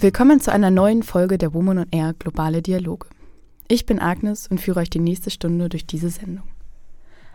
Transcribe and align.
Willkommen 0.00 0.38
zu 0.38 0.52
einer 0.52 0.70
neuen 0.70 1.02
Folge 1.02 1.38
der 1.38 1.52
Woman 1.54 1.78
on 1.78 1.86
Air 1.90 2.14
Globale 2.16 2.62
Dialoge. 2.62 3.08
Ich 3.66 3.84
bin 3.84 3.98
Agnes 3.98 4.46
und 4.46 4.60
führe 4.60 4.78
euch 4.78 4.90
die 4.90 5.00
nächste 5.00 5.28
Stunde 5.28 5.68
durch 5.68 5.88
diese 5.88 6.08
Sendung. 6.08 6.46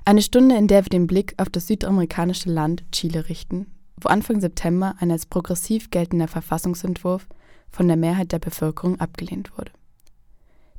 Eine 0.06 0.22
Stunde, 0.22 0.56
in 0.56 0.70
der 0.70 0.86
wir 0.86 0.90
den 0.90 1.06
Blick 1.06 1.34
auf 1.36 1.50
das 1.50 1.68
südamerikanische 1.68 2.50
Land 2.50 2.86
Chile 2.94 3.28
richten, 3.28 3.68
wo 4.00 4.08
Anfang 4.08 4.40
September 4.40 4.96
ein 5.00 5.12
als 5.12 5.26
progressiv 5.26 5.92
geltender 5.92 6.30
Verfassungsentwurf 6.30 7.28
von 7.70 7.90
der 7.90 7.98
Mehrheit 7.98 8.32
der 8.32 8.40
Bevölkerung 8.40 8.98
abgelehnt 8.98 9.58
wurde. 9.58 9.74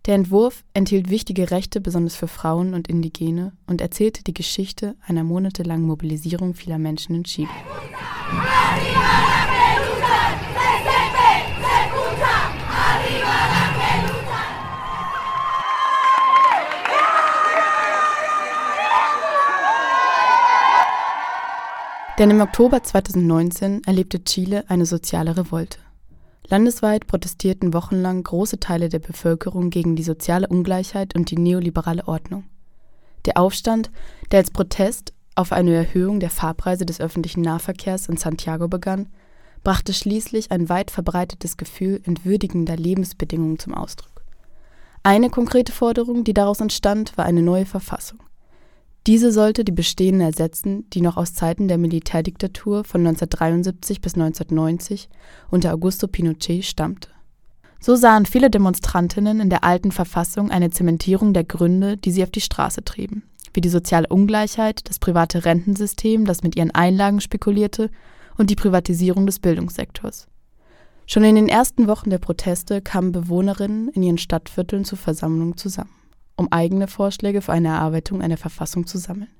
Der 0.06 0.14
Entwurf 0.14 0.64
enthielt 0.72 1.10
wichtige 1.10 1.50
Rechte 1.50 1.82
besonders 1.82 2.16
für 2.16 2.28
Frauen 2.28 2.72
und 2.72 2.88
Indigene 2.88 3.52
und 3.66 3.82
erzählte 3.82 4.24
die 4.24 4.32
Geschichte 4.32 4.96
einer 5.06 5.22
monatelangen 5.22 5.84
Mobilisierung 5.84 6.54
vieler 6.54 6.78
Menschen 6.78 7.14
in 7.14 7.24
Chile. 7.24 7.50
Denn 22.18 22.30
im 22.30 22.40
Oktober 22.40 22.80
2019 22.80 23.82
erlebte 23.84 24.22
Chile 24.22 24.64
eine 24.68 24.86
soziale 24.86 25.36
Revolte. 25.36 25.78
Landesweit 26.46 27.08
protestierten 27.08 27.74
wochenlang 27.74 28.22
große 28.22 28.60
Teile 28.60 28.88
der 28.88 29.00
Bevölkerung 29.00 29.70
gegen 29.70 29.96
die 29.96 30.04
soziale 30.04 30.46
Ungleichheit 30.46 31.16
und 31.16 31.32
die 31.32 31.38
neoliberale 31.38 32.06
Ordnung. 32.06 32.44
Der 33.24 33.36
Aufstand, 33.36 33.90
der 34.30 34.40
als 34.40 34.52
Protest 34.52 35.12
auf 35.34 35.50
eine 35.50 35.74
Erhöhung 35.74 36.20
der 36.20 36.30
Fahrpreise 36.30 36.86
des 36.86 37.00
öffentlichen 37.00 37.40
Nahverkehrs 37.40 38.08
in 38.08 38.16
Santiago 38.16 38.68
begann, 38.68 39.08
brachte 39.64 39.92
schließlich 39.92 40.52
ein 40.52 40.68
weit 40.68 40.92
verbreitetes 40.92 41.56
Gefühl 41.56 42.00
entwürdigender 42.04 42.76
Lebensbedingungen 42.76 43.58
zum 43.58 43.74
Ausdruck. 43.74 44.22
Eine 45.02 45.30
konkrete 45.30 45.72
Forderung, 45.72 46.22
die 46.22 46.34
daraus 46.34 46.60
entstand, 46.60 47.16
war 47.16 47.24
eine 47.24 47.42
neue 47.42 47.66
Verfassung. 47.66 48.20
Diese 49.06 49.32
sollte 49.32 49.64
die 49.64 49.72
bestehende 49.72 50.24
ersetzen, 50.24 50.88
die 50.90 51.02
noch 51.02 51.18
aus 51.18 51.34
Zeiten 51.34 51.68
der 51.68 51.76
Militärdiktatur 51.76 52.84
von 52.84 53.02
1973 53.02 54.00
bis 54.00 54.14
1990 54.14 55.10
unter 55.50 55.74
Augusto 55.74 56.08
Pinochet 56.08 56.64
stammte. 56.64 57.10
So 57.80 57.96
sahen 57.96 58.24
viele 58.24 58.48
Demonstrantinnen 58.48 59.40
in 59.40 59.50
der 59.50 59.62
alten 59.62 59.92
Verfassung 59.92 60.50
eine 60.50 60.70
Zementierung 60.70 61.34
der 61.34 61.44
Gründe, 61.44 61.98
die 61.98 62.12
sie 62.12 62.22
auf 62.22 62.30
die 62.30 62.40
Straße 62.40 62.82
trieben, 62.82 63.24
wie 63.52 63.60
die 63.60 63.68
soziale 63.68 64.08
Ungleichheit, 64.08 64.88
das 64.88 64.98
private 64.98 65.44
Rentensystem, 65.44 66.24
das 66.24 66.42
mit 66.42 66.56
ihren 66.56 66.70
Einlagen 66.70 67.20
spekulierte, 67.20 67.90
und 68.38 68.48
die 68.48 68.56
Privatisierung 68.56 69.26
des 69.26 69.38
Bildungssektors. 69.38 70.28
Schon 71.06 71.24
in 71.24 71.34
den 71.34 71.48
ersten 71.48 71.88
Wochen 71.88 72.08
der 72.08 72.18
Proteste 72.18 72.80
kamen 72.80 73.12
Bewohnerinnen 73.12 73.88
in 73.90 74.02
ihren 74.02 74.18
Stadtvierteln 74.18 74.86
zur 74.86 74.96
Versammlung 74.96 75.58
zusammen 75.58 75.90
um 76.36 76.50
eigene 76.52 76.88
Vorschläge 76.88 77.42
für 77.42 77.52
eine 77.52 77.68
Erarbeitung 77.68 78.22
einer 78.22 78.36
Verfassung 78.36 78.86
zu 78.86 78.98
sammeln. 78.98 79.30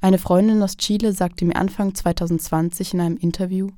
Eine 0.00 0.18
Freundin 0.18 0.62
aus 0.62 0.76
Chile 0.76 1.12
sagte 1.12 1.44
mir 1.44 1.56
Anfang 1.56 1.94
2020 1.94 2.94
in 2.94 3.00
einem 3.00 3.16
Interview, 3.16 3.70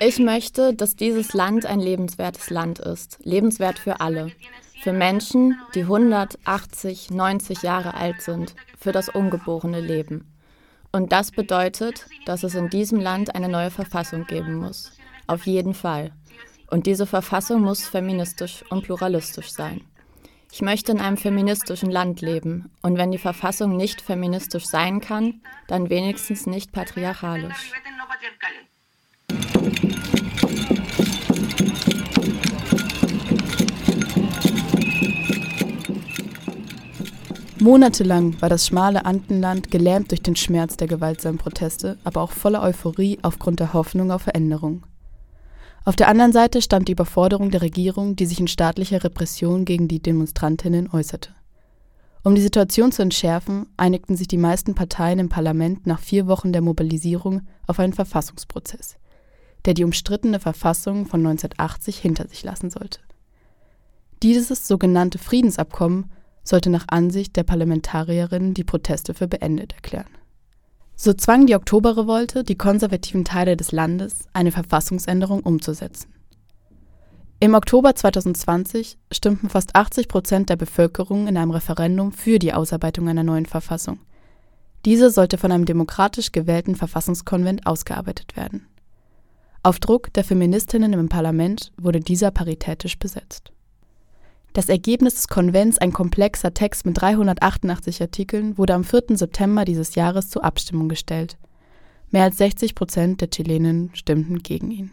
ich 0.00 0.18
möchte, 0.18 0.74
dass 0.74 0.96
dieses 0.96 1.32
Land 1.32 1.66
ein 1.66 1.80
lebenswertes 1.80 2.50
Land 2.50 2.78
ist, 2.78 3.18
lebenswert 3.22 3.78
für 3.78 4.00
alle. 4.00 4.32
Für 4.82 4.92
Menschen, 4.92 5.58
die 5.74 5.82
100, 5.82 6.38
80, 6.44 7.10
90 7.10 7.62
Jahre 7.62 7.94
alt 7.94 8.22
sind, 8.22 8.54
für 8.78 8.92
das 8.92 9.08
ungeborene 9.08 9.80
Leben. 9.80 10.30
Und 10.92 11.12
das 11.12 11.30
bedeutet, 11.30 12.06
dass 12.26 12.42
es 12.42 12.54
in 12.54 12.70
diesem 12.70 13.00
Land 13.00 13.34
eine 13.34 13.48
neue 13.48 13.70
Verfassung 13.70 14.26
geben 14.26 14.54
muss. 14.54 14.92
Auf 15.26 15.46
jeden 15.46 15.74
Fall. 15.74 16.12
Und 16.68 16.86
diese 16.86 17.06
Verfassung 17.06 17.62
muss 17.62 17.86
feministisch 17.86 18.64
und 18.70 18.84
pluralistisch 18.84 19.50
sein. 19.50 19.82
Ich 20.52 20.62
möchte 20.62 20.92
in 20.92 21.00
einem 21.00 21.16
feministischen 21.16 21.90
Land 21.90 22.20
leben. 22.20 22.70
Und 22.80 22.96
wenn 22.96 23.10
die 23.10 23.18
Verfassung 23.18 23.76
nicht 23.76 24.00
feministisch 24.00 24.66
sein 24.66 25.00
kann, 25.00 25.40
dann 25.66 25.90
wenigstens 25.90 26.46
nicht 26.46 26.70
patriarchalisch. 26.70 27.72
Monatelang 37.60 38.40
war 38.42 38.48
das 38.48 38.66
schmale 38.66 39.06
Andenland 39.06 39.70
gelähmt 39.70 40.10
durch 40.10 40.22
den 40.22 40.36
Schmerz 40.36 40.76
der 40.76 40.86
gewaltsamen 40.86 41.38
Proteste, 41.38 41.98
aber 42.04 42.20
auch 42.20 42.30
voller 42.30 42.62
Euphorie 42.62 43.18
aufgrund 43.22 43.58
der 43.58 43.72
Hoffnung 43.72 44.10
auf 44.12 44.22
Veränderung. 44.22 44.84
Auf 45.86 45.96
der 45.96 46.08
anderen 46.08 46.32
Seite 46.32 46.62
stand 46.62 46.88
die 46.88 46.92
Überforderung 46.92 47.50
der 47.50 47.60
Regierung, 47.60 48.16
die 48.16 48.24
sich 48.24 48.40
in 48.40 48.48
staatlicher 48.48 49.04
Repression 49.04 49.66
gegen 49.66 49.86
die 49.86 50.00
Demonstrantinnen 50.00 50.90
äußerte. 50.90 51.34
Um 52.22 52.34
die 52.34 52.40
Situation 52.40 52.90
zu 52.90 53.02
entschärfen, 53.02 53.66
einigten 53.76 54.16
sich 54.16 54.26
die 54.26 54.38
meisten 54.38 54.74
Parteien 54.74 55.18
im 55.18 55.28
Parlament 55.28 55.86
nach 55.86 56.00
vier 56.00 56.26
Wochen 56.26 56.54
der 56.54 56.62
Mobilisierung 56.62 57.42
auf 57.66 57.78
einen 57.78 57.92
Verfassungsprozess, 57.92 58.96
der 59.66 59.74
die 59.74 59.84
umstrittene 59.84 60.40
Verfassung 60.40 61.04
von 61.04 61.20
1980 61.20 61.98
hinter 61.98 62.26
sich 62.28 62.42
lassen 62.42 62.70
sollte. 62.70 63.00
Dieses 64.22 64.66
sogenannte 64.66 65.18
Friedensabkommen 65.18 66.10
sollte 66.44 66.70
nach 66.70 66.86
Ansicht 66.88 67.36
der 67.36 67.42
Parlamentarierinnen 67.42 68.54
die 68.54 68.64
Proteste 68.64 69.12
für 69.12 69.28
beendet 69.28 69.74
erklären. 69.74 70.08
So 70.96 71.12
zwang 71.12 71.46
die 71.46 71.56
Oktoberrevolte 71.56 72.44
die 72.44 72.56
konservativen 72.56 73.24
Teile 73.24 73.56
des 73.56 73.72
Landes, 73.72 74.28
eine 74.32 74.52
Verfassungsänderung 74.52 75.40
umzusetzen. 75.40 76.14
Im 77.40 77.54
Oktober 77.54 77.94
2020 77.94 78.96
stimmten 79.12 79.50
fast 79.50 79.74
80 79.74 80.08
Prozent 80.08 80.50
der 80.50 80.56
Bevölkerung 80.56 81.26
in 81.26 81.36
einem 81.36 81.50
Referendum 81.50 82.12
für 82.12 82.38
die 82.38 82.52
Ausarbeitung 82.52 83.08
einer 83.08 83.24
neuen 83.24 83.46
Verfassung. 83.46 83.98
Diese 84.84 85.10
sollte 85.10 85.36
von 85.36 85.50
einem 85.50 85.64
demokratisch 85.64 86.30
gewählten 86.30 86.76
Verfassungskonvent 86.76 87.66
ausgearbeitet 87.66 88.36
werden. 88.36 88.66
Auf 89.62 89.78
Druck 89.78 90.12
der 90.12 90.24
Feministinnen 90.24 90.92
im 90.92 91.08
Parlament 91.08 91.72
wurde 91.76 92.00
dieser 92.00 92.30
paritätisch 92.30 92.98
besetzt. 92.98 93.53
Das 94.54 94.68
Ergebnis 94.68 95.14
des 95.14 95.26
Konvents, 95.26 95.78
ein 95.78 95.92
komplexer 95.92 96.54
Text 96.54 96.86
mit 96.86 97.00
388 97.00 98.00
Artikeln, 98.00 98.56
wurde 98.56 98.74
am 98.74 98.84
4. 98.84 99.16
September 99.16 99.64
dieses 99.64 99.96
Jahres 99.96 100.30
zur 100.30 100.44
Abstimmung 100.44 100.88
gestellt. 100.88 101.36
Mehr 102.12 102.22
als 102.22 102.38
60 102.38 102.76
Prozent 102.76 103.20
der 103.20 103.30
Chilenen 103.30 103.90
stimmten 103.94 104.44
gegen 104.44 104.70
ihn. 104.70 104.92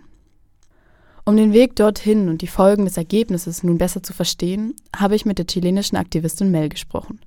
Um 1.26 1.38
den 1.38 1.54
Weg 1.54 1.76
dorthin 1.76 2.28
und 2.28 2.42
die 2.42 2.48
Folgen 2.48 2.86
des 2.86 2.98
Ergebnisses 2.98 3.62
nun 3.62 3.78
besser 3.78 4.02
zu 4.02 4.14
verstehen, 4.14 4.76
habe 4.96 5.14
ich 5.16 5.28
mit 5.28 5.38
der 5.38 5.46
chilenischen 5.46 5.96
Aktivistin 5.96 6.50
Mel 6.50 6.70
gesprochen. 6.70 7.20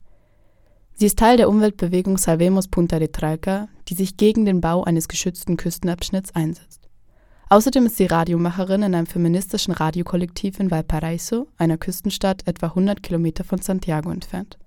Sie 0.95 1.07
ist 1.07 1.21
Teil 1.21 1.37
der 1.37 1.49
Umweltbewegung 1.49 2.19
Salvemos 2.19 2.67
Punta 2.67 2.99
de 2.99 3.13
Tralca, 3.13 3.69
die 3.87 3.95
sich 3.95 4.17
gegen 4.17 4.45
den 4.45 4.61
Bau 4.61 4.83
eines 4.83 5.07
geschützten 5.07 5.57
Küstenabschnitts 5.57 6.35
einsetzt. 6.35 6.84
Außerdem 7.55 7.87
ist 7.87 7.99
sie 7.99 8.07
Radiomacherin 8.07 8.83
in 8.83 8.97
einem 8.97 9.07
feministischen 9.07 9.73
Radiokollektiv 9.73 10.59
in 10.59 10.73
Valparaiso, 10.73 11.47
einer 11.57 11.79
Küstenstadt 11.79 12.45
etwa 12.49 12.67
100 12.67 13.01
Kilometer 13.01 13.45
von 13.45 13.61
Santiago 13.61 14.11
entfernt. 14.11 14.59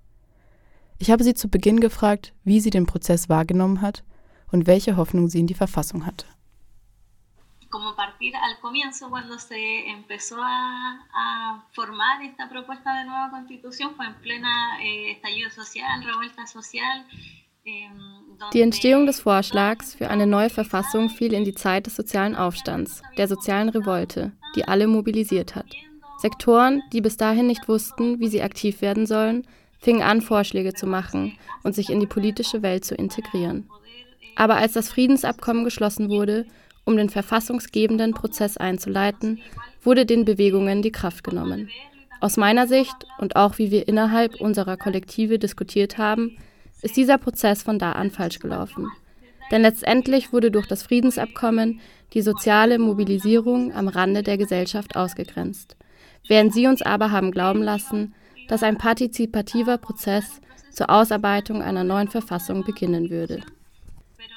Ich 0.96 1.10
habe 1.10 1.22
sie 1.22 1.34
zu 1.34 1.50
Beginn 1.50 1.80
gefragt, 1.80 2.32
wie 2.44 2.60
sie 2.60 2.70
den 2.70 2.86
Prozess 2.86 3.28
wahrgenommen 3.28 3.82
hat 3.82 4.04
und 4.50 4.66
welche 4.66 4.96
Hoffnung 4.96 5.28
sie 5.28 5.40
in 5.40 5.46
die 5.46 5.52
Verfassung 5.52 6.06
hatte. 6.06 6.24
como 7.70 7.94
partir 7.94 8.34
al 8.34 8.58
comienzo 8.62 9.10
cuando 9.10 9.38
se 9.38 9.90
empezó 9.90 10.42
a, 10.42 11.06
a, 11.12 11.66
formar 11.72 12.22
esta 12.22 12.48
propuesta 12.48 12.94
de 12.96 13.04
nueva 13.04 13.28
constitución 13.28 13.94
fue 13.96 14.06
en 14.06 14.14
plena 14.22 14.82
eh, 14.82 15.10
estallido 15.10 15.50
social, 15.50 16.02
revuelta 16.02 16.46
social. 16.46 17.06
Eh, 17.66 17.90
die 18.52 18.62
Entstehung 18.62 19.06
des 19.06 19.20
Vorschlags 19.20 19.94
für 19.94 20.08
eine 20.08 20.26
neue 20.26 20.50
Verfassung 20.50 21.10
fiel 21.10 21.32
in 21.32 21.44
die 21.44 21.54
Zeit 21.54 21.86
des 21.86 21.96
sozialen 21.96 22.34
Aufstands, 22.34 23.02
der 23.16 23.28
sozialen 23.28 23.68
Revolte, 23.68 24.32
die 24.56 24.64
alle 24.64 24.86
mobilisiert 24.86 25.54
hat. 25.54 25.66
Sektoren, 26.18 26.82
die 26.92 27.00
bis 27.00 27.16
dahin 27.16 27.46
nicht 27.46 27.68
wussten, 27.68 28.20
wie 28.20 28.28
sie 28.28 28.42
aktiv 28.42 28.80
werden 28.80 29.06
sollen, 29.06 29.46
fingen 29.78 30.02
an, 30.02 30.20
Vorschläge 30.20 30.74
zu 30.74 30.86
machen 30.86 31.38
und 31.62 31.74
sich 31.74 31.90
in 31.90 32.00
die 32.00 32.06
politische 32.06 32.62
Welt 32.62 32.84
zu 32.84 32.94
integrieren. 32.94 33.68
Aber 34.34 34.56
als 34.56 34.72
das 34.72 34.88
Friedensabkommen 34.88 35.64
geschlossen 35.64 36.08
wurde, 36.08 36.46
um 36.84 36.96
den 36.96 37.10
verfassungsgebenden 37.10 38.14
Prozess 38.14 38.56
einzuleiten, 38.56 39.40
wurde 39.82 40.06
den 40.06 40.24
Bewegungen 40.24 40.82
die 40.82 40.92
Kraft 40.92 41.22
genommen. 41.22 41.68
Aus 42.20 42.36
meiner 42.36 42.66
Sicht 42.66 42.96
und 43.18 43.36
auch 43.36 43.58
wie 43.58 43.70
wir 43.70 43.86
innerhalb 43.86 44.40
unserer 44.40 44.76
Kollektive 44.76 45.38
diskutiert 45.38 45.98
haben, 45.98 46.36
ist 46.82 46.96
dieser 46.96 47.18
Prozess 47.18 47.62
von 47.62 47.78
da 47.78 47.92
an 47.92 48.10
falsch 48.10 48.38
gelaufen. 48.38 48.88
Denn 49.50 49.62
letztendlich 49.62 50.32
wurde 50.32 50.50
durch 50.50 50.66
das 50.66 50.82
Friedensabkommen 50.82 51.80
die 52.14 52.22
soziale 52.22 52.78
Mobilisierung 52.78 53.72
am 53.72 53.88
Rande 53.88 54.22
der 54.22 54.38
Gesellschaft 54.38 54.96
ausgegrenzt, 54.96 55.76
während 56.28 56.52
sie 56.52 56.66
uns 56.66 56.82
aber 56.82 57.10
haben 57.10 57.30
glauben 57.30 57.62
lassen, 57.62 58.14
dass 58.48 58.62
ein 58.62 58.78
partizipativer 58.78 59.78
Prozess 59.78 60.40
zur 60.70 60.90
Ausarbeitung 60.90 61.62
einer 61.62 61.84
neuen 61.84 62.08
Verfassung 62.08 62.64
beginnen 62.64 63.10
würde. 63.10 63.40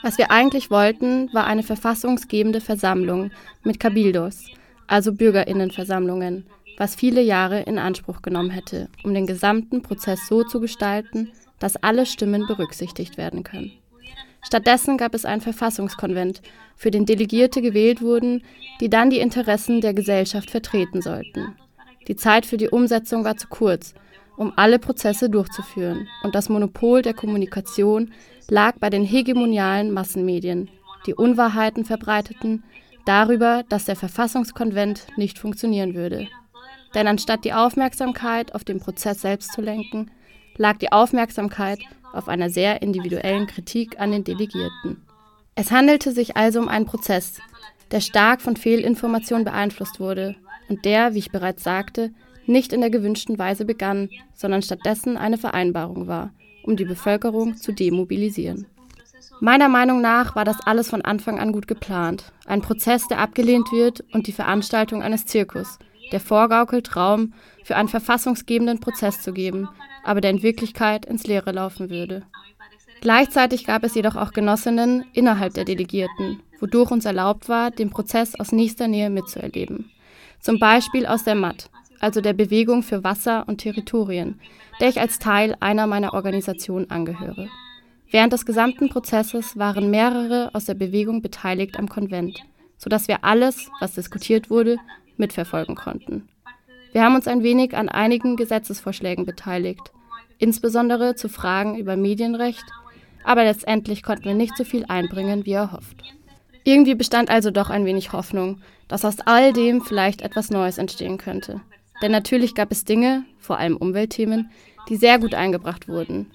Was 0.04 0.18
wir 0.18 0.32
eigentlich 0.32 0.72
wollten, 0.72 1.32
war 1.34 1.46
eine 1.46 1.64
verfassungsgebende 1.64 2.60
Versammlung 2.60 3.32
mit 3.64 3.80
Cabildos, 3.80 4.48
also 4.88 5.14
Bürgerinnenversammlungen, 5.14 6.46
was 6.78 6.96
viele 6.96 7.22
Jahre 7.22 7.62
in 7.62 7.78
Anspruch 7.78 8.22
genommen 8.22 8.50
hätte, 8.50 8.90
um 9.04 9.14
den 9.14 9.28
gesamten 9.28 9.84
Prozess 9.84 10.28
so 10.28 10.44
zu 10.44 10.60
gestalten, 10.60 11.32
dass 11.62 11.78
alle 11.78 12.06
Stimmen 12.06 12.46
berücksichtigt 12.48 13.18
werden 13.18 13.44
können. 13.44 13.72
Stattdessen 14.44 14.98
gab 14.98 15.14
es 15.14 15.24
einen 15.24 15.42
Verfassungskonvent, 15.42 16.42
für 16.76 16.92
den 16.92 17.06
Delegierte 17.06 17.62
gewählt 17.62 18.02
wurden, 18.02 18.44
die 18.82 18.90
dann 18.90 19.12
die 19.12 19.20
Interessen 19.20 19.80
der 19.80 19.94
Gesellschaft 19.94 20.50
vertreten 20.50 21.02
sollten. 21.02 21.56
Die 22.08 22.16
Zeit 22.16 22.48
für 22.48 22.58
die 22.58 22.70
Umsetzung 22.70 23.24
war 23.24 23.38
zu 23.38 23.48
kurz, 23.48 23.94
um 24.36 24.52
alle 24.56 24.80
Prozesse 24.80 25.30
durchzuführen, 25.30 26.08
und 26.24 26.34
das 26.34 26.50
Monopol 26.50 27.04
der 27.04 27.14
Kommunikation 27.14 28.12
lag 28.50 28.80
bei 28.80 28.90
den 28.90 29.04
hegemonialen 29.04 29.92
Massenmedien, 29.92 30.70
die 31.06 31.14
Unwahrheiten 31.14 31.86
verbreiteten 31.86 32.64
darüber, 33.06 33.64
dass 33.70 33.86
der 33.86 33.96
Verfassungskonvent 33.96 35.06
nicht 35.18 35.38
funktionieren 35.38 35.94
würde. 35.94 36.28
Denn 36.96 37.08
anstatt 37.08 37.46
die 37.46 37.54
Aufmerksamkeit 37.54 38.56
auf 38.56 38.64
den 38.64 38.80
Prozess 38.80 39.22
selbst 39.22 39.54
zu 39.54 39.62
lenken, 39.62 40.12
lag 40.58 40.78
die 40.78 40.92
Aufmerksamkeit 40.92 41.80
auf 42.14 42.28
einer 42.28 42.50
sehr 42.50 42.82
individuellen 42.82 43.48
Kritik 43.48 44.00
an 44.00 44.12
den 44.12 44.24
Delegierten. 44.24 45.02
Es 45.56 45.72
handelte 45.72 46.12
sich 46.12 46.38
also 46.38 46.60
um 46.60 46.68
einen 46.68 46.86
Prozess, 46.86 47.40
der 47.92 48.02
stark 48.02 48.42
von 48.42 48.56
Fehlinformationen 48.56 49.46
beeinflusst 49.46 50.00
wurde 50.00 50.36
und 50.70 50.86
der, 50.86 51.14
wie 51.14 51.20
ich 51.20 51.32
bereits 51.32 51.64
sagte, 51.64 52.12
nicht 52.46 52.74
in 52.74 52.82
der 52.82 52.90
gewünschten 52.90 53.38
Weise 53.38 53.66
begann, 53.66 54.10
sondern 54.34 54.62
stattdessen 54.62 55.18
eine 55.18 55.38
Vereinbarung 55.38 56.08
war, 56.08 56.32
um 56.64 56.76
die 56.76 56.86
Bevölkerung 56.86 57.58
zu 57.58 57.72
demobilisieren. 57.72 58.66
Meiner 59.40 59.70
Meinung 59.70 60.02
nach 60.02 60.36
war 60.36 60.46
das 60.46 60.58
alles 60.66 60.90
von 60.90 61.02
Anfang 61.02 61.40
an 61.40 61.52
gut 61.52 61.68
geplant. 61.68 62.32
Ein 62.46 62.62
Prozess, 62.62 63.08
der 63.08 63.20
abgelehnt 63.20 63.72
wird 63.72 64.04
und 64.14 64.28
die 64.28 64.32
Veranstaltung 64.32 65.02
eines 65.02 65.26
Zirkus, 65.26 65.80
der 66.12 66.20
vorgaukelt, 66.20 66.96
Raum 66.96 67.34
für 67.64 67.76
einen 67.76 67.88
verfassungsgebenden 67.88 68.80
Prozess 68.80 69.22
zu 69.22 69.34
geben, 69.34 69.68
aber 70.04 70.22
der 70.22 70.32
in 70.32 70.44
Wirklichkeit 70.44 71.06
ins 71.06 71.26
Leere 71.26 71.52
laufen 71.52 71.90
würde. 71.90 72.24
Gleichzeitig 73.02 73.66
gab 73.66 73.84
es 73.84 73.96
jedoch 73.96 74.16
auch 74.16 74.32
Genossinnen 74.32 75.06
innerhalb 75.14 75.54
der 75.56 75.66
Delegierten, 75.66 76.42
wodurch 76.60 76.92
uns 76.92 77.06
erlaubt 77.06 77.50
war, 77.50 77.72
den 77.72 77.90
Prozess 77.90 78.40
aus 78.40 78.52
nächster 78.52 78.88
Nähe 78.88 79.10
mitzuerleben. 79.10 79.90
Zum 80.40 80.60
Beispiel 80.60 81.06
aus 81.06 81.24
der 81.24 81.36
MAT, 81.36 81.70
also 82.00 82.22
der 82.22 82.34
Bewegung 82.34 82.84
für 82.84 83.04
Wasser 83.04 83.48
und 83.48 83.60
Territorien, 83.60 84.40
der 84.80 84.90
ich 84.90 85.00
als 85.00 85.20
Teil 85.20 85.56
einer 85.60 85.88
meiner 85.88 86.14
Organisationen 86.14 86.90
angehöre. 86.90 87.50
Während 88.12 88.34
des 88.34 88.46
gesamten 88.46 88.90
Prozesses 88.90 89.58
waren 89.58 89.90
mehrere 89.90 90.50
aus 90.54 90.66
der 90.66 90.74
Bewegung 90.74 91.22
beteiligt 91.22 91.80
am 91.80 91.88
Konvent, 91.88 92.44
sodass 92.78 93.08
wir 93.08 93.24
alles, 93.24 93.70
was 93.80 93.94
diskutiert 93.94 94.50
wurde, 94.50 94.78
mitverfolgen 95.18 95.76
konnten. 95.76 96.28
Wir 96.94 97.04
haben 97.04 97.16
uns 97.16 97.28
ein 97.28 97.42
wenig 97.42 97.76
an 97.76 97.88
einigen 97.88 98.36
Gesetzesvorschlägen 98.36 99.26
beteiligt, 99.26 99.94
insbesondere 100.40 101.16
zu 101.16 101.30
Fragen 101.30 101.78
über 101.78 101.96
Medienrecht, 101.96 102.66
aber 103.24 103.46
letztendlich 103.46 104.04
konnten 104.04 104.26
wir 104.26 104.34
nicht 104.34 104.58
so 104.58 104.66
viel 104.66 104.86
einbringen, 104.88 105.46
wie 105.46 105.54
erhofft. 105.54 106.04
Irgendwie 106.66 106.96
bestand 106.96 107.30
also 107.30 107.50
doch 107.50 107.70
ein 107.70 107.86
wenig 107.86 108.12
Hoffnung, 108.12 108.62
dass 108.90 109.06
aus 109.06 109.20
all 109.22 109.54
dem 109.54 109.82
vielleicht 109.82 110.22
etwas 110.22 110.50
Neues 110.50 110.78
entstehen 110.78 111.18
könnte. 111.18 111.62
Denn 112.02 112.12
natürlich 112.12 112.56
gab 112.56 112.72
es 112.72 112.84
Dinge, 112.84 113.24
vor 113.40 113.58
allem 113.58 113.78
Umweltthemen, 113.78 114.50
die 114.90 114.98
sehr 114.98 115.18
gut 115.18 115.34
eingebracht 115.34 115.88
wurden. 115.88 116.30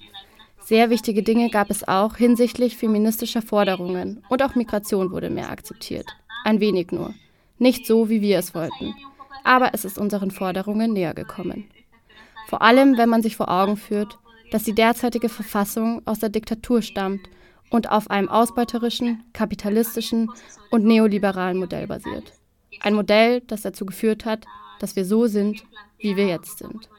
Sehr 0.59 0.89
wichtige 0.89 1.21
Dinge 1.21 1.49
gab 1.49 1.69
es 1.69 1.87
auch 1.87 2.15
hinsichtlich 2.15 2.77
feministischer 2.77 3.41
Forderungen 3.41 4.23
und 4.27 4.41
auch 4.41 4.55
Migration 4.55 5.11
wurde 5.11 5.29
mehr 5.29 5.51
akzeptiert. 5.51 6.07
Ein 6.43 6.59
wenig 6.59 6.91
nur. 6.91 7.13
Nicht 7.59 7.85
so, 7.85 8.09
wie 8.09 8.21
wir 8.21 8.39
es 8.39 8.55
wollten 8.55 8.95
aber 9.47 9.73
es 9.73 9.85
ist 9.85 9.97
unseren 9.97 10.29
Forderungen 10.29 10.93
näher 10.93 11.13
gekommen. 11.13 11.69
Vor 12.47 12.61
allem, 12.61 12.97
wenn 12.97 13.09
man 13.09 13.23
sich 13.23 13.35
vor 13.35 13.49
Augen 13.49 13.77
führt, 13.77 14.19
dass 14.51 14.63
die 14.63 14.75
derzeitige 14.75 15.29
Verfassung 15.29 16.01
aus 16.05 16.19
der 16.19 16.29
Diktatur 16.29 16.81
stammt 16.81 17.21
und 17.69 17.89
auf 17.89 18.09
einem 18.09 18.29
ausbeuterischen, 18.29 19.23
kapitalistischen 19.33 20.29
und 20.71 20.85
neoliberalen 20.85 21.57
Modell 21.57 21.87
basiert. 21.87 22.33
Ein 22.81 22.93
Modell, 22.93 23.41
das 23.41 23.61
dazu 23.61 23.85
geführt 23.85 24.25
hat, 24.25 24.45
dass 24.79 24.95
wir 24.95 25.05
so 25.05 25.27
sind, 25.27 25.63
wie 25.97 26.15
wir 26.15 26.27
jetzt 26.27 26.59
sind. 26.59 26.89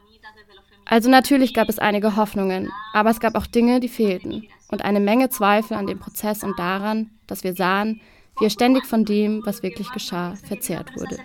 Also 0.85 1.09
natürlich 1.09 1.53
gab 1.53 1.69
es 1.69 1.79
einige 1.79 2.15
Hoffnungen, 2.15 2.71
aber 2.93 3.11
es 3.11 3.19
gab 3.19 3.35
auch 3.35 3.45
Dinge, 3.45 3.79
die 3.79 3.89
fehlten 3.89 4.47
und 4.69 4.83
eine 4.83 4.99
Menge 4.99 5.29
Zweifel 5.29 5.77
an 5.77 5.87
dem 5.87 5.99
Prozess 5.99 6.43
und 6.43 6.57
daran, 6.57 7.11
dass 7.27 7.43
wir 7.43 7.53
sahen, 7.53 8.01
wie 8.39 8.45
er 8.45 8.49
ständig 8.49 8.85
von 8.85 9.05
dem, 9.05 9.45
was 9.45 9.61
wirklich 9.61 9.91
geschah, 9.91 10.35
verzerrt 10.35 10.95
wurde. 10.95 11.17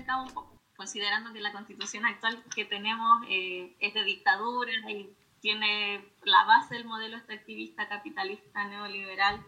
Considerando 0.84 1.32
que 1.32 1.40
la 1.40 1.50
constitución 1.50 2.04
actual 2.04 2.44
que 2.54 2.66
tenemos 2.66 3.22
eh, 3.26 3.74
es 3.80 3.94
de 3.94 4.04
dictadura 4.04 4.70
y 4.90 5.08
tiene 5.40 6.04
la 6.24 6.44
base 6.44 6.74
del 6.74 6.84
modelo 6.84 7.16
extractivista, 7.16 7.88
capitalista, 7.88 8.64
neoliberal, 8.64 9.42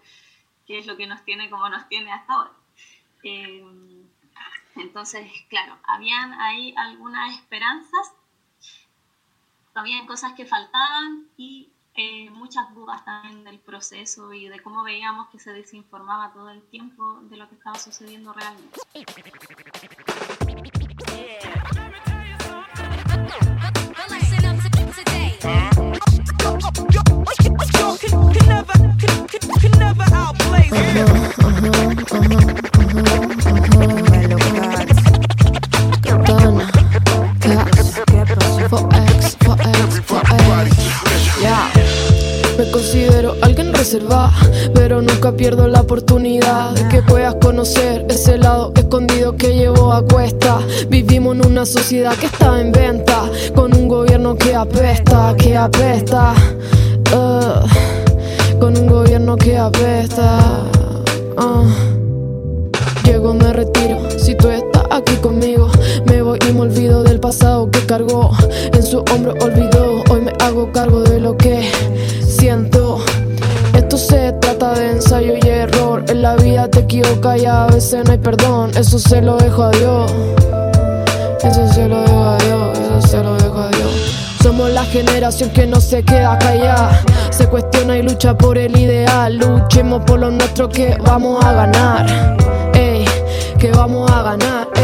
que 0.66 0.78
es 0.78 0.86
lo 0.86 0.96
que 0.96 1.06
nos 1.06 1.22
tiene 1.26 1.50
como 1.50 1.68
nos 1.68 1.86
tiene 1.90 2.10
hasta 2.10 2.32
ahora. 2.32 2.52
Eh, 3.22 3.62
entonces, 4.76 5.30
claro, 5.50 5.76
habían 5.84 6.32
ahí 6.40 6.74
algunas 6.78 7.34
esperanzas, 7.34 8.14
habían 9.74 10.06
cosas 10.06 10.32
que 10.32 10.46
faltaban 10.46 11.28
y 11.36 11.68
eh, 11.96 12.30
muchas 12.30 12.74
dudas 12.74 13.04
también 13.04 13.44
del 13.44 13.58
proceso 13.58 14.32
y 14.32 14.48
de 14.48 14.60
cómo 14.60 14.82
veíamos 14.84 15.28
que 15.28 15.38
se 15.38 15.52
desinformaba 15.52 16.32
todo 16.32 16.48
el 16.48 16.62
tiempo 16.62 17.20
de 17.24 17.36
lo 17.36 17.46
que 17.46 17.56
estaba 17.56 17.78
sucediendo 17.78 18.32
realmente. 18.32 18.80
pero 44.74 45.00
nunca 45.00 45.32
pierdo 45.32 45.68
la 45.68 45.80
oportunidad 45.80 46.72
de 46.72 46.88
que 46.88 47.02
puedas 47.02 47.34
conocer 47.36 48.04
ese 48.08 48.36
lado 48.38 48.72
escondido 48.74 49.36
que 49.36 49.54
llevo 49.54 49.92
a 49.92 50.04
cuesta. 50.04 50.58
Vivimos 50.88 51.36
en 51.36 51.46
una 51.46 51.66
sociedad 51.66 52.14
que 52.16 52.26
está 52.26 52.60
en 52.60 52.72
venta. 52.72 53.30
Con 53.54 53.65
apesta, 54.56 55.34
que 55.36 55.56
apesta. 55.56 56.34
Uh, 57.14 58.58
con 58.58 58.76
un 58.76 58.86
gobierno 58.86 59.36
que 59.36 59.56
apesta. 59.56 60.38
Uh. 61.36 61.96
Llego, 63.04 63.34
me 63.34 63.52
retiro, 63.52 63.98
si 64.18 64.34
tú 64.34 64.48
estás 64.48 64.82
aquí 64.90 65.14
conmigo, 65.16 65.68
me 66.06 66.22
voy 66.22 66.38
y 66.48 66.52
me 66.52 66.62
olvido 66.62 67.04
del 67.04 67.20
pasado 67.20 67.70
que 67.70 67.78
cargó 67.86 68.32
en 68.72 68.82
su 68.82 68.98
hombro 69.12 69.34
olvidó. 69.40 70.02
Hoy 70.10 70.22
me 70.22 70.32
hago 70.40 70.72
cargo 70.72 71.02
de 71.02 71.20
lo 71.20 71.36
que 71.36 71.70
siento. 72.26 72.98
Esto 73.74 73.96
se 73.96 74.32
trata 74.40 74.74
de 74.74 74.90
ensayo 74.92 75.34
y 75.40 75.48
error. 75.48 76.04
En 76.08 76.22
la 76.22 76.34
vida 76.34 76.68
te 76.68 76.80
equivocas 76.80 77.40
y 77.40 77.46
a 77.46 77.66
veces 77.66 78.04
no 78.04 78.12
hay 78.12 78.18
perdón. 78.18 78.70
Eso 78.76 78.98
se 78.98 79.22
lo 79.22 79.36
dejo 79.36 79.62
a 79.62 79.70
Dios. 79.70 80.12
Eso 81.44 81.68
se 81.72 81.88
lo 81.88 82.00
dejo 82.00 82.18
a 82.18 82.22
Dios. 82.22 82.25
Somos 84.56 84.72
la 84.72 84.86
generación 84.86 85.50
que 85.50 85.66
no 85.66 85.82
se 85.82 86.02
queda 86.02 86.38
callada. 86.38 87.04
Se 87.28 87.46
cuestiona 87.46 87.98
y 87.98 88.02
lucha 88.02 88.34
por 88.38 88.56
el 88.56 88.74
ideal. 88.74 89.36
Luchemos 89.36 90.02
por 90.06 90.18
lo 90.18 90.30
nuestro 90.30 90.66
que 90.66 90.96
vamos 90.98 91.44
a 91.44 91.52
ganar. 91.52 92.36
Ey, 92.72 93.04
que 93.58 93.70
vamos 93.72 94.10
a 94.10 94.22
ganar. 94.22 94.75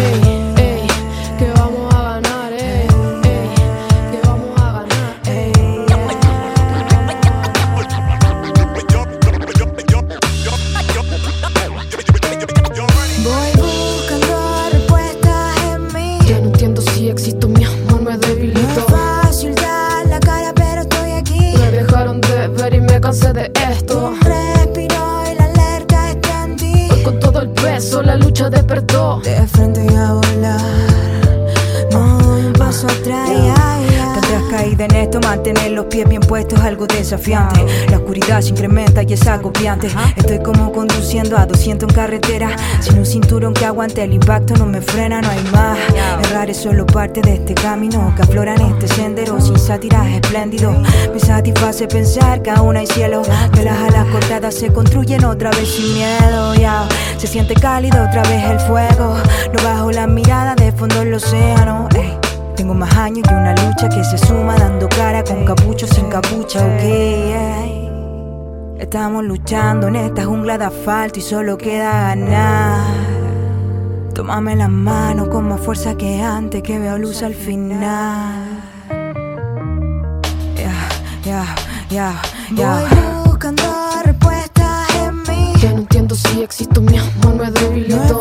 La 37.24 37.98
oscuridad 37.98 38.40
se 38.40 38.48
incrementa 38.48 39.04
y 39.04 39.12
es 39.12 39.26
agobiante. 39.28 39.88
Estoy 40.16 40.40
como 40.42 40.72
conduciendo 40.72 41.38
a 41.38 41.46
200 41.46 41.88
en 41.88 41.94
carretera. 41.94 42.56
Sin 42.80 42.98
un 42.98 43.06
cinturón 43.06 43.54
que 43.54 43.64
aguante 43.64 44.02
el 44.02 44.12
impacto, 44.12 44.54
no 44.54 44.66
me 44.66 44.80
frena, 44.80 45.20
no 45.20 45.30
hay 45.30 45.42
más. 45.52 45.78
Errar 46.24 46.50
es 46.50 46.56
solo 46.56 46.84
parte 46.84 47.20
de 47.20 47.34
este 47.34 47.54
camino 47.54 48.12
que 48.16 48.22
aflora 48.22 48.56
en 48.56 48.62
este 48.62 48.88
sendero 48.88 49.40
sin 49.40 49.56
sátiras 49.56 50.06
espléndido. 50.08 50.72
Me 51.12 51.20
satisface 51.20 51.86
pensar 51.86 52.42
que 52.42 52.50
aún 52.50 52.76
hay 52.76 52.88
cielo. 52.88 53.22
Que 53.54 53.62
las 53.62 53.78
alas 53.78 54.06
cortadas 54.06 54.54
se 54.54 54.72
construyen 54.72 55.24
otra 55.24 55.50
vez 55.50 55.68
sin 55.68 55.94
miedo. 55.94 56.54
Se 57.18 57.28
siente 57.28 57.54
cálido 57.54 58.04
otra 58.04 58.22
vez 58.22 58.44
el 58.50 58.58
fuego. 58.60 59.16
No 59.52 59.62
bajo 59.62 59.92
la 59.92 60.08
mirada 60.08 60.56
de 60.56 60.72
fondo 60.72 61.02
el 61.02 61.14
océano. 61.14 61.88
Tengo 62.56 62.74
más 62.74 62.94
años 62.96 63.26
y 63.30 63.34
una 63.34 63.54
lucha 63.54 63.88
que 63.88 64.04
se 64.04 64.18
suma 64.18 64.54
dando 64.56 64.88
cara 64.88 65.24
con 65.24 65.44
capucho 65.44 65.86
sin 65.86 66.08
capucha, 66.08 66.64
ok. 66.64 66.82
Estamos 68.78 69.24
luchando 69.24 69.88
en 69.88 69.96
esta 69.96 70.24
jungla 70.24 70.58
de 70.58 70.66
asfalto 70.66 71.18
y 71.18 71.22
solo 71.22 71.56
queda 71.56 72.08
ganar. 72.08 72.84
Tómame 74.14 74.54
la 74.54 74.68
mano 74.68 75.30
con 75.30 75.48
más 75.48 75.60
fuerza 75.60 75.96
que 75.96 76.20
antes 76.20 76.62
que 76.62 76.78
veo 76.78 76.98
luz 76.98 77.22
al 77.22 77.34
final. 77.34 78.44
Ya, 80.54 80.74
ya, 81.24 81.44
ya, 81.88 82.20
ya. 82.54 82.74
Voy 82.74 83.30
buscando 83.30 83.62
respuestas 84.04 84.94
en 84.96 85.22
mí. 85.22 85.54
Ya 85.58 85.72
no 85.72 85.78
entiendo 85.78 86.14
si 86.14 86.42
existo 86.42 86.82
mi 86.82 86.98
amor, 86.98 87.34
me 87.36 87.50
debilito. 87.50 87.96
No 87.96 88.18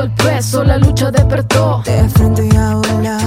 todo 0.00 0.02
el 0.02 0.10
peso 0.12 0.64
la 0.64 0.78
lucha 0.78 1.10
despertó. 1.10 1.82
De 1.84 2.08
frente 2.08 2.48
y 2.50 2.56
a 2.56 2.74
volar. 2.74 3.20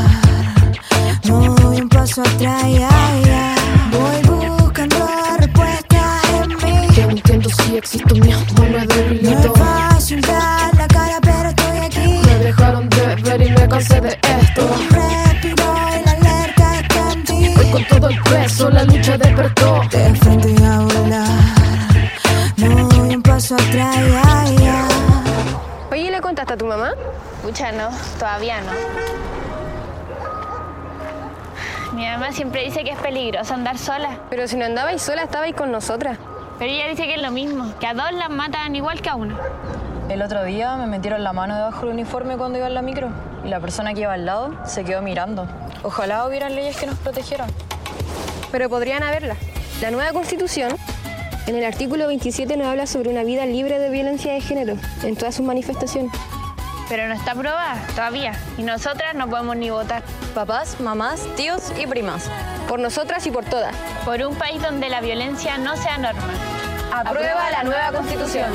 No 1.25 1.55
doy 1.55 1.81
un 1.81 1.89
paso 1.89 2.21
atrás, 2.21 2.63
ya, 2.71 3.55
Voy 3.91 4.57
buscando 4.59 5.07
respuestas 5.37 6.23
en 6.41 6.49
mí. 6.49 6.87
Ya 6.95 7.05
no 7.05 7.11
entiendo 7.11 7.49
si 7.49 7.77
existo 7.77 8.15
mi 8.15 8.31
amor, 8.31 8.69
me 8.69 8.87
debilito. 8.87 9.33
No 9.33 9.53
es 9.53 9.59
fácil 9.59 10.21
dar 10.21 10.75
la 10.75 10.87
cara, 10.87 11.19
pero 11.21 11.49
estoy 11.49 11.77
aquí. 11.77 12.21
Me 12.25 12.35
dejaron 12.45 12.89
de 12.89 13.15
ver 13.21 13.41
y 13.41 13.51
me 13.51 13.67
cansé 13.67 14.01
de 14.01 14.19
esto. 14.41 14.75
Respiro 14.89 15.63
y 16.01 16.05
la 16.05 16.11
alerta 16.11 16.79
está 16.79 17.11
en 17.13 17.23
ti. 17.23 17.53
Hoy 17.57 17.71
con 17.71 17.85
todo 17.85 18.09
el 18.09 18.21
peso 18.21 18.69
la 18.69 18.83
lucha 18.83 19.17
despertó. 19.17 19.81
De 19.91 20.07
Pucha, 27.53 27.71
no, 27.71 27.91
todavía 28.17 28.61
no. 28.61 28.71
Mi 31.93 32.03
mamá 32.03 32.31
siempre 32.31 32.63
dice 32.63 32.83
que 32.83 32.89
es 32.89 32.97
peligroso 32.97 33.53
andar 33.53 33.77
sola. 33.77 34.21
Pero 34.31 34.47
si 34.47 34.57
no 34.57 34.65
andabais 34.65 35.03
sola, 35.03 35.21
estabais 35.21 35.53
con 35.53 35.71
nosotras. 35.71 36.17
Pero 36.57 36.71
ella 36.71 36.87
dice 36.87 37.03
que 37.03 37.13
es 37.13 37.21
lo 37.21 37.29
mismo, 37.29 37.71
que 37.79 37.85
a 37.85 37.93
dos 37.93 38.11
las 38.13 38.31
matan 38.31 38.75
igual 38.75 39.03
que 39.03 39.09
a 39.11 39.15
una. 39.15 39.37
El 40.09 40.23
otro 40.23 40.43
día 40.43 40.77
me 40.77 40.87
metieron 40.87 41.23
la 41.23 41.31
mano 41.31 41.55
debajo 41.55 41.81
del 41.81 41.89
uniforme 41.89 42.37
cuando 42.37 42.57
iba 42.57 42.65
en 42.65 42.73
la 42.73 42.81
micro 42.81 43.09
y 43.45 43.49
la 43.49 43.59
persona 43.59 43.93
que 43.93 44.01
iba 44.01 44.13
al 44.13 44.25
lado 44.25 44.55
se 44.65 44.83
quedó 44.83 45.03
mirando. 45.03 45.45
Ojalá 45.83 46.25
hubieran 46.25 46.55
leyes 46.55 46.75
que 46.75 46.87
nos 46.87 46.97
protegieran. 46.97 47.51
Pero 48.51 48.67
podrían 48.67 49.03
haberla. 49.03 49.35
La 49.79 49.91
nueva 49.91 50.11
constitución 50.11 50.75
en 51.45 51.55
el 51.55 51.65
artículo 51.65 52.07
27 52.07 52.57
nos 52.57 52.65
habla 52.65 52.87
sobre 52.87 53.11
una 53.11 53.23
vida 53.23 53.45
libre 53.45 53.77
de 53.77 53.91
violencia 53.91 54.33
de 54.33 54.41
género 54.41 54.73
en 55.03 55.15
todas 55.15 55.35
sus 55.35 55.45
manifestaciones. 55.45 56.11
Pero 56.93 57.07
no 57.07 57.15
está 57.15 57.31
aprobada 57.31 57.87
todavía 57.95 58.33
y 58.55 58.61
nosotras 58.61 59.15
no 59.15 59.27
podemos 59.27 59.57
ni 59.57 59.71
votar. 59.71 60.03
Papás, 60.35 60.79
mamás, 60.79 61.25
tíos 61.35 61.71
y 61.81 61.87
primas. 61.87 62.29
Por 62.67 62.79
nosotras 62.79 63.25
y 63.25 63.31
por 63.31 63.45
todas. 63.45 63.75
Por 64.05 64.21
un 64.21 64.35
país 64.35 64.61
donde 64.61 64.89
la 64.89 65.01
violencia 65.01 65.57
no 65.57 65.75
sea 65.75 65.97
norma. 65.97 66.33
Aprueba 66.93 67.49
la 67.49 67.63
nueva 67.63 67.93
constitución. 67.93 68.51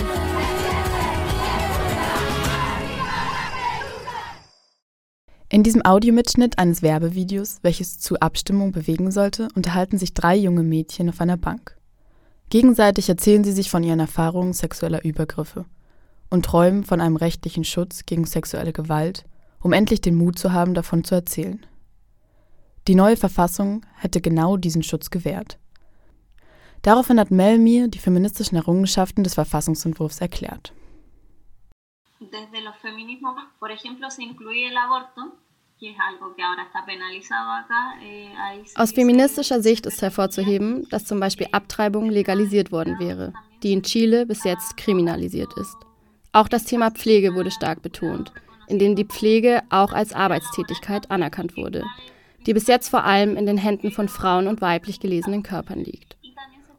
In 5.49 5.65
diesem 5.65 5.85
Audiomitschnitt 5.85 6.61
eines 6.61 6.81
Werbevideos, 6.81 7.59
welches 7.63 7.99
zur 7.99 8.23
Abstimmung 8.23 8.71
bewegen 8.71 9.11
sollte, 9.11 9.49
unterhalten 9.57 9.99
sich 9.99 10.15
drei 10.15 10.37
junge 10.37 10.63
Mädchen 10.63 11.09
auf 11.09 11.21
einer 11.21 11.39
Bank. 11.39 11.77
Gegenseitig 12.51 13.09
erzählen 13.09 13.43
sie 13.43 13.51
sich 13.51 13.69
von 13.69 13.83
ihren 13.83 13.99
Erfahrungen 13.99 14.53
sexueller 14.53 15.05
Übergriffe 15.05 15.65
und 16.31 16.45
träumen 16.45 16.85
von 16.85 17.01
einem 17.01 17.17
rechtlichen 17.17 17.65
Schutz 17.65 18.05
gegen 18.07 18.25
sexuelle 18.25 18.73
Gewalt, 18.73 19.25
um 19.61 19.73
endlich 19.73 20.01
den 20.01 20.17
Mut 20.17 20.39
zu 20.39 20.53
haben, 20.53 20.75
davon 20.75 21.05
zu 21.05 21.15
erzählen. 21.15 21.65
Die 22.87 22.95
neue 22.95 23.17
Verfassung 23.17 23.85
hätte 23.97 24.21
genau 24.21 24.57
diesen 24.57 24.83
Schutz 24.83 25.11
gewährt. 25.11 25.59
Daraufhin 26.83 27.19
hat 27.19 27.31
Mel 27.31 27.59
mir 27.59 27.89
die 27.89 27.99
feministischen 27.99 28.57
Errungenschaften 28.57 29.25
des 29.25 29.35
Verfassungsentwurfs 29.35 30.21
erklärt. 30.21 30.73
Desde 32.21 32.65
los 32.65 32.77
feminismos, 32.81 33.35
por 33.59 33.71
ejemplo, 33.71 34.11
se 34.11 34.23
incluye 34.23 34.67
el 34.69 34.77
aborto, 34.77 35.39
Eh, 35.81 35.95
Aus 38.75 38.93
feministischer 38.93 39.63
Sicht 39.63 39.87
ist 39.87 40.03
hervorzuheben, 40.03 40.89
dass 40.91 41.05
zum 41.05 41.21
Beispiel 41.21 41.47
Abtreibung 41.53 42.11
legalisiert 42.11 42.73
worden 42.73 42.99
wäre, 42.99 43.33
die 43.63 43.73
in 43.73 43.83
Chile 43.83 44.27
bis 44.27 44.43
jetzt 44.45 44.77
kriminalisiert 44.77 45.53
ist. 45.57 45.77
Auch 46.33 46.49
das 46.49 46.65
Thema 46.65 46.91
Pflege 46.91 47.35
wurde 47.35 47.51
stark 47.51 47.83
betont, 47.83 48.33
indem 48.67 48.97
die 48.97 49.05
Pflege 49.05 49.63
auch 49.71 49.93
als 49.93 50.13
Arbeitstätigkeit 50.13 51.11
anerkannt 51.11 51.57
wurde, 51.57 51.85
die 52.47 52.55
bis 52.55 52.67
jetzt 52.67 52.89
vor 52.89 53.05
allem 53.05 53.37
in 53.37 53.47
den 53.47 53.59
Händen 53.59 53.91
von 53.91 54.09
Frauen 54.09 54.47
und 54.47 54.61
weiblich 54.61 55.01
gelesenen 55.01 55.43
Körpern 55.43 55.81
liegt. 55.81 56.17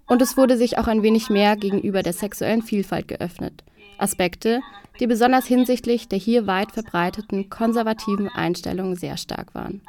Und 0.08 0.22
es 0.22 0.38
wurde 0.38 0.58
sich 0.58 0.78
auch 0.78 0.88
ein 0.88 1.04
wenig 1.04 1.30
mehr 1.30 1.56
gegenüber 1.56 2.02
der 2.04 2.14
sexuellen 2.14 2.64
Vielfalt 2.64 3.08
geöffnet. 3.08 3.64
Aspekte, 3.98 4.62
die 5.00 5.08
besonders 5.08 5.46
hinsichtlich 5.46 6.08
der 6.08 6.20
hier 6.20 6.48
weit 6.48 6.72
verbreiteten 6.72 7.50
konservativen 7.50 8.28
Einstellungen 8.30 8.96
sehr 8.96 9.18
stark 9.18 9.54
waren. 9.54 9.82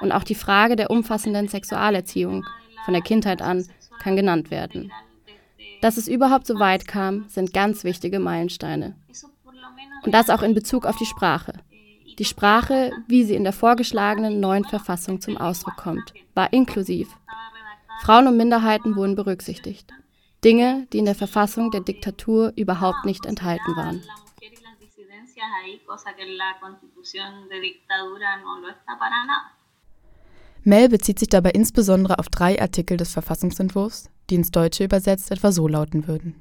Und 0.00 0.12
auch 0.12 0.24
die 0.24 0.34
Frage 0.34 0.76
der 0.76 0.90
umfassenden 0.90 1.48
Sexualerziehung 1.48 2.44
von 2.84 2.94
der 2.94 3.02
Kindheit 3.02 3.42
an 3.42 3.66
kann 4.00 4.16
genannt 4.16 4.50
werden. 4.50 4.92
Dass 5.86 5.98
es 5.98 6.08
überhaupt 6.08 6.48
so 6.48 6.58
weit 6.58 6.88
kam, 6.88 7.28
sind 7.28 7.54
ganz 7.54 7.84
wichtige 7.84 8.18
Meilensteine. 8.18 8.96
Und 10.02 10.12
das 10.12 10.30
auch 10.30 10.42
in 10.42 10.52
Bezug 10.52 10.84
auf 10.84 10.96
die 10.96 11.06
Sprache. 11.06 11.52
Die 12.18 12.24
Sprache, 12.24 12.90
wie 13.06 13.22
sie 13.22 13.36
in 13.36 13.44
der 13.44 13.52
vorgeschlagenen 13.52 14.40
neuen 14.40 14.64
Verfassung 14.64 15.20
zum 15.20 15.36
Ausdruck 15.36 15.76
kommt, 15.76 16.12
war 16.34 16.52
inklusiv. 16.52 17.06
Frauen 18.02 18.26
und 18.26 18.36
Minderheiten 18.36 18.96
wurden 18.96 19.14
berücksichtigt. 19.14 19.92
Dinge, 20.42 20.88
die 20.92 20.98
in 20.98 21.04
der 21.04 21.14
Verfassung 21.14 21.70
der 21.70 21.82
Diktatur 21.82 22.52
überhaupt 22.56 23.04
nicht 23.04 23.24
enthalten 23.24 23.76
waren. 23.76 24.02
Mel 30.64 30.88
bezieht 30.88 31.20
sich 31.20 31.28
dabei 31.28 31.50
insbesondere 31.50 32.18
auf 32.18 32.28
drei 32.28 32.60
Artikel 32.60 32.96
des 32.96 33.12
Verfassungsentwurfs, 33.12 34.10
die 34.30 34.36
ins 34.36 34.50
Deutsche 34.50 34.84
übersetzt 34.84 35.30
etwa 35.30 35.52
so 35.52 35.68
lauten 35.68 36.06
würden. 36.06 36.34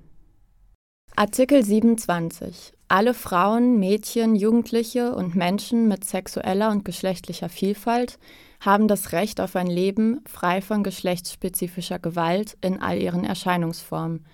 Artikel 1.16 1.64
27. 1.64 2.74
Alle 2.90 3.14
Frauen, 3.14 3.80
Mädchen, 3.80 4.36
Jugendliche 4.36 5.16
und 5.16 5.34
Menschen 5.34 5.88
mit 5.88 6.04
sexueller 6.04 6.72
und 6.72 6.84
geschlechtlicher 6.84 7.48
Vielfalt 7.48 8.20
haben 8.60 8.88
das 8.88 9.14
Recht 9.14 9.40
auf 9.40 9.56
ein 9.56 9.68
Leben 9.68 10.22
frei 10.28 10.62
von 10.62 10.84
geschlechtsspezifischer 10.84 12.00
Gewalt 12.00 12.58
in 12.62 12.82
all 12.82 12.98
ihren 12.98 13.24
Erscheinungsformen, 13.24 14.26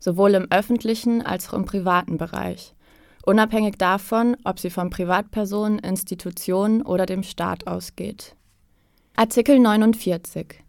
sowohl 0.00 0.34
im 0.34 0.50
öffentlichen 0.50 1.20
als 1.20 1.50
auch 1.50 1.54
im 1.54 1.66
privaten 1.66 2.16
Bereich, 2.16 2.74
unabhängig 3.24 3.76
davon, 3.76 4.36
ob 4.44 4.58
sie 4.58 4.70
von 4.70 4.90
Privatpersonen, 4.90 5.78
Institutionen 5.78 6.82
oder 6.82 7.04
dem 7.04 7.22
Staat 7.22 7.66
ausgeht. 7.66 8.34
Artikel 9.14 9.58
49. 9.58 10.63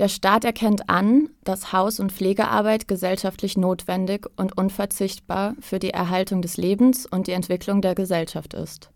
Der 0.00 0.08
Staat 0.08 0.46
erkennt 0.46 0.88
an, 0.88 1.28
dass 1.44 1.74
Haus- 1.74 2.00
und 2.00 2.10
Pflegearbeit 2.10 2.88
gesellschaftlich 2.88 3.58
notwendig 3.58 4.26
und 4.34 4.56
unverzichtbar 4.56 5.54
für 5.60 5.78
die 5.78 5.90
Erhaltung 5.90 6.40
des 6.40 6.56
Lebens 6.56 7.04
und 7.04 7.26
die 7.26 7.32
Entwicklung 7.32 7.82
der 7.82 7.94
Gesellschaft 7.94 8.54
ist. 8.54 8.88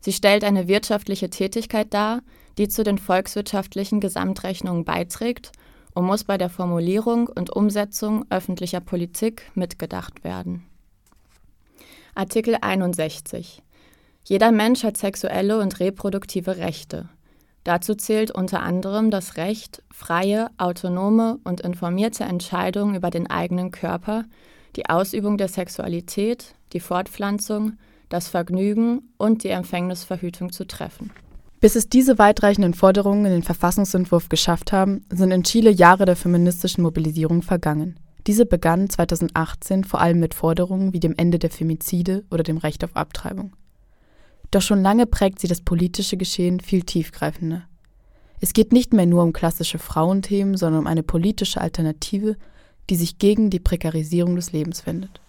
Sie 0.00 0.14
stellt 0.14 0.44
eine 0.44 0.66
wirtschaftliche 0.66 1.28
Tätigkeit 1.28 1.92
dar, 1.92 2.22
die 2.56 2.66
zu 2.66 2.82
den 2.82 2.96
volkswirtschaftlichen 2.96 4.00
Gesamtrechnungen 4.00 4.86
beiträgt 4.86 5.52
und 5.92 6.06
muss 6.06 6.24
bei 6.24 6.38
der 6.38 6.48
Formulierung 6.48 7.28
und 7.28 7.54
Umsetzung 7.54 8.24
öffentlicher 8.30 8.80
Politik 8.80 9.50
mitgedacht 9.54 10.24
werden. 10.24 10.64
Artikel 12.14 12.56
61. 12.58 13.62
Jeder 14.24 14.50
Mensch 14.50 14.82
hat 14.82 14.96
sexuelle 14.96 15.60
und 15.60 15.78
reproduktive 15.78 16.56
Rechte. 16.56 17.10
Dazu 17.68 17.94
zählt 17.94 18.30
unter 18.30 18.62
anderem 18.62 19.10
das 19.10 19.36
Recht, 19.36 19.82
freie, 19.90 20.48
autonome 20.56 21.38
und 21.44 21.60
informierte 21.60 22.24
Entscheidungen 22.24 22.94
über 22.94 23.10
den 23.10 23.28
eigenen 23.28 23.72
Körper, 23.72 24.24
die 24.74 24.88
Ausübung 24.88 25.36
der 25.36 25.48
Sexualität, 25.48 26.54
die 26.72 26.80
Fortpflanzung, 26.80 27.74
das 28.08 28.28
Vergnügen 28.28 29.10
und 29.18 29.44
die 29.44 29.50
Empfängnisverhütung 29.50 30.50
zu 30.50 30.66
treffen. 30.66 31.10
Bis 31.60 31.76
es 31.76 31.90
diese 31.90 32.18
weitreichenden 32.18 32.72
Forderungen 32.72 33.26
in 33.26 33.32
den 33.32 33.42
Verfassungsentwurf 33.42 34.30
geschafft 34.30 34.72
haben, 34.72 35.04
sind 35.12 35.30
in 35.30 35.42
Chile 35.42 35.68
Jahre 35.68 36.06
der 36.06 36.16
feministischen 36.16 36.82
Mobilisierung 36.82 37.42
vergangen. 37.42 38.00
Diese 38.26 38.46
begann 38.46 38.88
2018 38.88 39.84
vor 39.84 40.00
allem 40.00 40.20
mit 40.20 40.32
Forderungen 40.32 40.94
wie 40.94 41.00
dem 41.00 41.12
Ende 41.18 41.38
der 41.38 41.50
Femizide 41.50 42.24
oder 42.30 42.44
dem 42.44 42.56
Recht 42.56 42.82
auf 42.82 42.96
Abtreibung. 42.96 43.52
Doch 44.50 44.62
schon 44.62 44.82
lange 44.82 45.06
prägt 45.06 45.40
sie 45.40 45.48
das 45.48 45.60
politische 45.60 46.16
Geschehen 46.16 46.60
viel 46.60 46.82
tiefgreifender. 46.82 47.62
Es 48.40 48.52
geht 48.52 48.72
nicht 48.72 48.92
mehr 48.92 49.06
nur 49.06 49.22
um 49.22 49.32
klassische 49.32 49.78
Frauenthemen, 49.78 50.56
sondern 50.56 50.82
um 50.82 50.86
eine 50.86 51.02
politische 51.02 51.60
Alternative, 51.60 52.36
die 52.88 52.96
sich 52.96 53.18
gegen 53.18 53.50
die 53.50 53.60
Prekarisierung 53.60 54.36
des 54.36 54.52
Lebens 54.52 54.86
wendet. 54.86 55.20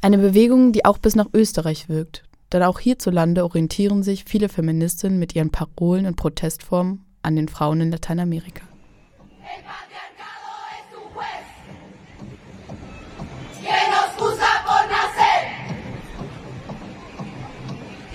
Eine 0.00 0.18
Bewegung, 0.18 0.72
die 0.72 0.84
auch 0.84 0.98
bis 0.98 1.16
nach 1.16 1.28
Österreich 1.34 1.88
wirkt, 1.88 2.22
denn 2.52 2.62
auch 2.62 2.78
hierzulande 2.78 3.44
orientieren 3.44 4.02
sich 4.02 4.24
viele 4.24 4.48
Feministinnen 4.48 5.18
mit 5.18 5.34
ihren 5.34 5.50
Parolen 5.50 6.06
und 6.06 6.16
Protestformen 6.16 7.04
an 7.22 7.36
den 7.36 7.48
Frauen 7.48 7.80
in 7.80 7.90
Lateinamerika. 7.90 8.62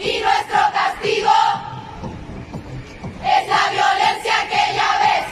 Y 0.04 0.20
nuestro 0.20 0.60
castigo 0.74 1.32
es 3.24 3.48
la 3.48 3.70
violencia 3.70 4.34
que 4.50 4.74
ya 4.76 4.92
ves. 5.04 5.28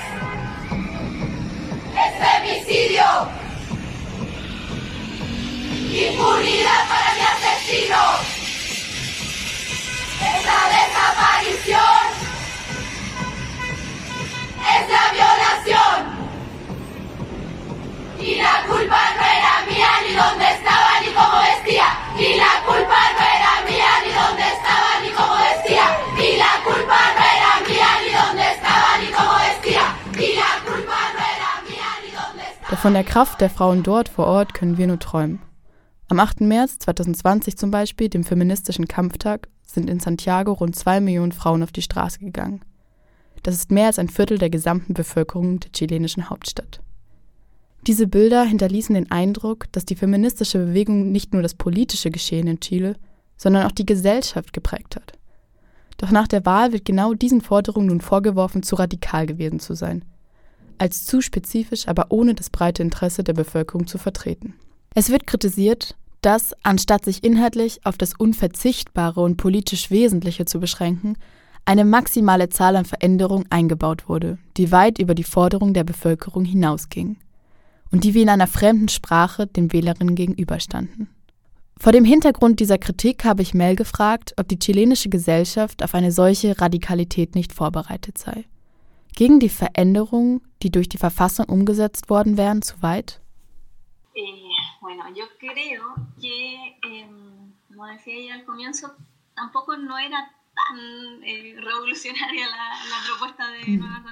Es 1.98 2.12
femicidio. 2.24 3.06
Impunidad 5.92 6.88
para 6.88 7.10
mi 7.16 7.22
asesino. 7.22 8.19
Von 32.80 32.94
der 32.94 33.04
Kraft 33.04 33.42
der 33.42 33.50
Frauen 33.50 33.84
dort 33.84 34.08
vor 34.08 34.26
Ort 34.26 34.54
können 34.54 34.78
wir 34.78 34.88
nur 34.88 35.00
träumen. 35.00 35.42
Am 36.08 36.18
8. 36.18 36.40
März 36.42 36.80
2020 36.80 37.58
zum 37.58 37.72
Beispiel, 37.72 38.08
dem 38.08 38.24
feministischen 38.24 38.88
Kampftag, 38.88 39.50
sind 39.66 39.90
in 39.90 40.00
Santiago 40.00 40.54
rund 40.54 40.78
zwei 40.78 41.02
Millionen 41.02 41.34
Frauen 41.34 41.62
auf 41.62 41.74
die 41.74 41.82
Straße 41.82 42.20
gegangen. 42.20 42.62
Das 43.44 43.56
ist 43.56 43.70
mehr 43.70 43.88
als 43.88 44.00
ein 44.00 44.08
Viertel 44.08 44.38
der 44.38 44.50
gesamten 44.50 44.94
Bevölkerung 44.94 45.60
der 45.60 45.74
chilenischen 45.74 46.30
Hauptstadt. 46.30 46.80
Diese 47.86 48.08
Bilder 48.08 48.46
hinterließen 48.46 48.96
den 48.96 49.12
Eindruck, 49.12 49.66
dass 49.74 49.84
die 49.84 49.96
feministische 49.96 50.60
Bewegung 50.60 51.12
nicht 51.12 51.34
nur 51.34 51.42
das 51.42 51.56
politische 51.56 52.12
Geschehen 52.12 52.48
in 52.48 52.62
Chile, 52.62 52.96
sondern 53.36 53.66
auch 53.66 53.74
die 53.74 53.86
Gesellschaft 53.86 54.54
geprägt 54.54 54.96
hat. 54.96 55.12
Doch 55.98 56.12
nach 56.12 56.30
der 56.30 56.46
Wahl 56.46 56.72
wird 56.72 56.86
genau 56.86 57.14
diesen 57.14 57.42
Forderungen 57.42 57.88
nun 57.88 58.00
vorgeworfen, 58.00 58.64
zu 58.64 58.76
radikal 58.76 59.26
gewesen 59.26 59.60
zu 59.60 59.74
sein, 59.74 60.06
als 60.80 61.06
zu 61.06 61.22
spezifisch, 61.22 61.88
aber 61.88 62.08
ohne 62.10 62.34
das 62.34 62.50
breite 62.50 62.82
Interesse 62.82 63.24
der 63.24 63.34
Bevölkerung 63.34 63.88
zu 63.88 63.98
vertreten. 63.98 64.54
Es 64.96 65.10
wird 65.10 65.28
kritisiert, 65.28 65.96
dass, 66.22 66.54
anstatt 66.64 67.06
sich 67.06 67.24
inhaltlich 67.24 67.86
auf 67.86 67.98
das 67.98 68.14
Unverzichtbare 68.18 69.22
und 69.22 69.38
politisch 69.38 69.92
Wesentliche 69.92 70.46
zu 70.46 70.60
beschränken, 70.60 71.16
eine 71.66 71.86
maximale 71.86 72.50
Zahl 72.50 72.76
an 72.76 72.86
Veränderungen 72.86 73.46
eingebaut 73.50 74.10
wurde, 74.10 74.38
die 74.58 74.72
weit 74.72 75.00
über 75.00 75.14
die 75.14 75.24
Forderung 75.24 75.74
der 75.74 75.84
Bevölkerung 75.84 76.44
hinausging 76.44 77.18
und 77.92 78.04
die 78.04 78.14
wie 78.14 78.22
in 78.22 78.30
einer 78.30 78.48
fremden 78.48 78.90
Sprache 78.90 79.48
den 79.48 79.72
Wählerinnen 79.72 80.16
gegenüberstanden. 80.16 81.10
Vor 81.78 81.94
dem 81.94 82.04
Hintergrund 82.04 82.60
dieser 82.60 82.78
Kritik 82.78 83.24
habe 83.24 83.42
ich 83.42 83.54
Mel 83.54 83.76
gefragt, 83.76 84.34
ob 84.38 84.48
die 84.50 84.60
chilenische 84.60 85.10
Gesellschaft 85.10 85.82
auf 85.82 85.96
eine 85.96 86.12
solche 86.12 86.60
Radikalität 86.60 87.36
nicht 87.36 87.54
vorbereitet 87.54 88.18
sei. 88.18 88.44
Gegen 89.20 89.42
die 89.42 89.50
Veränderungen, 89.50 90.40
die 90.64 90.72
durch 90.72 90.88
die 90.88 90.98
Verfassung 90.98 91.48
umgesetzt 91.48 92.10
worden 92.10 92.38
wären, 92.38 92.62
zu 92.62 92.82
weit? 92.82 93.20
Eh, 94.16 94.22
bueno, 94.80 95.04
yo 95.14 95.26
creo 95.38 95.84
que, 96.22 96.56
eh, 96.88 97.06
como 97.68 97.86
decía 97.88 98.14
ella 98.14 98.36
al 98.36 98.46
comienzo, 98.46 98.88
tampoco 99.36 99.76
no 99.76 99.98
era 99.98 100.20
eh, 101.26 101.54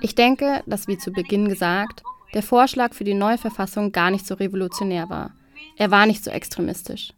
ich 0.01 0.15
denke, 0.15 0.63
dass 0.65 0.89
wie 0.89 0.97
zu 0.97 1.13
Beginn 1.13 1.47
gesagt, 1.47 2.03
der 2.33 2.43
Vorschlag 2.43 2.93
für 2.93 3.05
die 3.05 3.13
neue 3.13 3.37
Verfassung 3.37 3.93
gar 3.93 4.11
nicht 4.11 4.27
so 4.27 4.35
revolutionär 4.35 5.09
war. 5.09 5.31
Er 5.77 5.89
war 5.89 6.05
nicht 6.05 6.21
so 6.21 6.31
extremistisch. 6.31 7.13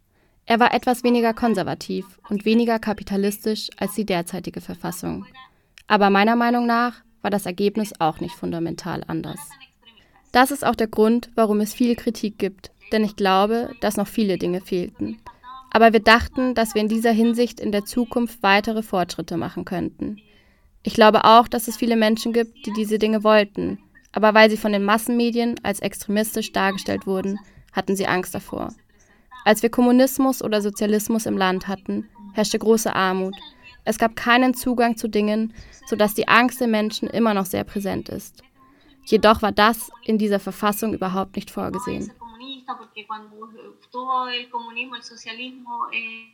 Er 0.46 0.60
war 0.60 0.72
etwas 0.74 1.02
weniger 1.02 1.34
konservativ 1.34 2.20
und 2.28 2.44
weniger 2.44 2.78
kapitalistisch 2.78 3.68
als 3.76 3.94
die 3.94 4.06
derzeitige 4.06 4.60
Verfassung. 4.60 5.26
Aber 5.88 6.08
meiner 6.08 6.36
Meinung 6.36 6.66
nach 6.66 7.02
war 7.22 7.30
das 7.30 7.46
Ergebnis 7.46 7.92
auch 7.98 8.20
nicht 8.20 8.34
fundamental 8.34 9.04
anders. 9.06 9.40
Das 10.32 10.50
ist 10.50 10.64
auch 10.64 10.76
der 10.76 10.86
Grund, 10.86 11.30
warum 11.34 11.60
es 11.60 11.74
viel 11.74 11.96
Kritik 11.96 12.38
gibt, 12.38 12.70
denn 12.92 13.04
ich 13.04 13.16
glaube, 13.16 13.70
dass 13.80 13.96
noch 13.96 14.08
viele 14.08 14.38
Dinge 14.38 14.60
fehlten. 14.60 15.18
Aber 15.72 15.92
wir 15.92 16.00
dachten, 16.00 16.54
dass 16.54 16.74
wir 16.74 16.82
in 16.82 16.88
dieser 16.88 17.12
Hinsicht 17.12 17.60
in 17.60 17.72
der 17.72 17.84
Zukunft 17.84 18.42
weitere 18.42 18.82
Fortschritte 18.82 19.36
machen 19.36 19.64
könnten. 19.64 20.18
Ich 20.82 20.94
glaube 20.94 21.24
auch, 21.24 21.46
dass 21.46 21.68
es 21.68 21.76
viele 21.76 21.96
Menschen 21.96 22.32
gibt, 22.32 22.66
die 22.66 22.72
diese 22.72 22.98
Dinge 22.98 23.22
wollten 23.22 23.78
aber 24.12 24.34
weil 24.34 24.50
sie 24.50 24.56
von 24.56 24.72
den 24.72 24.84
Massenmedien 24.84 25.60
als 25.62 25.80
extremistisch 25.80 26.52
dargestellt 26.52 27.06
wurden, 27.06 27.38
hatten 27.72 27.96
sie 27.96 28.06
Angst 28.06 28.34
davor. 28.34 28.74
Als 29.44 29.62
wir 29.62 29.70
Kommunismus 29.70 30.42
oder 30.42 30.60
Sozialismus 30.60 31.26
im 31.26 31.38
Land 31.38 31.68
hatten, 31.68 32.08
herrschte 32.34 32.58
große 32.58 32.94
Armut. 32.94 33.34
Es 33.84 33.98
gab 33.98 34.16
keinen 34.16 34.54
Zugang 34.54 34.96
zu 34.96 35.08
Dingen, 35.08 35.54
sodass 35.86 36.14
die 36.14 36.28
Angst 36.28 36.60
der 36.60 36.68
Menschen 36.68 37.08
immer 37.08 37.34
noch 37.34 37.46
sehr 37.46 37.64
präsent 37.64 38.08
ist. 38.08 38.42
Jedoch 39.04 39.42
war 39.42 39.52
das 39.52 39.90
in 40.04 40.18
dieser 40.18 40.38
Verfassung 40.38 40.94
überhaupt 40.94 41.36
nicht 41.36 41.50
vorgesehen. 41.50 42.12
eh, 45.92 46.32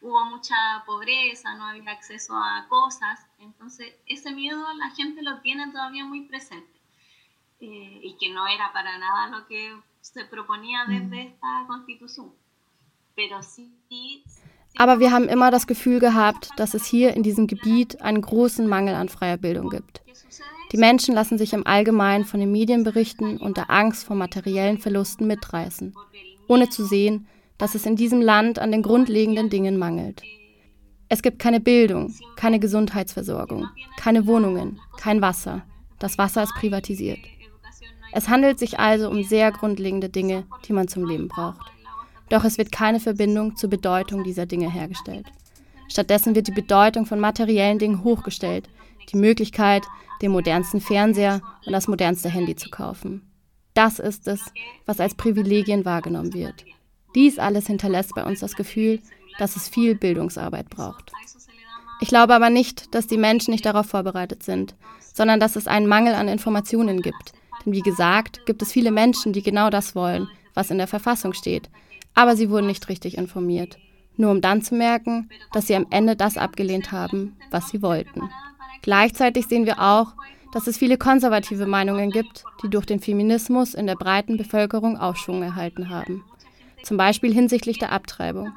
hubo 0.00 0.24
mucha 0.24 0.82
pobreza, 0.84 1.54
no 1.54 1.64
había 1.64 1.90
acceso 1.92 2.34
a 2.36 2.66
cosas, 2.68 3.26
entonces 3.38 3.94
ese 4.06 4.32
miedo 4.32 4.62
la 4.74 4.90
gente 4.90 5.22
lo 5.22 5.40
tiene 5.40 5.70
todavía 5.70 6.04
muy 6.04 6.22
presente 6.22 6.78
eh, 7.60 8.00
y 8.02 8.16
que 8.18 8.28
no 8.30 8.46
era 8.46 8.72
para 8.72 8.98
nada 8.98 9.28
lo 9.28 9.46
que 9.46 9.74
se 10.02 10.26
proponía 10.26 10.84
desde 10.86 11.28
esta 11.28 11.64
constitución. 11.66 12.34
Pero 13.14 13.42
sí, 13.42 13.72
sí 13.88 14.24
Aber 14.76 14.98
wir 14.98 15.12
haben 15.12 15.28
immer 15.28 15.50
das 15.50 15.66
Gefühl 15.66 16.00
gehabt, 16.00 16.50
dass 16.56 16.74
es 16.74 16.84
hier 16.84 17.14
in 17.14 17.22
diesem 17.22 17.46
Gebiet 17.46 18.00
einen 18.02 18.20
großen 18.20 18.66
Mangel 18.66 18.94
an 18.94 19.08
freier 19.08 19.36
Bildung 19.36 19.70
gibt. 19.70 20.02
Die 20.72 20.76
Menschen 20.76 21.14
lassen 21.14 21.38
sich 21.38 21.52
im 21.52 21.66
Allgemeinen 21.66 22.24
von 22.24 22.40
den 22.40 22.50
Medienberichten 22.50 23.38
und 23.38 23.56
der 23.56 23.70
Angst 23.70 24.04
vor 24.04 24.16
materiellen 24.16 24.78
Verlusten 24.78 25.26
mitreißen, 25.26 25.94
ohne 26.48 26.68
zu 26.68 26.84
sehen, 26.84 27.28
dass 27.58 27.76
es 27.76 27.86
in 27.86 27.94
diesem 27.94 28.20
Land 28.20 28.58
an 28.58 28.72
den 28.72 28.82
grundlegenden 28.82 29.50
Dingen 29.50 29.78
mangelt. 29.78 30.22
Es 31.08 31.22
gibt 31.22 31.38
keine 31.38 31.60
Bildung, 31.60 32.12
keine 32.34 32.58
Gesundheitsversorgung, 32.58 33.68
keine 33.96 34.26
Wohnungen, 34.26 34.80
kein 34.98 35.22
Wasser. 35.22 35.62
Das 36.00 36.18
Wasser 36.18 36.42
ist 36.42 36.54
privatisiert. 36.54 37.20
Es 38.12 38.28
handelt 38.28 38.58
sich 38.58 38.78
also 38.78 39.08
um 39.08 39.22
sehr 39.22 39.52
grundlegende 39.52 40.08
Dinge, 40.08 40.44
die 40.66 40.72
man 40.72 40.88
zum 40.88 41.04
Leben 41.04 41.28
braucht. 41.28 41.73
Doch 42.28 42.44
es 42.44 42.58
wird 42.58 42.72
keine 42.72 43.00
Verbindung 43.00 43.56
zur 43.56 43.70
Bedeutung 43.70 44.24
dieser 44.24 44.46
Dinge 44.46 44.70
hergestellt. 44.70 45.26
Stattdessen 45.88 46.34
wird 46.34 46.46
die 46.46 46.52
Bedeutung 46.52 47.06
von 47.06 47.20
materiellen 47.20 47.78
Dingen 47.78 48.04
hochgestellt, 48.04 48.68
die 49.12 49.16
Möglichkeit, 49.16 49.84
den 50.22 50.32
modernsten 50.32 50.80
Fernseher 50.80 51.42
und 51.66 51.72
das 51.72 51.88
modernste 51.88 52.30
Handy 52.30 52.56
zu 52.56 52.70
kaufen. 52.70 53.22
Das 53.74 53.98
ist 53.98 54.28
es, 54.28 54.40
was 54.86 55.00
als 55.00 55.14
Privilegien 55.14 55.84
wahrgenommen 55.84 56.32
wird. 56.32 56.64
Dies 57.14 57.38
alles 57.38 57.66
hinterlässt 57.66 58.14
bei 58.14 58.24
uns 58.24 58.40
das 58.40 58.56
Gefühl, 58.56 59.00
dass 59.38 59.56
es 59.56 59.68
viel 59.68 59.94
Bildungsarbeit 59.94 60.70
braucht. 60.70 61.12
Ich 62.00 62.08
glaube 62.08 62.34
aber 62.34 62.50
nicht, 62.50 62.94
dass 62.94 63.06
die 63.06 63.16
Menschen 63.16 63.52
nicht 63.52 63.66
darauf 63.66 63.86
vorbereitet 63.86 64.42
sind, 64.42 64.74
sondern 65.12 65.40
dass 65.40 65.56
es 65.56 65.66
einen 65.66 65.86
Mangel 65.86 66.14
an 66.14 66.28
Informationen 66.28 67.02
gibt. 67.02 67.32
Denn 67.64 67.72
wie 67.72 67.82
gesagt, 67.82 68.46
gibt 68.46 68.62
es 68.62 68.72
viele 68.72 68.90
Menschen, 68.90 69.32
die 69.32 69.42
genau 69.42 69.70
das 69.70 69.94
wollen, 69.94 70.28
was 70.54 70.70
in 70.70 70.78
der 70.78 70.86
Verfassung 70.86 71.32
steht, 71.32 71.68
aber 72.14 72.36
sie 72.36 72.50
wurden 72.50 72.66
nicht 72.66 72.88
richtig 72.88 73.18
informiert, 73.18 73.78
nur 74.16 74.30
um 74.30 74.40
dann 74.40 74.62
zu 74.62 74.74
merken, 74.74 75.28
dass 75.52 75.66
sie 75.66 75.74
am 75.74 75.86
Ende 75.90 76.16
das 76.16 76.36
abgelehnt 76.36 76.92
haben, 76.92 77.36
was 77.50 77.68
sie 77.68 77.82
wollten. 77.82 78.30
Gleichzeitig 78.82 79.46
sehen 79.46 79.66
wir 79.66 79.80
auch, 79.80 80.14
dass 80.52 80.68
es 80.68 80.78
viele 80.78 80.96
konservative 80.96 81.66
Meinungen 81.66 82.10
gibt, 82.10 82.44
die 82.62 82.68
durch 82.68 82.86
den 82.86 83.00
Feminismus 83.00 83.74
in 83.74 83.86
der 83.86 83.96
breiten 83.96 84.36
Bevölkerung 84.36 84.96
Aufschwung 84.96 85.42
erhalten 85.42 85.90
haben. 85.90 86.22
Zum 86.84 86.96
Beispiel 86.96 87.32
hinsichtlich 87.32 87.78
der 87.78 87.90
Abtreibung. 87.90 88.52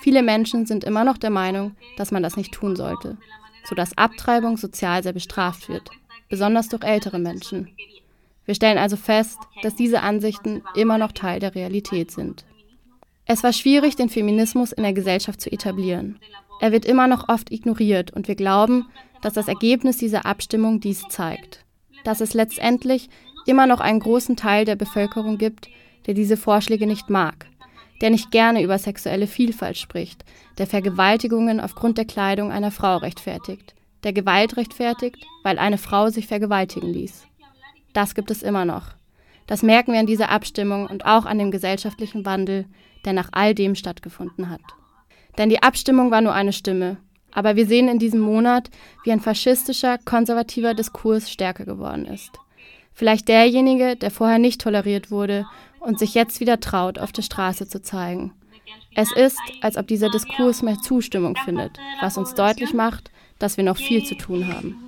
Viele 0.00 0.22
Menschen 0.22 0.64
sind 0.64 0.84
immer 0.84 1.04
noch 1.04 1.18
der 1.18 1.30
Meinung, 1.30 1.76
dass 1.96 2.12
man 2.12 2.22
das 2.22 2.36
nicht 2.36 2.52
tun 2.52 2.76
sollte, 2.76 3.18
sodass 3.64 3.98
Abtreibung 3.98 4.56
sozial 4.56 5.02
sehr 5.02 5.12
bestraft 5.12 5.68
wird, 5.68 5.90
besonders 6.30 6.68
durch 6.68 6.82
ältere 6.82 7.18
Menschen. 7.18 7.68
Wir 8.46 8.54
stellen 8.54 8.78
also 8.78 8.96
fest, 8.96 9.38
dass 9.62 9.74
diese 9.74 10.02
Ansichten 10.02 10.62
immer 10.74 10.98
noch 10.98 11.12
Teil 11.12 11.40
der 11.40 11.54
Realität 11.54 12.10
sind. 12.10 12.44
Es 13.26 13.42
war 13.42 13.52
schwierig, 13.52 13.96
den 13.96 14.10
Feminismus 14.10 14.72
in 14.72 14.82
der 14.82 14.92
Gesellschaft 14.92 15.40
zu 15.40 15.50
etablieren. 15.50 16.18
Er 16.60 16.72
wird 16.72 16.84
immer 16.84 17.06
noch 17.06 17.28
oft 17.28 17.50
ignoriert 17.50 18.12
und 18.12 18.28
wir 18.28 18.34
glauben, 18.34 18.86
dass 19.22 19.32
das 19.32 19.48
Ergebnis 19.48 19.96
dieser 19.96 20.26
Abstimmung 20.26 20.80
dies 20.80 21.02
zeigt. 21.08 21.64
Dass 22.04 22.20
es 22.20 22.34
letztendlich 22.34 23.08
immer 23.46 23.66
noch 23.66 23.80
einen 23.80 24.00
großen 24.00 24.36
Teil 24.36 24.64
der 24.64 24.76
Bevölkerung 24.76 25.38
gibt, 25.38 25.68
der 26.06 26.14
diese 26.14 26.36
Vorschläge 26.36 26.86
nicht 26.86 27.08
mag, 27.08 27.46
der 28.02 28.10
nicht 28.10 28.30
gerne 28.30 28.62
über 28.62 28.78
sexuelle 28.78 29.26
Vielfalt 29.26 29.78
spricht, 29.78 30.24
der 30.58 30.66
Vergewaltigungen 30.66 31.60
aufgrund 31.60 31.96
der 31.96 32.04
Kleidung 32.04 32.52
einer 32.52 32.70
Frau 32.70 32.98
rechtfertigt, 32.98 33.74
der 34.02 34.12
Gewalt 34.12 34.58
rechtfertigt, 34.58 35.16
weil 35.42 35.58
eine 35.58 35.78
Frau 35.78 36.10
sich 36.10 36.26
vergewaltigen 36.26 36.92
ließ. 36.92 37.26
Das 37.94 38.14
gibt 38.14 38.30
es 38.30 38.42
immer 38.42 38.66
noch. 38.66 38.88
Das 39.46 39.62
merken 39.62 39.92
wir 39.92 40.00
an 40.00 40.06
dieser 40.06 40.30
Abstimmung 40.30 40.86
und 40.86 41.06
auch 41.06 41.24
an 41.24 41.38
dem 41.38 41.50
gesellschaftlichen 41.50 42.24
Wandel, 42.26 42.66
der 43.04 43.12
nach 43.12 43.28
all 43.32 43.54
dem 43.54 43.74
stattgefunden 43.74 44.50
hat. 44.50 44.60
Denn 45.38 45.48
die 45.48 45.62
Abstimmung 45.62 46.10
war 46.10 46.20
nur 46.20 46.32
eine 46.32 46.52
Stimme, 46.52 46.98
aber 47.32 47.56
wir 47.56 47.66
sehen 47.66 47.88
in 47.88 47.98
diesem 47.98 48.20
Monat, 48.20 48.70
wie 49.02 49.12
ein 49.12 49.20
faschistischer, 49.20 49.98
konservativer 49.98 50.74
Diskurs 50.74 51.30
stärker 51.30 51.64
geworden 51.64 52.06
ist. 52.06 52.38
Vielleicht 52.92 53.28
derjenige, 53.28 53.96
der 53.96 54.10
vorher 54.10 54.38
nicht 54.38 54.60
toleriert 54.60 55.10
wurde 55.10 55.46
und 55.80 55.98
sich 55.98 56.14
jetzt 56.14 56.38
wieder 56.40 56.60
traut, 56.60 56.98
auf 56.98 57.10
der 57.10 57.22
Straße 57.22 57.66
zu 57.66 57.82
zeigen. 57.82 58.32
Es 58.94 59.10
ist, 59.10 59.40
als 59.60 59.76
ob 59.76 59.88
dieser 59.88 60.08
Diskurs 60.08 60.62
mehr 60.62 60.78
Zustimmung 60.78 61.36
findet, 61.44 61.78
was 62.00 62.16
uns 62.16 62.34
deutlich 62.34 62.72
macht, 62.72 63.10
dass 63.40 63.56
wir 63.56 63.64
noch 63.64 63.76
viel 63.76 64.04
zu 64.04 64.14
tun 64.14 64.46
haben. 64.46 64.80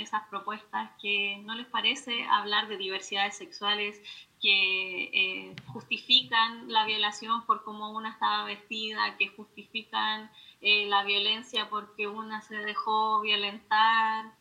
esas 0.00 0.26
propuestas 0.28 0.88
que 1.00 1.36
no 1.44 1.54
les 1.54 1.66
parece 1.66 2.10
hablar 2.30 2.66
de 2.68 2.76
diversidades 2.78 3.36
sexuales 3.36 4.00
que 4.40 5.02
eh, 5.12 5.56
justifican 5.66 6.72
la 6.72 6.86
violación 6.86 7.44
por 7.46 7.62
cómo 7.62 7.90
una 7.90 8.10
estaba 8.10 8.44
vestida, 8.44 9.16
que 9.18 9.28
justifican 9.28 10.30
eh, 10.60 10.86
la 10.88 11.04
violencia 11.04 11.68
porque 11.68 12.06
una 12.06 12.40
se 12.42 12.56
dejó 12.56 13.20
violentar. 13.20 14.34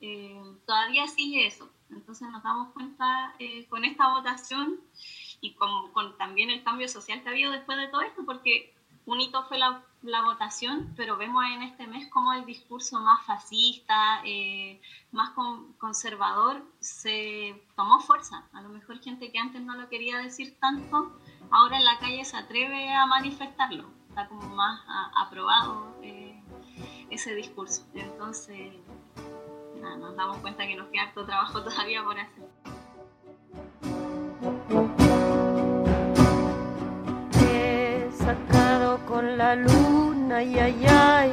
Eh, 0.00 0.42
todavía 0.66 1.06
sigue 1.06 1.46
eso. 1.46 1.70
Entonces 1.90 2.28
nos 2.30 2.42
damos 2.42 2.72
cuenta 2.72 3.34
con 3.68 3.84
esta 3.84 4.08
votación 4.14 4.80
y 5.42 5.52
con, 5.52 5.92
con, 5.92 6.16
también 6.16 6.48
el 6.48 6.64
cambio 6.64 6.88
social 6.88 7.22
que 7.22 7.28
ha 7.28 7.32
habido 7.32 7.52
después 7.52 7.76
de 7.76 7.88
todo 7.88 8.00
esto, 8.00 8.24
porque 8.24 8.74
un 9.04 9.20
hito 9.20 9.44
fue 9.44 9.58
la, 9.58 9.84
la 10.02 10.22
votación, 10.22 10.92
pero 10.96 11.16
vemos 11.16 11.44
en 11.54 11.62
este 11.62 11.86
mes 11.86 12.08
como 12.10 12.32
el 12.32 12.44
discurso 12.44 13.00
más 13.00 13.24
fascista, 13.24 14.20
eh, 14.24 14.80
más 15.12 15.30
con, 15.30 15.72
conservador, 15.74 16.62
se 16.80 17.62
tomó 17.76 18.00
fuerza. 18.00 18.44
A 18.52 18.62
lo 18.62 18.68
mejor 18.68 19.00
gente 19.00 19.30
que 19.30 19.38
antes 19.38 19.62
no 19.62 19.76
lo 19.76 19.88
quería 19.88 20.18
decir 20.18 20.56
tanto, 20.58 21.16
ahora 21.50 21.78
en 21.78 21.84
la 21.84 21.98
calle 21.98 22.24
se 22.24 22.36
atreve 22.36 22.92
a 22.92 23.06
manifestarlo. 23.06 23.90
Está 24.08 24.28
como 24.28 24.54
más 24.54 24.80
a, 24.88 25.22
aprobado 25.22 25.96
eh, 26.02 26.42
ese 27.10 27.34
discurso. 27.34 27.86
Entonces, 27.94 28.74
nada, 29.80 29.96
nos 29.96 30.16
damos 30.16 30.38
cuenta 30.38 30.66
que 30.66 30.76
nos 30.76 30.88
queda 30.88 31.04
harto 31.04 31.24
trabajo 31.24 31.62
todavía 31.64 32.02
por 32.02 32.18
hacer. 32.18 32.48
Con 39.12 39.36
la 39.36 39.54
luna, 39.54 40.42
y 40.42 40.58
ay, 40.58 41.32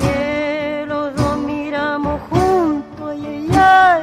que 0.00 0.84
los 0.88 1.14
dos 1.14 1.38
miramos 1.38 2.20
juntos, 2.28 3.10
ay, 3.12 3.48
ay, 3.54 4.02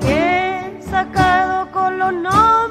que 0.00 0.80
sacado 0.90 1.70
con 1.70 1.98
los 1.98 2.14
nombres, 2.14 2.65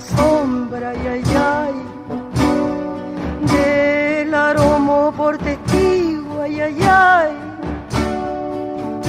sombra, 0.00 0.90
ay, 0.90 1.06
ay, 1.06 1.22
ay, 1.36 1.74
del 3.52 4.34
aroma 4.34 5.12
por 5.16 5.38
testigo, 5.38 6.42
ay, 6.42 6.60
ay, 6.60 6.78
ay, 6.82 7.32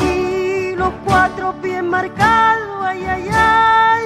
y 0.02 0.76
los 0.76 0.92
cuatro 1.06 1.54
pies 1.62 1.84
marcados, 1.84 2.86
ay, 2.86 3.06
ay, 3.06 3.30
ay, 3.32 4.06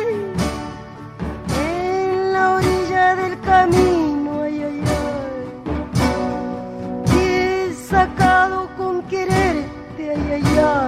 en 1.65 2.34
la 2.34 2.56
orilla 2.56 3.15
del 3.15 3.39
camino, 3.41 4.41
ay, 4.43 4.63
ay, 4.63 4.84
ay, 7.15 7.72
y 7.72 7.74
sacado 7.74 8.67
con 8.78 9.02
quererte, 9.04 10.12
ay, 10.12 10.32
ay, 10.34 10.43
ay. 10.60 10.83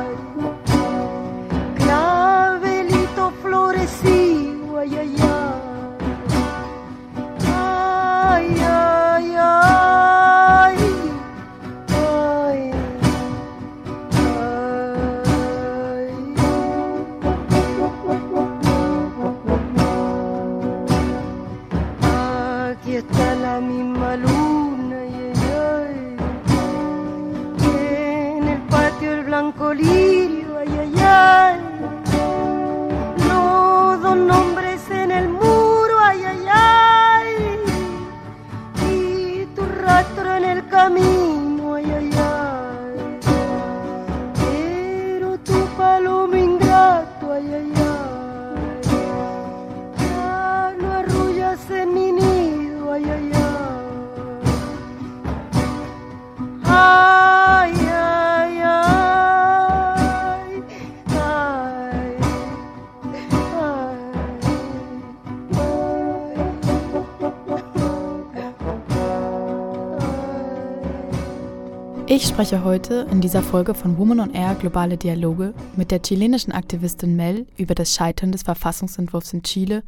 Spreche 72.35 72.65
heute 72.65 73.07
in 73.09 73.21
dieser 73.21 73.41
Folge 73.41 73.73
von 73.73 73.97
Woman 73.97 74.19
on 74.19 74.33
Air 74.33 74.55
Globale 74.55 74.97
Dialoge 74.97 75.53
mit 75.77 75.89
der 75.89 76.01
chilenischen 76.01 76.51
Aktivistin 76.51 77.15
Mel 77.15 77.47
über 77.55 77.75
das 77.75 77.95
Scheitern 77.95 78.33
des 78.33 78.43
Verfassungsentwurfs 78.43 79.31
in 79.31 79.41
Chile 79.41 79.83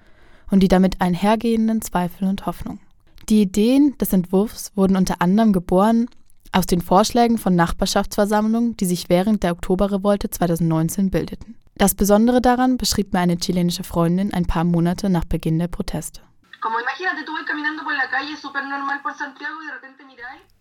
und 0.50 0.62
die 0.62 0.70
damit 0.70 1.02
einhergehenden 1.02 1.82
Zweifel 1.82 2.26
und 2.26 2.46
Hoffnung. 2.46 2.80
Die 3.28 3.42
Ideen 3.42 3.98
des 3.98 4.14
Entwurfs 4.14 4.72
wurden 4.76 4.96
unter 4.96 5.22
anderem 5.22 5.52
geboren 5.52 6.10
aus 6.54 6.66
den 6.66 6.80
Vorschlägen 6.80 7.38
von 7.38 7.54
Nachbarschaftsversammlungen, 7.54 8.78
die 8.78 8.86
sich 8.86 9.10
während 9.10 9.44
der 9.44 9.52
Oktoberrevolte 9.52 10.30
2019 10.30 11.10
bildeten. 11.12 11.58
Das 11.76 11.96
Besondere 11.96 12.40
daran 12.40 12.78
beschrieb 12.78 13.12
mir 13.12 13.20
eine 13.20 13.36
chilenische 13.36 13.84
Freundin 13.84 14.34
ein 14.34 14.46
paar 14.46 14.64
Monate 14.64 15.10
nach 15.10 15.26
Beginn 15.26 15.60
der 15.60 15.68
Proteste. 15.68 16.22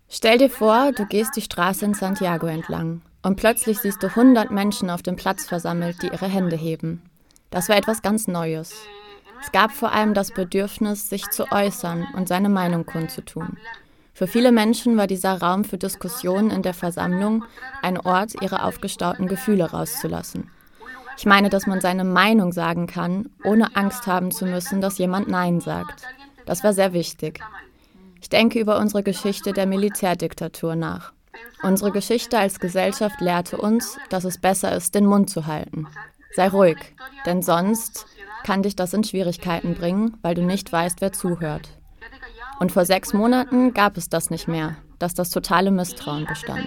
Stell 0.08 0.38
dir 0.38 0.50
vor, 0.50 0.92
du 0.92 1.04
gehst 1.04 1.36
die 1.36 1.42
Straße 1.42 1.84
in 1.84 1.94
Santiago 1.94 2.46
entlang 2.46 3.02
und 3.22 3.36
plötzlich 3.36 3.78
siehst 3.78 4.02
du 4.02 4.06
100 4.06 4.50
Menschen 4.50 4.88
auf 4.88 5.02
dem 5.02 5.16
Platz 5.16 5.46
versammelt, 5.46 6.00
die 6.02 6.06
ihre 6.06 6.28
Hände 6.28 6.56
heben. 6.56 7.02
Das 7.50 7.68
war 7.68 7.76
etwas 7.76 8.02
ganz 8.02 8.28
Neues. 8.28 8.74
Es 9.42 9.50
gab 9.52 9.72
vor 9.72 9.92
allem 9.92 10.14
das 10.14 10.30
Bedürfnis, 10.30 11.08
sich 11.08 11.28
zu 11.30 11.50
äußern 11.50 12.06
und 12.14 12.28
seine 12.28 12.48
Meinung 12.48 12.86
kundzutun. 12.86 13.56
Für 14.14 14.26
viele 14.26 14.52
Menschen 14.52 14.96
war 14.96 15.06
dieser 15.06 15.42
Raum 15.42 15.64
für 15.64 15.76
Diskussionen 15.76 16.50
in 16.50 16.62
der 16.62 16.72
Versammlung 16.72 17.44
ein 17.82 17.98
Ort, 18.00 18.40
ihre 18.40 18.62
aufgestauten 18.62 19.26
Gefühle 19.26 19.70
rauszulassen. 19.70 20.50
Ich 21.18 21.26
meine, 21.26 21.50
dass 21.50 21.66
man 21.66 21.80
seine 21.80 22.04
Meinung 22.04 22.52
sagen 22.52 22.86
kann, 22.86 23.28
ohne 23.44 23.74
Angst 23.74 24.06
haben 24.06 24.30
zu 24.30 24.46
müssen, 24.46 24.80
dass 24.80 24.98
jemand 24.98 25.28
Nein 25.28 25.60
sagt. 25.60 26.04
Das 26.46 26.62
war 26.62 26.72
sehr 26.72 26.92
wichtig. 26.92 27.40
Ich 28.26 28.30
denke 28.30 28.58
über 28.58 28.80
unsere 28.80 29.04
Geschichte 29.04 29.52
der 29.52 29.66
Militärdiktatur 29.66 30.74
nach. 30.74 31.12
Unsere 31.62 31.92
Geschichte 31.92 32.36
als 32.36 32.58
Gesellschaft 32.58 33.20
lehrte 33.20 33.56
uns, 33.56 33.98
dass 34.10 34.24
es 34.24 34.40
besser 34.40 34.74
ist, 34.74 34.96
den 34.96 35.06
Mund 35.06 35.30
zu 35.30 35.46
halten. 35.46 35.86
Sei 36.34 36.48
ruhig, 36.48 36.76
denn 37.24 37.40
sonst 37.40 38.04
kann 38.42 38.64
dich 38.64 38.74
das 38.74 38.92
in 38.94 39.04
Schwierigkeiten 39.04 39.76
bringen, 39.76 40.18
weil 40.22 40.34
du 40.34 40.42
nicht 40.42 40.72
weißt, 40.72 41.00
wer 41.00 41.12
zuhört. 41.12 41.68
Und 42.58 42.72
vor 42.72 42.84
sechs 42.84 43.12
Monaten 43.12 43.72
gab 43.74 43.96
es 43.96 44.08
das 44.08 44.28
nicht 44.28 44.48
mehr, 44.48 44.76
dass 44.98 45.14
das 45.14 45.30
totale 45.30 45.70
Misstrauen 45.70 46.26
bestand. 46.26 46.66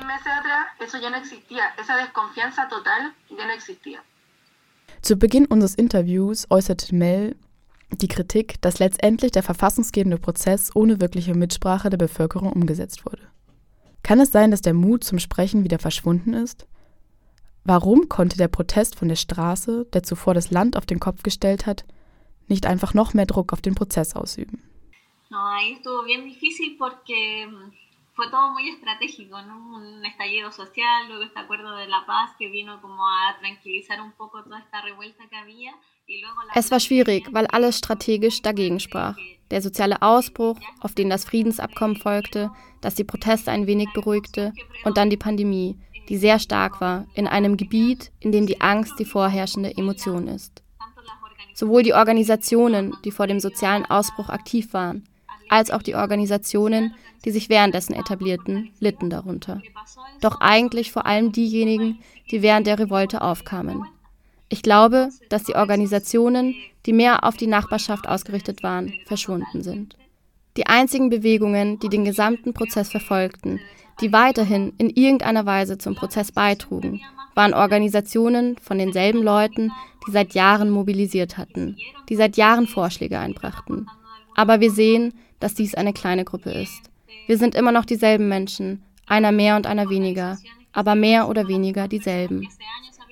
Zu 5.01 5.17
Beginn 5.17 5.45
unseres 5.45 5.75
Interviews 5.75 6.47
äußerte 6.49 6.95
Mel 6.95 7.35
die 7.91 8.07
Kritik, 8.07 8.61
dass 8.61 8.79
letztendlich 8.79 9.31
der 9.31 9.43
verfassungsgebende 9.43 10.17
Prozess 10.17 10.75
ohne 10.75 11.01
wirkliche 11.01 11.33
Mitsprache 11.33 11.89
der 11.89 11.97
Bevölkerung 11.97 12.51
umgesetzt 12.51 13.05
wurde. 13.05 13.23
Kann 14.03 14.19
es 14.19 14.31
sein, 14.31 14.51
dass 14.51 14.61
der 14.61 14.73
Mut 14.73 15.03
zum 15.03 15.19
Sprechen 15.19 15.63
wieder 15.63 15.79
verschwunden 15.79 16.33
ist? 16.33 16.67
Warum 17.63 18.09
konnte 18.09 18.37
der 18.37 18.47
Protest 18.47 18.95
von 18.95 19.09
der 19.09 19.15
Straße, 19.15 19.85
der 19.93 20.03
zuvor 20.03 20.33
das 20.33 20.51
Land 20.51 20.77
auf 20.77 20.85
den 20.85 20.99
Kopf 20.99 21.23
gestellt 21.23 21.65
hat, 21.65 21.85
nicht 22.47 22.65
einfach 22.65 22.93
noch 22.93 23.13
mehr 23.13 23.25
Druck 23.25 23.53
auf 23.53 23.61
den 23.61 23.75
Prozess 23.75 24.15
ausüben? 24.15 24.63
Ahí 25.31 25.73
estuvo 25.73 26.03
bien 26.03 26.25
difícil 26.25 26.75
porque 26.79 27.47
fue 28.13 28.31
todo 28.31 28.51
muy 28.51 28.67
estratégico, 28.69 29.39
¿no? 29.43 29.75
Un 29.75 30.03
estallido 30.03 30.51
social, 30.51 31.07
luego 31.07 31.23
este 31.23 31.39
acuerdo 31.39 31.75
de 31.77 31.87
la 31.87 32.03
paz 32.07 32.31
que 32.39 32.49
vino 32.49 32.81
como 32.81 33.07
a 33.07 33.37
tranquilizar 33.39 34.01
un. 34.01 34.13
Es 36.55 36.71
war 36.71 36.79
schwierig, 36.79 37.27
weil 37.31 37.47
alles 37.47 37.77
strategisch 37.77 38.41
dagegen 38.41 38.79
sprach. 38.79 39.15
Der 39.51 39.61
soziale 39.61 40.01
Ausbruch, 40.01 40.57
auf 40.79 40.93
den 40.93 41.09
das 41.09 41.25
Friedensabkommen 41.25 41.95
folgte, 41.95 42.51
das 42.81 42.95
die 42.95 43.03
Proteste 43.03 43.51
ein 43.51 43.67
wenig 43.67 43.89
beruhigte, 43.93 44.53
und 44.83 44.97
dann 44.97 45.09
die 45.09 45.17
Pandemie, 45.17 45.77
die 46.07 46.17
sehr 46.17 46.39
stark 46.39 46.81
war, 46.81 47.05
in 47.13 47.27
einem 47.27 47.57
Gebiet, 47.57 48.11
in 48.19 48.31
dem 48.31 48.47
die 48.47 48.61
Angst 48.61 48.93
die 48.99 49.05
vorherrschende 49.05 49.75
Emotion 49.75 50.27
ist. 50.27 50.63
Sowohl 51.53 51.83
die 51.83 51.93
Organisationen, 51.93 52.95
die 53.03 53.11
vor 53.11 53.27
dem 53.27 53.39
sozialen 53.39 53.85
Ausbruch 53.85 54.29
aktiv 54.29 54.73
waren, 54.73 55.03
als 55.49 55.71
auch 55.71 55.81
die 55.81 55.95
Organisationen, 55.95 56.93
die 57.25 57.31
sich 57.31 57.49
währenddessen 57.49 57.93
etablierten, 57.93 58.71
litten 58.79 59.09
darunter. 59.09 59.61
Doch 60.21 60.39
eigentlich 60.39 60.91
vor 60.91 61.05
allem 61.05 61.31
diejenigen, 61.31 61.99
die 62.31 62.41
während 62.41 62.67
der 62.67 62.79
Revolte 62.79 63.21
aufkamen. 63.21 63.83
Ich 64.49 64.63
glaube, 64.63 65.09
dass 65.29 65.43
die 65.43 65.55
Organisationen, 65.55 66.55
die 66.85 66.93
mehr 66.93 67.23
auf 67.23 67.37
die 67.37 67.47
Nachbarschaft 67.47 68.07
ausgerichtet 68.07 68.63
waren, 68.63 68.93
verschwunden 69.05 69.61
sind. 69.61 69.95
Die 70.57 70.65
einzigen 70.65 71.09
Bewegungen, 71.09 71.79
die 71.79 71.89
den 71.89 72.03
gesamten 72.03 72.53
Prozess 72.53 72.89
verfolgten, 72.89 73.59
die 74.01 74.11
weiterhin 74.11 74.73
in 74.77 74.89
irgendeiner 74.89 75.45
Weise 75.45 75.77
zum 75.77 75.95
Prozess 75.95 76.31
beitrugen, 76.31 77.01
waren 77.35 77.53
Organisationen 77.53 78.57
von 78.57 78.79
denselben 78.79 79.21
Leuten, 79.21 79.71
die 80.07 80.11
seit 80.11 80.33
Jahren 80.33 80.69
mobilisiert 80.71 81.37
hatten, 81.37 81.77
die 82.09 82.15
seit 82.15 82.35
Jahren 82.35 82.67
Vorschläge 82.67 83.19
einbrachten. 83.19 83.87
Aber 84.35 84.59
wir 84.59 84.71
sehen, 84.71 85.13
dass 85.39 85.53
dies 85.53 85.75
eine 85.75 85.93
kleine 85.93 86.25
Gruppe 86.25 86.51
ist. 86.51 86.89
Wir 87.27 87.37
sind 87.37 87.55
immer 87.55 87.71
noch 87.71 87.85
dieselben 87.85 88.27
Menschen, 88.27 88.81
einer 89.05 89.31
mehr 89.31 89.55
und 89.55 89.67
einer 89.67 89.89
weniger, 89.89 90.37
aber 90.73 90.95
mehr 90.95 91.29
oder 91.29 91.47
weniger 91.47 91.87
dieselben. 91.87 92.47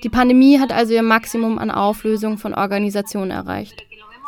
Die 0.04 0.10
Pandemie 0.10 0.60
hat 0.60 0.72
also 0.72 0.94
ihr 0.94 1.02
Maximum 1.02 1.58
an 1.58 1.72
Auflösung 1.72 2.38
von 2.38 2.54
Organisationen 2.54 3.32
erreicht. 3.32 3.84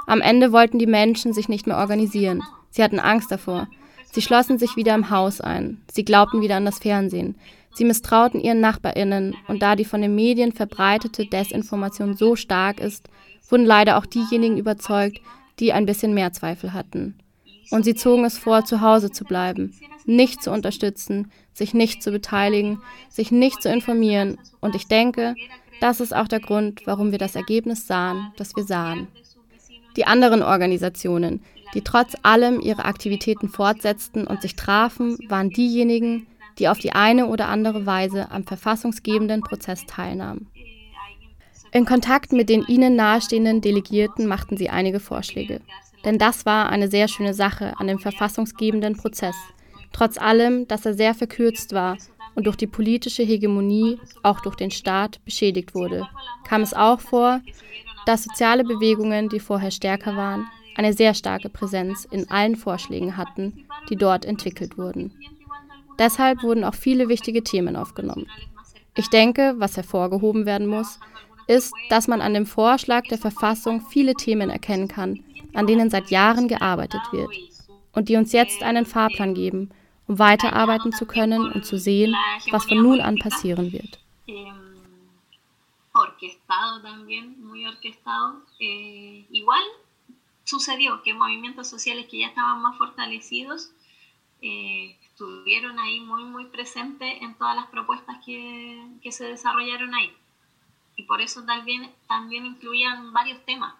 Am 0.07 0.21
Ende 0.21 0.51
wollten 0.51 0.79
die 0.79 0.87
Menschen 0.87 1.33
sich 1.33 1.49
nicht 1.49 1.67
mehr 1.67 1.77
organisieren. 1.77 2.41
Sie 2.71 2.83
hatten 2.83 2.99
Angst 2.99 3.31
davor. 3.31 3.67
Sie 4.11 4.21
schlossen 4.21 4.57
sich 4.57 4.75
wieder 4.75 4.95
im 4.95 5.11
Haus 5.11 5.39
ein. 5.39 5.81
Sie 5.91 6.03
glaubten 6.03 6.41
wieder 6.41 6.55
an 6.55 6.65
das 6.65 6.79
Fernsehen. 6.79 7.35
Sie 7.75 7.85
misstrauten 7.85 8.41
ihren 8.41 8.59
Nachbarinnen 8.59 9.35
und 9.47 9.61
da 9.61 9.75
die 9.75 9.85
von 9.85 10.01
den 10.01 10.15
Medien 10.15 10.51
verbreitete 10.51 11.27
Desinformation 11.27 12.15
so 12.15 12.35
stark 12.35 12.79
ist, 12.79 13.07
wurden 13.47 13.65
leider 13.65 13.97
auch 13.97 14.07
diejenigen 14.07 14.57
überzeugt, 14.57 15.21
die 15.59 15.73
ein 15.73 15.85
bisschen 15.85 16.13
mehr 16.13 16.33
Zweifel 16.33 16.73
hatten. 16.73 17.19
Und 17.71 17.85
sie 17.85 17.93
zogen 17.93 18.25
es 18.25 18.37
vor, 18.37 18.65
zu 18.65 18.81
Hause 18.81 19.11
zu 19.11 19.23
bleiben, 19.25 19.75
nicht 20.05 20.41
zu 20.41 20.51
unterstützen, 20.51 21.31
sich 21.53 21.75
nicht 21.75 22.01
zu 22.01 22.11
beteiligen, 22.11 22.81
sich 23.09 23.31
nicht 23.31 23.61
zu 23.61 23.69
informieren. 23.69 24.39
Und 24.59 24.75
ich 24.75 24.87
denke, 24.87 25.35
das 25.79 25.99
ist 25.99 26.15
auch 26.15 26.27
der 26.27 26.39
Grund, 26.39 26.81
warum 26.85 27.11
wir 27.11 27.17
das 27.17 27.35
Ergebnis 27.35 27.87
sahen, 27.87 28.31
das 28.37 28.55
wir 28.55 28.63
sahen. 28.63 29.07
Die 29.95 30.05
anderen 30.05 30.43
Organisationen, 30.43 31.41
die 31.73 31.81
trotz 31.81 32.15
allem 32.23 32.59
ihre 32.59 32.85
Aktivitäten 32.85 33.49
fortsetzten 33.49 34.27
und 34.27 34.41
sich 34.41 34.55
trafen, 34.55 35.17
waren 35.27 35.49
diejenigen, 35.49 36.27
die 36.57 36.67
auf 36.67 36.79
die 36.79 36.93
eine 36.93 37.27
oder 37.27 37.47
andere 37.47 37.85
Weise 37.85 38.31
am 38.31 38.43
verfassungsgebenden 38.43 39.41
Prozess 39.41 39.85
teilnahmen. 39.85 40.47
In 41.71 41.85
Kontakt 41.85 42.31
mit 42.31 42.49
den 42.49 42.63
ihnen 42.63 42.95
nahestehenden 42.95 43.61
Delegierten 43.61 44.25
machten 44.27 44.57
sie 44.57 44.69
einige 44.69 44.99
Vorschläge. 44.99 45.61
Denn 46.03 46.17
das 46.17 46.45
war 46.45 46.69
eine 46.69 46.87
sehr 46.87 47.07
schöne 47.07 47.33
Sache 47.33 47.73
an 47.77 47.87
dem 47.87 47.99
verfassungsgebenden 47.99 48.95
Prozess, 48.95 49.35
trotz 49.91 50.17
allem, 50.17 50.67
dass 50.67 50.85
er 50.85 50.93
sehr 50.93 51.13
verkürzt 51.13 51.73
war 51.73 51.97
und 52.39 52.45
durch 52.45 52.55
die 52.55 52.67
politische 52.67 53.21
Hegemonie, 53.21 53.99
auch 54.23 54.39
durch 54.39 54.55
den 54.55 54.71
Staat, 54.71 55.19
beschädigt 55.25 55.75
wurde, 55.75 56.07
kam 56.47 56.61
es 56.61 56.73
auch 56.73 57.01
vor, 57.01 57.41
dass 58.05 58.23
soziale 58.23 58.63
Bewegungen, 58.63 59.27
die 59.27 59.41
vorher 59.41 59.71
stärker 59.71 60.15
waren, 60.15 60.47
eine 60.77 60.93
sehr 60.93 61.13
starke 61.13 61.49
Präsenz 61.49 62.07
in 62.09 62.31
allen 62.31 62.55
Vorschlägen 62.55 63.17
hatten, 63.17 63.65
die 63.89 63.97
dort 63.97 64.23
entwickelt 64.23 64.77
wurden. 64.77 65.11
Deshalb 65.99 66.41
wurden 66.41 66.63
auch 66.63 66.75
viele 66.75 67.09
wichtige 67.09 67.43
Themen 67.43 67.75
aufgenommen. 67.75 68.27
Ich 68.95 69.09
denke, 69.09 69.55
was 69.57 69.75
hervorgehoben 69.75 70.45
werden 70.45 70.67
muss, 70.67 70.97
ist, 71.47 71.73
dass 71.89 72.07
man 72.07 72.21
an 72.21 72.33
dem 72.33 72.45
Vorschlag 72.45 73.03
der 73.09 73.17
Verfassung 73.17 73.81
viele 73.81 74.13
Themen 74.13 74.49
erkennen 74.49 74.87
kann, 74.87 75.19
an 75.53 75.67
denen 75.67 75.89
seit 75.89 76.09
Jahren 76.09 76.47
gearbeitet 76.47 77.01
wird 77.11 77.35
und 77.91 78.07
die 78.07 78.15
uns 78.15 78.31
jetzt 78.31 78.63
einen 78.63 78.85
Fahrplan 78.85 79.33
geben, 79.33 79.71
um 80.09 80.17
weiterarbeiten 80.17 80.91
zu 80.91 81.05
können 81.05 81.51
und 81.51 81.65
zu 81.65 81.77
sehen, 81.77 82.15
was 82.51 82.65
von 82.65 82.81
nun 82.81 82.99
an 82.99 83.15
passieren 83.17 83.71
wird. 83.71 83.99
orquestado. 87.67 88.41
Eh, 88.59 89.25
que, 98.25 99.11
se 99.11 99.25
desarrollaron 99.25 99.93
ahí. 99.93 100.11
Y 100.95 101.03
por 101.03 101.21
eso 101.21 101.43
también, 101.43 101.91
también 102.07 102.45
incluían 102.45 103.13
varios 103.13 103.43
temas. 103.45 103.75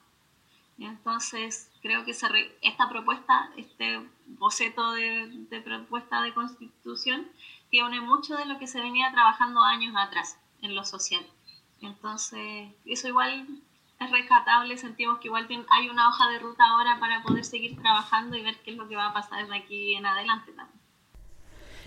Entonces, 0.80 1.70
creo 1.82 2.06
que 2.06 2.13
se 2.13 2.28
re, 2.30 2.52
esta 2.62 2.88
propuesta, 2.89 3.50
este 3.58 4.00
boceto 4.28 4.94
de, 4.94 5.28
de, 5.50 5.62
propuesta 5.62 6.22
de 6.22 6.34
constitución, 6.34 7.28
tiene 7.70 8.02
mucho 8.02 8.36
de 8.36 8.46
lo 8.46 8.58
que 8.60 8.68
se 8.68 8.80
venía 8.80 9.12
trabajando 9.12 9.62
años 9.62 9.94
atrás 9.98 10.38
en 10.62 10.76
lo 10.76 10.86
social. 10.86 11.26
Entonces, 11.82 12.70
eso 12.86 13.08
igual 13.08 13.46
es 14.00 14.12
rescatable, 14.12 14.78
sentimos 14.78 15.20
que 15.20 15.28
igual 15.28 15.48
hay 15.70 15.89
una 15.89 16.08
hoja 16.08 16.30
de 16.30 16.39
ruta 16.39 16.63
ahora 16.63 16.98
para 17.00 17.22
poder 17.24 17.44
seguir 17.44 17.80
trabajando 17.82 18.38
y 18.38 18.44
ver 18.44 18.56
qué 18.63 18.72
es 18.72 18.78
lo 18.78 18.88
que 18.88 18.96
va 18.96 19.08
a 19.08 19.13
pasar 19.13 19.48
de 19.48 19.56
aquí 19.56 19.96
en 19.96 20.06
adelante 20.06 20.52
también. 20.54 20.80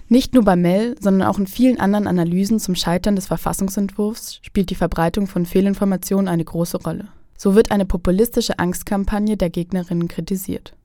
Nicht 0.08 0.34
nur 0.34 0.44
bei 0.44 0.56
Mel, 0.56 0.96
sondern 1.00 1.26
auch 1.26 1.38
in 1.38 1.46
vielen 1.46 1.80
anderen 1.80 2.06
Analysen 2.06 2.58
zum 2.58 2.74
Scheitern 2.74 3.16
des 3.16 3.28
Verfassungsentwurfs 3.28 4.40
spielt 4.42 4.68
die 4.68 4.74
Verbreitung 4.74 5.26
von 5.26 5.46
Fehlinformationen 5.46 6.28
eine 6.28 6.44
große 6.44 6.82
Rolle. 6.82 7.08
So 7.42 7.56
wird 7.56 7.72
eine 7.72 7.86
populistische 7.86 8.60
Angstkampagne 8.60 9.36
der 9.36 9.50
Gegnerinnen 9.50 10.06
kritisiert. 10.06 10.76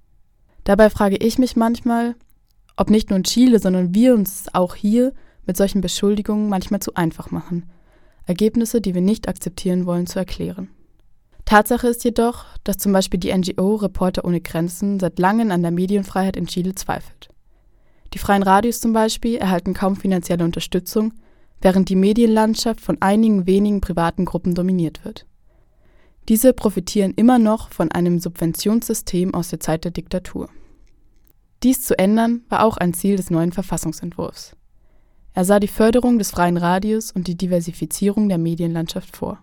Dabei 0.64 0.90
frage 0.90 1.18
ich 1.18 1.38
mich 1.38 1.56
manchmal, 1.56 2.16
ob 2.76 2.90
nicht 2.90 3.12
nur 3.12 3.18
in 3.18 3.26
Chile, 3.26 3.60
sondern 3.60 3.94
wir 3.94 4.16
uns 4.16 4.46
auch 4.54 4.74
hier 4.74 5.14
mit 5.46 5.56
solchen 5.56 5.82
Beschuldigungen 5.82 6.50
manchmal 6.50 6.80
zu 6.80 6.96
einfach 6.96 7.30
machen, 7.30 7.70
Ergebnisse, 8.26 8.82
die 8.82 8.96
wir 8.96 9.04
nicht 9.04 9.30
akzeptieren 9.30 9.86
wollen, 9.86 10.08
zu 10.08 10.18
erklären. 10.18 10.70
Tatsache 11.46 11.90
ist 11.90 12.04
jedoch, 12.04 12.46
dass 12.64 12.80
zum 12.80 12.92
Beispiel 12.92 13.20
die 13.20 13.32
NGO 13.38 13.76
Reporter 13.76 14.26
ohne 14.26 14.42
Grenzen 14.42 15.00
seit 15.00 15.20
langem 15.20 15.52
an 15.52 15.62
der 15.62 15.70
Medienfreiheit 15.70 16.36
in 16.36 16.48
Chile 16.48 16.74
zweifelt. 16.74 17.30
Die 18.16 18.18
freien 18.18 18.42
Radios 18.42 18.82
zum 18.82 18.94
Beispiel 18.94 19.36
erhalten 19.36 19.76
kaum 19.76 19.96
finanzielle 19.96 20.44
Unterstützung, 20.44 21.14
während 21.62 21.90
die 21.90 21.96
Medienlandschaft 21.96 22.82
von 22.82 23.00
einigen 23.00 23.46
wenigen 23.46 23.80
privaten 23.80 24.26
Gruppen 24.26 24.56
dominiert 24.56 25.06
wird. 25.06 25.28
Diese 26.30 26.52
profitieren 26.52 27.14
immer 27.16 27.40
noch 27.40 27.72
von 27.72 27.92
einem 27.92 28.20
Subventionssystem 28.20 29.34
aus 29.34 29.50
der 29.50 29.62
Zeit 29.62 29.86
der 29.86 29.92
Diktatur. 29.92 30.50
Dies 31.64 31.84
zu 31.84 31.98
ändern 31.98 32.42
war 32.50 32.64
auch 32.64 32.78
ein 32.78 32.94
Ziel 32.94 33.16
des 33.16 33.30
neuen 33.30 33.52
Verfassungsentwurfs. 33.52 34.56
Er 35.34 35.46
sah 35.46 35.60
die 35.60 35.68
Förderung 35.68 36.18
des 36.18 36.32
freien 36.32 36.58
Radios 36.58 37.12
und 37.12 37.28
die 37.28 37.38
Diversifizierung 37.38 38.28
der 38.28 38.38
Medienlandschaft 38.38 39.16
vor. 39.16 39.40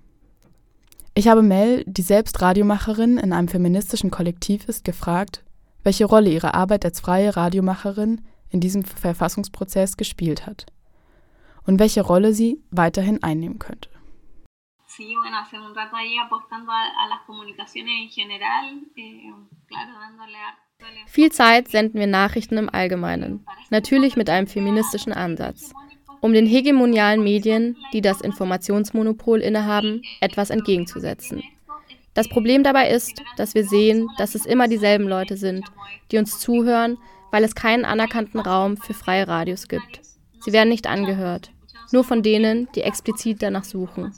Ich 1.15 1.29
habe 1.29 1.43
Mel, 1.43 1.85
die 1.87 2.03
selbst 2.03 2.43
Radiomacherin 2.43 3.19
in 3.19 3.33
einem 3.33 3.49
feministischen 3.49 4.11
Kollektiv 4.11 4.69
ist, 4.69 4.85
gefragt, 4.85 5.45
welche 5.85 6.05
Rolle 6.05 6.31
ihre 6.31 6.55
Arbeit 6.55 6.85
als 6.85 7.01
freie 7.01 7.37
Radiomacherin 7.37 8.21
in 8.51 8.61
diesem 8.61 8.85
Verfassungsprozess 8.85 9.97
gespielt 9.97 10.47
hat 10.47 10.67
und 11.65 11.79
welche 11.79 12.03
Rolle 12.03 12.35
sie 12.35 12.61
weiterhin 12.71 13.23
einnehmen 13.23 13.59
könnte. 13.59 13.89
Sí, 14.97 15.15
bueno, 15.21 15.39
hace 15.39 15.59
un 15.59 15.75
rato 15.75 15.97
ahí 15.97 16.17
apostando 16.19 16.71
a, 16.71 16.83
a 16.83 17.09
las 17.09 17.23
comunicaciones 17.27 17.93
en 18.03 18.09
general, 18.11 18.81
eh, 18.97 19.33
claro, 19.67 19.93
dándole 19.99 20.39
Viel 21.07 21.33
Zeit 21.33 21.69
senden 21.69 21.99
wir 22.01 22.07
Nachrichten 22.07 22.59
im 22.59 22.69
Allgemeinen, 22.69 23.45
natürlich 23.71 24.17
mit 24.17 24.29
einem 24.31 24.47
feministischen 24.47 25.13
Ansatz, 25.13 25.73
um 26.21 26.33
den 26.33 26.47
hegemonialen 26.47 27.23
Medien, 27.23 27.77
die 27.93 28.01
das 28.01 28.21
Informationsmonopol 28.21 29.41
innehaben, 29.41 30.03
etwas 30.21 30.51
entgegenzusetzen. 30.51 31.43
Das 32.13 32.29
Problem 32.29 32.63
dabei 32.63 32.91
ist, 32.91 33.21
dass 33.37 33.55
wir 33.55 33.65
sehen, 33.65 34.09
dass 34.19 34.35
es 34.35 34.47
immer 34.47 34.69
dieselben 34.69 35.09
Leute 35.09 35.37
sind, 35.37 35.65
die 36.13 36.19
uns 36.19 36.39
zuhören, 36.39 36.99
weil 37.33 37.43
es 37.43 37.57
keinen 37.57 37.85
anerkannten 37.85 38.39
Raum 38.39 38.77
für 38.77 38.95
freie 38.95 39.27
Radios 39.27 39.67
gibt. 39.67 40.01
Sie 40.41 40.53
werden 40.53 40.69
nicht 40.69 40.87
angehört, 40.87 41.51
nur 41.91 42.05
von 42.05 42.23
denen, 42.23 42.69
die 42.75 42.83
explizit 42.83 43.43
danach 43.43 43.65
suchen. 43.65 44.13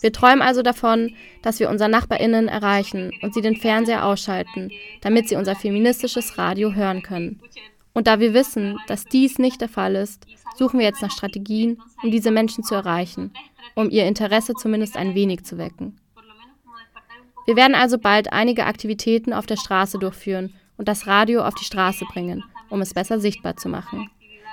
Wir 0.00 0.12
träumen 0.12 0.42
also 0.42 0.62
davon, 0.62 1.14
dass 1.42 1.60
wir 1.60 1.70
unsere 1.70 1.90
Nachbarinnen 1.90 2.48
erreichen 2.48 3.12
und 3.22 3.34
sie 3.34 3.40
den 3.40 3.56
Fernseher 3.56 4.04
ausschalten, 4.04 4.70
damit 5.00 5.28
sie 5.28 5.36
unser 5.36 5.56
feministisches 5.56 6.38
Radio 6.38 6.72
hören 6.72 7.02
können. 7.02 7.40
Und 7.94 8.06
da 8.06 8.20
wir 8.20 8.34
wissen, 8.34 8.78
dass 8.88 9.06
dies 9.06 9.38
nicht 9.38 9.60
der 9.62 9.70
Fall 9.70 9.94
ist, 9.94 10.26
suchen 10.56 10.78
wir 10.78 10.86
jetzt 10.86 11.00
nach 11.00 11.10
Strategien, 11.10 11.80
um 12.02 12.10
diese 12.10 12.30
Menschen 12.30 12.62
zu 12.62 12.74
erreichen, 12.74 13.32
um 13.74 13.88
ihr 13.88 14.04
Interesse 14.04 14.52
zumindest 14.54 14.96
ein 14.98 15.14
wenig 15.14 15.44
zu 15.44 15.56
wecken. 15.56 15.98
Wir 17.46 17.56
werden 17.56 17.74
also 17.74 17.96
bald 17.96 18.32
einige 18.32 18.66
Aktivitäten 18.66 19.32
auf 19.32 19.46
der 19.46 19.56
Straße 19.56 19.98
durchführen 19.98 20.52
und 20.76 20.88
das 20.88 21.06
Radio 21.06 21.42
auf 21.42 21.54
die 21.54 21.64
Straße 21.64 22.04
bringen, 22.04 22.44
um 22.68 22.82
es 22.82 22.92
besser 22.92 23.18
sichtbar 23.18 23.56
zu 23.56 23.70
machen. 23.70 24.10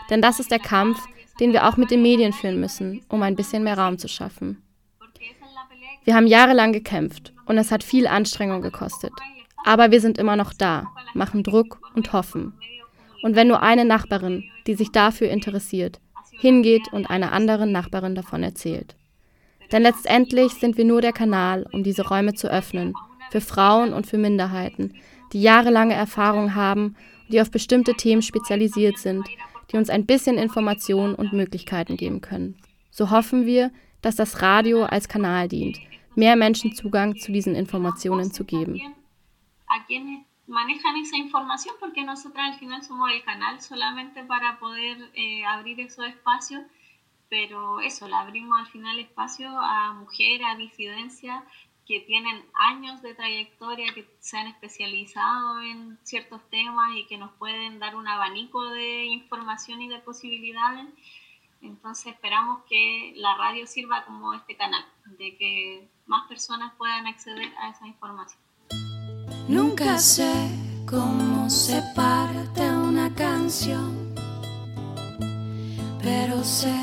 Denn 0.10 0.22
das 0.22 0.40
ist 0.40 0.52
der 0.52 0.60
Kampf, 0.60 1.00
den 1.42 1.52
wir 1.52 1.68
auch 1.68 1.76
mit 1.76 1.92
den 1.92 2.02
Medien 2.02 2.32
führen 2.32 2.62
müssen, 2.62 3.02
um 3.10 3.24
ein 3.24 3.36
bisschen 3.36 3.64
mehr 3.64 3.78
Raum 3.78 3.98
zu 3.98 4.08
schaffen. 4.08 4.63
Wir 6.06 6.16
haben 6.16 6.28
jahrelang 6.28 6.74
gekämpft 6.74 7.34
und 7.46 7.58
es 7.58 7.72
hat 7.72 7.84
viel 7.84 8.08
Anstrengung 8.08 8.62
gekostet. 8.62 9.14
Aber 9.66 9.92
wir 9.92 10.02
sind 10.02 10.18
immer 10.18 10.36
noch 10.36 10.54
da, 10.54 10.88
machen 11.14 11.44
Druck 11.44 11.80
und 11.96 12.12
hoffen. 12.12 12.54
Und 13.22 13.36
wenn 13.36 13.48
nur 13.48 13.62
eine 13.62 13.86
Nachbarin, 13.86 14.44
die 14.68 14.76
sich 14.76 14.92
dafür 14.92 15.30
interessiert, 15.30 16.02
hingeht 16.40 16.92
und 16.92 17.10
einer 17.10 17.32
anderen 17.32 17.72
Nachbarin 17.72 18.16
davon 18.16 18.44
erzählt. 18.44 18.96
Denn 19.72 19.84
letztendlich 19.84 20.54
sind 20.54 20.78
wir 20.78 20.84
nur 20.84 21.02
der 21.02 21.14
Kanal, 21.14 21.66
um 21.72 21.84
diese 21.84 22.06
Räume 22.08 22.34
zu 22.34 22.52
öffnen, 22.52 22.94
für 23.32 23.40
Frauen 23.40 23.94
und 23.94 24.06
für 24.06 24.18
Minderheiten, 24.18 24.94
die 25.32 25.42
jahrelange 25.42 25.94
Erfahrung 25.94 26.54
haben, 26.54 26.96
die 27.30 27.40
auf 27.40 27.50
bestimmte 27.50 27.94
Themen 27.94 28.22
spezialisiert 28.22 28.98
sind, 28.98 29.26
die 29.72 29.78
uns 29.78 29.90
ein 29.90 30.06
bisschen 30.06 30.38
Informationen 30.38 31.16
und 31.16 31.34
Möglichkeiten 31.34 31.96
geben 31.96 32.22
können. 32.22 32.58
So 32.92 33.10
hoffen 33.10 33.46
wir, 33.46 33.72
dass 34.02 34.16
das 34.16 34.42
Radio 34.42 34.84
als 34.84 35.08
Kanal 35.08 35.48
dient, 35.48 35.80
mehr 36.16 36.36
Menschen 36.36 36.76
Zugang 36.76 37.16
zu 37.18 37.32
diesen 37.32 37.56
Informationen 37.56 38.32
zu 38.32 38.46
geben. 38.46 38.96
manejan 40.48 40.98
esa 40.98 41.18
información 41.18 41.76
porque 41.80 42.04
nosotras 42.04 42.54
al 42.54 42.60
final 42.60 42.84
somos 42.84 43.10
el 43.12 43.24
canal 43.24 43.62
solamente 43.62 44.24
para 44.24 44.60
poder 44.60 45.12
eh, 45.16 45.46
abrir 45.46 45.80
esos 45.80 46.06
espacios, 46.06 46.62
pero 47.30 47.80
eso, 47.80 48.08
le 48.08 48.16
abrimos 48.16 48.60
al 48.60 48.68
final 48.68 49.00
espacio 49.00 49.50
a 49.50 49.94
mujeres, 49.94 50.46
a 50.48 50.56
disidencias 50.56 51.44
que 51.86 52.00
tienen 52.02 52.46
años 52.54 53.02
de 53.02 53.14
trayectoria, 53.14 53.94
que 53.94 54.08
se 54.20 54.38
han 54.38 54.48
especializado 54.48 55.62
en 55.62 55.98
ciertos 56.04 56.42
temas 56.50 56.96
y 56.96 57.06
que 57.08 57.18
nos 57.18 57.32
pueden 57.34 57.80
dar 57.80 57.96
un 57.96 58.08
abanico 58.08 58.70
de 58.70 59.06
información 59.06 59.82
y 59.82 59.90
de 59.90 60.00
posibilidades. 60.00 60.86
Entonces 61.64 62.14
esperamos 62.14 62.64
que 62.70 63.14
la 63.16 63.38
radio 63.38 63.66
sirva 63.66 64.04
como 64.06 64.34
este 64.34 64.58
canal, 64.58 64.84
de 65.18 65.38
que 65.38 65.90
más 66.06 66.28
personas 66.28 66.74
puedan 66.78 67.08
acceder 67.08 67.54
a 67.58 67.70
esa 67.70 67.88
información. 67.88 68.42
Nunca 69.48 69.98
sé 69.98 70.32
cómo 70.86 71.50
se 71.50 71.82
parte 71.96 72.70
una 72.70 73.14
canción, 73.16 74.14
pero 76.02 76.44
sé 76.44 76.76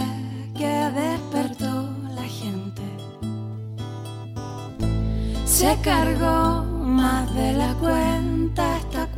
que 0.57 0.67
despertó 0.67 1.91
la 2.15 2.25
gente. 2.25 2.83
Se 5.45 5.79
cargó 5.83 6.65
más 6.65 7.35
de 7.35 7.53
la 7.53 7.75
cuenta 7.75 8.79
esta 8.79 9.09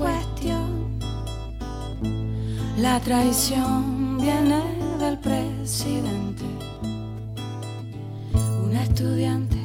La 2.79 2.99
traición 2.99 4.19
viene 4.19 4.82
del 5.03 5.19
presidente. 5.19 6.45
Un 8.65 8.77
estudiante, 8.77 9.57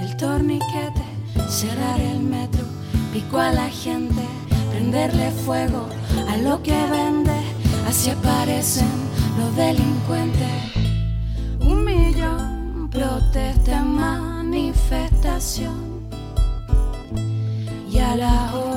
el 0.00 0.16
torniquete, 0.16 1.04
cerrar 1.46 2.00
el 2.00 2.20
metro, 2.20 2.64
pico 3.12 3.38
a 3.38 3.52
la 3.52 3.68
gente, 3.68 4.22
prenderle 4.70 5.30
fuego 5.44 5.86
a 6.26 6.38
lo 6.38 6.62
que 6.62 6.86
vende, 6.90 7.38
así 7.86 8.08
aparecen 8.10 8.88
los 9.38 9.54
delincuentes. 9.56 10.72
Un 11.60 11.84
millón 11.84 12.88
protesta 12.90 13.84
manifestación 13.84 16.08
y 17.90 17.98
a 17.98 18.16
la 18.16 18.54
olla 18.54 18.67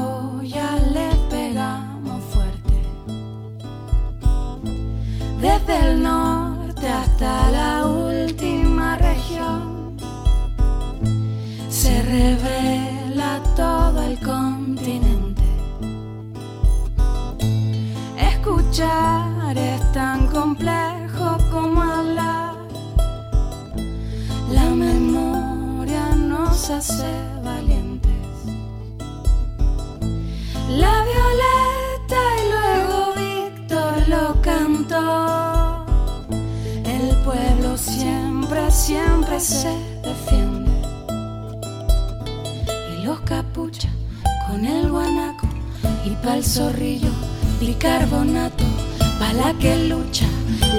Desde 5.72 5.92
el 5.92 6.04
norte 6.04 6.86
hasta 6.86 7.50
la 7.50 7.88
última 7.88 8.98
región 8.98 9.96
se 11.70 12.02
revela 12.02 13.40
todo 13.56 14.04
el 14.04 14.20
continente. 14.20 15.42
Escuchar 18.18 19.58
es 19.58 19.92
tan 19.94 20.28
complejo 20.28 21.38
como 21.50 21.82
hablar. 21.82 22.56
La 24.52 24.70
memoria 24.72 26.16
nos 26.18 26.70
hace 26.70 27.31
siempre, 38.92 39.40
se 39.40 39.74
defiende. 40.04 40.72
Y 42.94 43.06
los 43.06 43.22
capuchas 43.22 43.92
con 44.48 44.66
el 44.66 44.90
guanaco 44.90 45.48
y 46.06 46.10
pa'l 46.24 46.44
zorrillo 46.44 47.12
bicarbonato. 47.60 48.66
Pa' 49.20 49.34
la 49.34 49.54
que 49.62 49.74
lucha, 49.92 50.28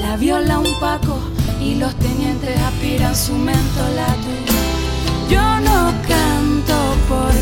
la 0.02 0.16
viola 0.16 0.58
un 0.58 0.72
paco 0.78 1.16
y 1.60 1.76
los 1.76 1.94
tenientes 1.94 2.54
aspiran 2.60 3.16
su 3.16 3.34
mentolato. 3.34 4.30
Yo 5.30 5.46
no 5.68 5.78
canto 6.12 6.78
por 7.08 7.32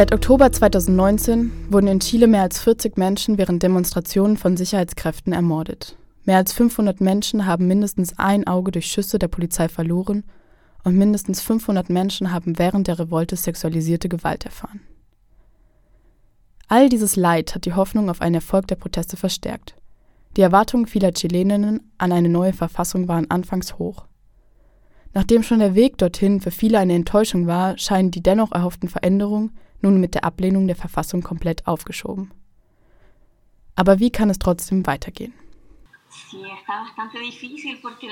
Seit 0.00 0.14
Oktober 0.14 0.50
2019 0.50 1.52
wurden 1.68 1.86
in 1.86 2.00
Chile 2.00 2.26
mehr 2.26 2.40
als 2.40 2.58
40 2.60 2.96
Menschen 2.96 3.36
während 3.36 3.62
Demonstrationen 3.62 4.38
von 4.38 4.56
Sicherheitskräften 4.56 5.34
ermordet. 5.34 5.94
Mehr 6.24 6.38
als 6.38 6.54
500 6.54 7.02
Menschen 7.02 7.44
haben 7.44 7.66
mindestens 7.66 8.18
ein 8.18 8.46
Auge 8.46 8.70
durch 8.70 8.86
Schüsse 8.86 9.18
der 9.18 9.28
Polizei 9.28 9.68
verloren 9.68 10.24
und 10.84 10.96
mindestens 10.96 11.42
500 11.42 11.90
Menschen 11.90 12.32
haben 12.32 12.58
während 12.58 12.88
der 12.88 12.98
Revolte 12.98 13.36
sexualisierte 13.36 14.08
Gewalt 14.08 14.46
erfahren. 14.46 14.80
All 16.66 16.88
dieses 16.88 17.16
Leid 17.16 17.54
hat 17.54 17.66
die 17.66 17.74
Hoffnung 17.74 18.08
auf 18.08 18.22
einen 18.22 18.36
Erfolg 18.36 18.68
der 18.68 18.76
Proteste 18.76 19.18
verstärkt. 19.18 19.74
Die 20.38 20.40
Erwartungen 20.40 20.86
vieler 20.86 21.12
Chileninnen 21.12 21.92
an 21.98 22.12
eine 22.12 22.30
neue 22.30 22.54
Verfassung 22.54 23.06
waren 23.06 23.30
anfangs 23.30 23.76
hoch. 23.76 24.06
Nachdem 25.12 25.42
schon 25.42 25.58
der 25.58 25.74
Weg 25.74 25.98
dorthin 25.98 26.40
für 26.40 26.52
viele 26.52 26.78
eine 26.78 26.94
Enttäuschung 26.94 27.46
war, 27.46 27.76
scheinen 27.76 28.10
die 28.10 28.22
dennoch 28.22 28.52
erhofften 28.52 28.88
Veränderungen 28.88 29.50
nun 29.82 30.00
mit 30.00 30.14
der 30.14 30.24
Ablehnung 30.24 30.66
der 30.66 30.76
Verfassung 30.76 31.22
komplett 31.22 31.66
aufgeschoben. 31.66 32.30
Aber 33.76 33.98
wie 33.98 34.10
kann 34.10 34.30
es 34.30 34.38
trotzdem 34.38 34.86
weitergehen? 34.86 35.32
Sí, 36.10 36.42
está 36.42 36.80
bastante 36.82 37.18
difícil 37.20 37.78
porque 37.80 38.08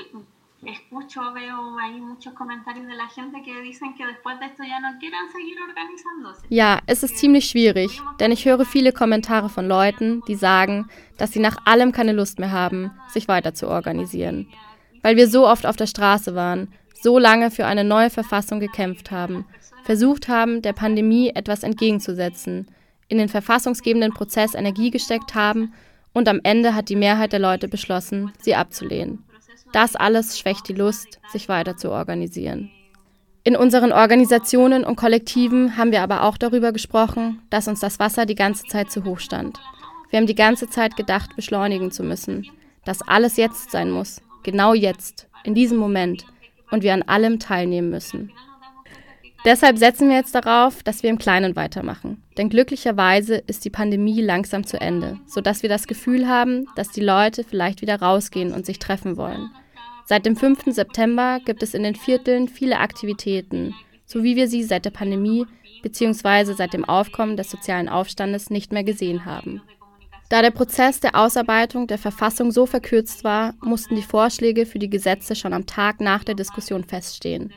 escucho, 0.64 1.21
veo 1.35 1.79
ahí 1.79 2.01
muchos 2.01 2.33
comentarios 2.35 2.87
de 2.87 2.97
la 2.97 3.09
gente 3.09 3.43
que 3.43 3.61
dicen 3.62 3.95
que 3.95 4.07
después 4.07 4.39
de 4.41 4.47
esto 4.47 4.62
ya 4.64 4.81
no 4.81 4.99
quieren 4.99 5.31
seguir 5.31 5.57
organizándose. 5.61 6.47
Ja, 6.49 6.81
es 6.87 7.03
ist 7.03 7.19
ziemlich 7.19 7.49
schwierig, 7.49 8.01
denn 8.19 8.33
ich 8.33 8.45
höre 8.45 8.64
viele 8.64 8.93
Kommentare 8.93 9.49
von 9.49 9.66
Leuten, 9.66 10.23
die 10.27 10.37
sagen, 10.37 10.89
dass 11.16 11.33
sie 11.33 11.41
nach 11.41 11.59
allem 11.64 11.93
keine 11.93 12.12
Lust 12.12 12.39
mehr 12.39 12.53
haben, 12.53 12.91
sich 13.09 13.29
weiter 13.29 13.55
zu 13.55 13.69
organisieren. 13.69 14.49
Weil 15.03 15.16
wir 15.16 15.29
so 15.29 15.47
oft 15.47 15.66
auf 15.66 15.77
der 15.77 15.87
Straße 15.87 16.35
waren, 16.35 16.73
so 17.01 17.19
lange 17.19 17.51
für 17.51 17.66
eine 17.66 17.85
neue 17.85 18.11
Verfassung 18.11 18.59
gekämpft 18.59 19.11
haben, 19.12 19.45
versucht 19.89 20.28
haben, 20.28 20.61
der 20.61 20.74
Pandemie 20.74 21.30
etwas 21.30 21.62
entgegenzusetzen, 21.62 22.66
in 23.09 23.16
den 23.16 23.30
verfassungsgebenden 23.30 24.12
Prozess 24.12 24.55
Energie 24.55 24.91
gesteckt 24.91 25.34
haben 25.34 25.72
und 26.12 26.28
am 26.28 26.41
Ende 26.43 26.74
hat 26.74 26.91
die 26.91 26.95
Mehrheit 26.95 27.32
der 27.32 27.39
Leute 27.39 27.68
beschlossen, 27.68 28.30
sie 28.39 28.55
abzulehnen. 28.55 29.24
Das 29.72 29.97
alles 29.97 30.39
schwächt 30.39 30.68
die 30.68 30.74
Lust, 30.74 31.18
sich 31.32 31.49
weiter 31.49 31.78
zu 31.78 31.91
organisieren. 31.91 32.70
In 33.45 33.57
unseren 33.57 33.93
Organisationen 33.93 34.84
und 34.84 34.97
Kollektiven 34.97 35.78
haben 35.78 35.91
wir 35.91 36.03
aber 36.03 36.24
auch 36.24 36.36
darüber 36.36 36.72
gesprochen, 36.72 37.41
dass 37.49 37.66
uns 37.66 37.80
das 37.80 37.99
Wasser 37.99 38.26
die 38.26 38.34
ganze 38.34 38.64
Zeit 38.64 38.91
zu 38.91 39.07
hoch 39.07 39.20
stand. 39.20 39.59
Wir 40.11 40.18
haben 40.18 40.26
die 40.26 40.34
ganze 40.34 40.68
Zeit 40.68 40.97
gedacht, 40.97 41.34
beschleunigen 41.34 41.93
zu 41.93 42.03
müssen, 42.03 42.47
dass 42.84 43.01
alles 43.01 43.39
jetzt 43.39 43.70
sein 43.70 43.91
muss, 43.91 44.20
genau 44.43 44.74
jetzt, 44.74 45.28
in 45.45 45.55
diesem 45.55 45.78
Moment, 45.78 46.26
und 46.70 46.82
wir 46.82 46.93
an 46.93 47.05
allem 47.05 47.39
teilnehmen 47.39 47.89
müssen. 47.89 48.30
Deshalb 49.45 49.78
setzen 49.78 50.09
wir 50.09 50.16
jetzt 50.16 50.34
darauf, 50.34 50.82
dass 50.82 51.03
wir 51.03 51.11
im 51.11 51.18
Kleinen 51.18 51.55
weitermachen. 51.55 52.22
Denn 52.36 52.49
glücklicherweise 52.49 53.36
ist 53.36 53.64
die 53.64 53.70
Pandemie 53.70 54.20
langsam 54.20 54.66
zu 54.66 54.80
Ende, 54.80 55.18
sodass 55.26 55.62
wir 55.62 55.68
das 55.68 55.86
Gefühl 55.86 56.28
haben, 56.28 56.66
dass 56.74 56.91
die 56.91 57.01
Leute 57.01 57.45
vielleicht 57.45 57.80
wieder 57.80 58.01
rausgehen 58.01 58.53
und 58.53 58.66
sich 58.66 58.78
treffen 58.78 59.16
wollen. 59.16 59.51
Seit 60.05 60.26
dem 60.26 60.36
5. 60.36 60.64
September 60.74 61.39
gibt 61.45 61.62
es 61.62 61.74
in 61.74 61.82
den 61.82 61.95
Vierteln 61.95 62.49
viele 62.49 62.78
Aktivitäten, 62.78 63.74
so 64.07 64.22
wie 64.22 64.36
wir 64.36 64.49
sie 64.49 64.64
seit 64.64 64.84
der 64.84 64.91
Pandemie 64.91 65.47
bzw. 65.82 66.55
seit 66.55 66.72
dem 66.72 66.84
Aufkommen 66.84 67.36
des 67.36 67.51
sozialen 67.51 67.89
Aufstandes 67.89 68.51
nicht 68.51 68.72
mehr 68.72 68.84
gesehen 68.84 69.24
haben. 69.24 69.62
Da 70.28 70.43
der 70.43 70.51
Prozess 70.51 71.01
der 71.01 71.14
Ausarbeitung 71.14 71.86
der 71.86 71.99
Verfassung 71.99 72.51
so 72.51 72.66
verkürzt 72.66 73.24
war, 73.24 73.55
mussten 73.62 73.97
die 73.97 74.03
Vorschläge 74.03 74.66
für 74.66 74.78
die 74.78 74.91
Gesetze 74.91 75.34
schon 75.34 75.55
am 75.55 75.64
Tag 75.64 76.01
nach 76.01 76.24
der 76.24 76.34
Diskussion 76.34 76.84
feststehen. 76.84 77.53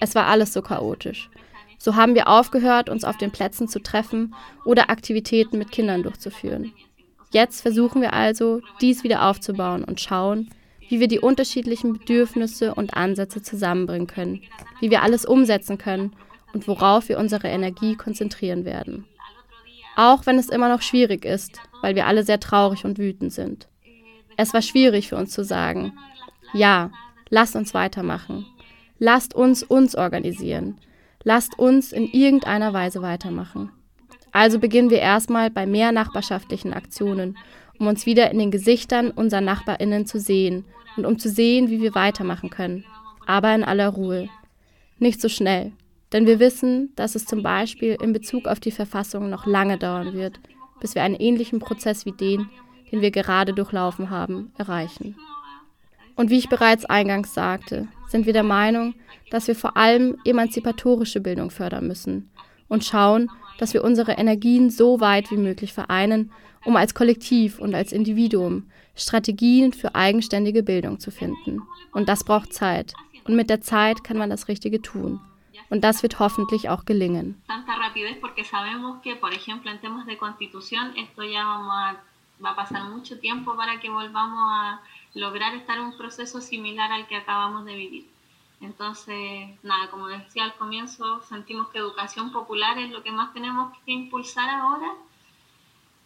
Es 0.00 0.14
war 0.14 0.26
alles 0.26 0.52
so 0.52 0.62
chaotisch. 0.62 1.30
So 1.78 1.94
haben 1.94 2.14
wir 2.14 2.28
aufgehört, 2.28 2.88
uns 2.88 3.04
auf 3.04 3.16
den 3.16 3.30
Plätzen 3.30 3.68
zu 3.68 3.80
treffen 3.80 4.34
oder 4.64 4.90
Aktivitäten 4.90 5.58
mit 5.58 5.70
Kindern 5.70 6.02
durchzuführen. 6.02 6.72
Jetzt 7.32 7.60
versuchen 7.60 8.00
wir 8.00 8.12
also, 8.12 8.60
dies 8.80 9.04
wieder 9.04 9.28
aufzubauen 9.28 9.84
und 9.84 10.00
schauen, 10.00 10.50
wie 10.88 11.00
wir 11.00 11.08
die 11.08 11.18
unterschiedlichen 11.18 11.94
Bedürfnisse 11.94 12.74
und 12.74 12.94
Ansätze 12.94 13.42
zusammenbringen 13.42 14.06
können, 14.06 14.42
wie 14.80 14.90
wir 14.90 15.02
alles 15.02 15.24
umsetzen 15.24 15.78
können 15.78 16.14
und 16.52 16.68
worauf 16.68 17.08
wir 17.08 17.18
unsere 17.18 17.48
Energie 17.48 17.96
konzentrieren 17.96 18.64
werden. 18.64 19.04
Auch 19.96 20.26
wenn 20.26 20.38
es 20.38 20.48
immer 20.48 20.68
noch 20.68 20.82
schwierig 20.82 21.24
ist, 21.24 21.60
weil 21.82 21.94
wir 21.94 22.06
alle 22.06 22.22
sehr 22.22 22.40
traurig 22.40 22.84
und 22.84 22.98
wütend 22.98 23.32
sind. 23.32 23.68
Es 24.36 24.52
war 24.54 24.62
schwierig 24.62 25.08
für 25.08 25.16
uns 25.16 25.32
zu 25.32 25.44
sagen, 25.44 25.92
ja, 26.52 26.90
lasst 27.30 27.56
uns 27.56 27.74
weitermachen. 27.74 28.46
Lasst 28.98 29.34
uns 29.34 29.62
uns 29.62 29.94
organisieren. 29.94 30.78
Lasst 31.22 31.58
uns 31.58 31.92
in 31.92 32.06
irgendeiner 32.06 32.72
Weise 32.72 33.02
weitermachen. 33.02 33.70
Also 34.32 34.58
beginnen 34.58 34.90
wir 34.90 35.00
erstmal 35.00 35.50
bei 35.50 35.66
mehr 35.66 35.92
nachbarschaftlichen 35.92 36.72
Aktionen, 36.72 37.36
um 37.78 37.86
uns 37.86 38.06
wieder 38.06 38.30
in 38.30 38.38
den 38.38 38.50
Gesichtern 38.50 39.10
unserer 39.10 39.40
Nachbarinnen 39.40 40.06
zu 40.06 40.18
sehen 40.18 40.64
und 40.96 41.04
um 41.04 41.18
zu 41.18 41.28
sehen, 41.28 41.68
wie 41.68 41.80
wir 41.80 41.94
weitermachen 41.94 42.50
können. 42.50 42.84
Aber 43.26 43.54
in 43.54 43.64
aller 43.64 43.88
Ruhe. 43.88 44.28
Nicht 44.98 45.20
so 45.20 45.28
schnell, 45.28 45.72
denn 46.12 46.26
wir 46.26 46.38
wissen, 46.38 46.92
dass 46.96 47.14
es 47.14 47.26
zum 47.26 47.42
Beispiel 47.42 47.96
in 48.00 48.12
Bezug 48.12 48.46
auf 48.46 48.60
die 48.60 48.70
Verfassung 48.70 49.28
noch 49.28 49.46
lange 49.46 49.78
dauern 49.78 50.14
wird, 50.14 50.40
bis 50.80 50.94
wir 50.94 51.02
einen 51.02 51.16
ähnlichen 51.16 51.58
Prozess 51.58 52.06
wie 52.06 52.12
den, 52.12 52.48
den 52.92 53.00
wir 53.00 53.10
gerade 53.10 53.52
durchlaufen 53.52 54.10
haben, 54.10 54.52
erreichen. 54.56 55.16
Und 56.14 56.30
wie 56.30 56.38
ich 56.38 56.48
bereits 56.48 56.84
eingangs 56.84 57.34
sagte, 57.34 57.88
sind 58.08 58.26
wir 58.26 58.32
der 58.32 58.42
Meinung, 58.42 58.94
dass 59.30 59.48
wir 59.48 59.56
vor 59.56 59.76
allem 59.76 60.16
emanzipatorische 60.24 61.20
Bildung 61.20 61.50
fördern 61.50 61.86
müssen 61.86 62.30
und 62.68 62.84
schauen, 62.84 63.30
dass 63.58 63.74
wir 63.74 63.84
unsere 63.84 64.12
Energien 64.12 64.70
so 64.70 65.00
weit 65.00 65.30
wie 65.30 65.36
möglich 65.36 65.72
vereinen, 65.72 66.30
um 66.64 66.76
als 66.76 66.94
Kollektiv 66.94 67.58
und 67.58 67.74
als 67.74 67.92
Individuum 67.92 68.64
Strategien 68.94 69.72
für 69.72 69.94
eigenständige 69.94 70.62
Bildung 70.62 70.98
zu 70.98 71.10
finden. 71.10 71.62
Und 71.92 72.08
das 72.08 72.24
braucht 72.24 72.52
Zeit. 72.52 72.94
Und 73.24 73.36
mit 73.36 73.50
der 73.50 73.60
Zeit 73.60 74.04
kann 74.04 74.16
man 74.16 74.30
das 74.30 74.48
Richtige 74.48 74.80
tun. 74.80 75.20
Und 75.68 75.84
das 75.84 76.02
wird 76.02 76.18
hoffentlich 76.18 76.68
auch 76.68 76.84
gelingen. 76.84 77.42
Va 82.44 82.50
a 82.50 82.56
pasar 82.56 82.84
mucho 82.84 83.18
tiempo 83.18 83.56
para 83.56 83.80
que 83.80 83.90
volvamos 83.90 84.38
a 84.40 84.80
lograr 85.14 85.54
estar 85.54 85.78
en 85.78 85.84
un 85.84 85.96
proceso 85.96 86.40
similar 86.40 86.92
al 86.92 87.06
que 87.06 87.16
acabamos 87.16 87.64
de 87.64 87.74
vivir. 87.74 88.06
Entonces, 88.60 89.50
nada, 89.62 89.90
como 89.90 90.06
decía 90.08 90.44
al 90.44 90.54
comienzo, 90.54 91.22
sentimos 91.22 91.68
que 91.68 91.78
educación 91.78 92.32
popular 92.32 92.78
es 92.78 92.90
lo 92.90 93.02
que 93.02 93.12
más 93.12 93.32
tenemos 93.34 93.76
que 93.84 93.92
impulsar 93.92 94.48
ahora 94.48 94.94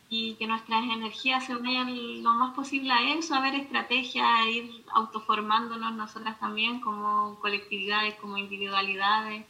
y 0.09 0.35
que 0.35 0.49
nuestras 0.49 0.83
energías 0.83 1.47
se 1.47 1.55
vayan 1.55 2.23
lo 2.25 2.35
más 2.35 2.53
posible 2.55 2.93
a 2.93 3.15
eso, 3.15 3.35
a 3.35 3.41
ver 3.41 3.55
estrategias, 3.55 4.27
a 4.27 4.49
ir 4.49 4.85
autoformándonos 4.93 5.95
nosotras 5.95 6.39
también 6.41 6.81
como 6.81 7.39
colectividades, 7.41 8.17
como 8.17 8.37
individualidades. 8.37 9.47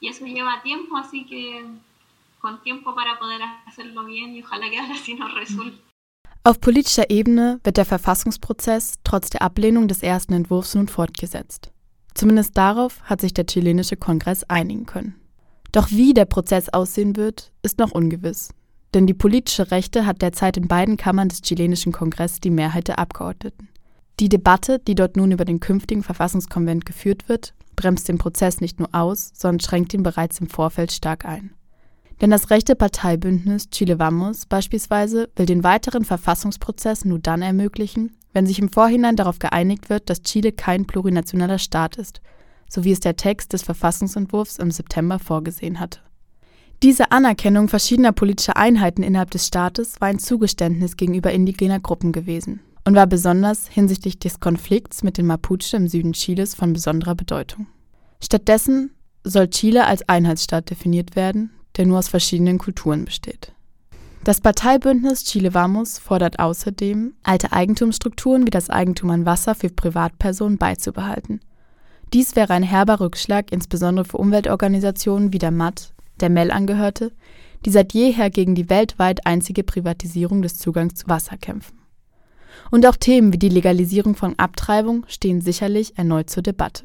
Y 0.00 0.08
eso 0.08 0.26
lleva 0.26 0.62
tiempo, 0.62 0.96
así 0.96 1.24
que 1.24 1.64
con 2.40 2.60
tiempo 2.62 2.94
para 2.96 3.20
poder 3.20 3.42
hacerlo 3.66 4.04
bien 4.04 4.34
y 4.34 4.42
ojalá 4.42 4.68
que 4.68 4.80
ahora 4.80 4.96
sí 4.96 5.14
nos 5.14 5.32
resulte. 5.32 5.83
Auf 6.46 6.60
politischer 6.60 7.08
Ebene 7.08 7.58
wird 7.64 7.78
der 7.78 7.86
Verfassungsprozess 7.86 8.96
trotz 9.02 9.30
der 9.30 9.40
Ablehnung 9.40 9.88
des 9.88 10.02
ersten 10.02 10.34
Entwurfs 10.34 10.74
nun 10.74 10.88
fortgesetzt. 10.88 11.72
Zumindest 12.12 12.58
darauf 12.58 13.00
hat 13.04 13.22
sich 13.22 13.32
der 13.32 13.46
chilenische 13.46 13.96
Kongress 13.96 14.44
einigen 14.44 14.84
können. 14.84 15.14
Doch 15.72 15.90
wie 15.90 16.12
der 16.12 16.26
Prozess 16.26 16.68
aussehen 16.68 17.16
wird, 17.16 17.50
ist 17.62 17.78
noch 17.78 17.92
ungewiss. 17.92 18.50
Denn 18.92 19.06
die 19.06 19.14
politische 19.14 19.70
Rechte 19.70 20.04
hat 20.04 20.20
derzeit 20.20 20.58
in 20.58 20.68
beiden 20.68 20.98
Kammern 20.98 21.30
des 21.30 21.40
chilenischen 21.40 21.92
Kongresses 21.92 22.40
die 22.40 22.50
Mehrheit 22.50 22.88
der 22.88 22.98
Abgeordneten. 22.98 23.70
Die 24.20 24.28
Debatte, 24.28 24.78
die 24.78 24.94
dort 24.94 25.16
nun 25.16 25.32
über 25.32 25.46
den 25.46 25.60
künftigen 25.60 26.02
Verfassungskonvent 26.02 26.84
geführt 26.84 27.26
wird, 27.26 27.54
bremst 27.74 28.06
den 28.06 28.18
Prozess 28.18 28.60
nicht 28.60 28.78
nur 28.78 28.90
aus, 28.92 29.32
sondern 29.32 29.60
schränkt 29.60 29.94
ihn 29.94 30.02
bereits 30.02 30.40
im 30.40 30.48
Vorfeld 30.48 30.92
stark 30.92 31.24
ein. 31.24 31.54
Denn 32.20 32.30
das 32.30 32.50
rechte 32.50 32.76
Parteibündnis 32.76 33.70
Chile 33.70 33.98
Vamos 33.98 34.46
beispielsweise 34.46 35.28
will 35.36 35.46
den 35.46 35.64
weiteren 35.64 36.04
Verfassungsprozess 36.04 37.04
nur 37.04 37.18
dann 37.18 37.42
ermöglichen, 37.42 38.16
wenn 38.32 38.46
sich 38.46 38.58
im 38.58 38.70
Vorhinein 38.70 39.16
darauf 39.16 39.38
geeinigt 39.38 39.90
wird, 39.90 40.10
dass 40.10 40.22
Chile 40.22 40.52
kein 40.52 40.86
plurinationaler 40.86 41.58
Staat 41.58 41.96
ist, 41.96 42.20
so 42.68 42.84
wie 42.84 42.92
es 42.92 43.00
der 43.00 43.16
Text 43.16 43.52
des 43.52 43.62
Verfassungsentwurfs 43.62 44.58
im 44.58 44.70
September 44.70 45.18
vorgesehen 45.18 45.80
hatte. 45.80 46.00
Diese 46.82 47.12
Anerkennung 47.12 47.68
verschiedener 47.68 48.12
politischer 48.12 48.56
Einheiten 48.56 49.02
innerhalb 49.02 49.30
des 49.30 49.46
Staates 49.46 50.00
war 50.00 50.08
ein 50.08 50.18
Zugeständnis 50.18 50.96
gegenüber 50.96 51.32
indigener 51.32 51.80
Gruppen 51.80 52.12
gewesen 52.12 52.60
und 52.84 52.94
war 52.94 53.06
besonders 53.06 53.68
hinsichtlich 53.68 54.18
des 54.18 54.40
Konflikts 54.40 55.02
mit 55.02 55.16
den 55.16 55.26
Mapuche 55.26 55.76
im 55.76 55.88
Süden 55.88 56.12
Chiles 56.12 56.54
von 56.54 56.72
besonderer 56.72 57.14
Bedeutung. 57.14 57.66
Stattdessen 58.22 58.90
soll 59.22 59.48
Chile 59.48 59.86
als 59.86 60.06
Einheitsstaat 60.08 60.70
definiert 60.70 61.16
werden, 61.16 61.50
der 61.76 61.86
nur 61.86 61.98
aus 61.98 62.08
verschiedenen 62.08 62.58
Kulturen 62.58 63.04
besteht. 63.04 63.52
Das 64.24 64.40
Parteibündnis 64.40 65.24
Chile 65.24 65.52
Vamos 65.52 65.98
fordert 65.98 66.38
außerdem, 66.38 67.12
alte 67.22 67.52
Eigentumsstrukturen 67.52 68.46
wie 68.46 68.50
das 68.50 68.70
Eigentum 68.70 69.10
an 69.10 69.26
Wasser 69.26 69.54
für 69.54 69.68
Privatpersonen 69.68 70.56
beizubehalten. 70.56 71.40
Dies 72.14 72.34
wäre 72.34 72.54
ein 72.54 72.62
herber 72.62 73.00
Rückschlag 73.00 73.52
insbesondere 73.52 74.06
für 74.06 74.16
Umweltorganisationen 74.16 75.32
wie 75.32 75.38
der 75.38 75.50
MAT, 75.50 75.92
der 76.20 76.30
MEL 76.30 76.52
angehörte, 76.52 77.12
die 77.66 77.70
seit 77.70 77.92
jeher 77.92 78.30
gegen 78.30 78.54
die 78.54 78.70
weltweit 78.70 79.26
einzige 79.26 79.62
Privatisierung 79.62 80.40
des 80.40 80.56
Zugangs 80.56 80.94
zu 80.94 81.08
Wasser 81.08 81.36
kämpfen. 81.36 81.78
Und 82.70 82.86
auch 82.86 82.96
Themen 82.96 83.32
wie 83.32 83.38
die 83.38 83.48
Legalisierung 83.48 84.14
von 84.14 84.38
Abtreibung 84.38 85.04
stehen 85.08 85.40
sicherlich 85.40 85.98
erneut 85.98 86.30
zur 86.30 86.42
Debatte. 86.42 86.84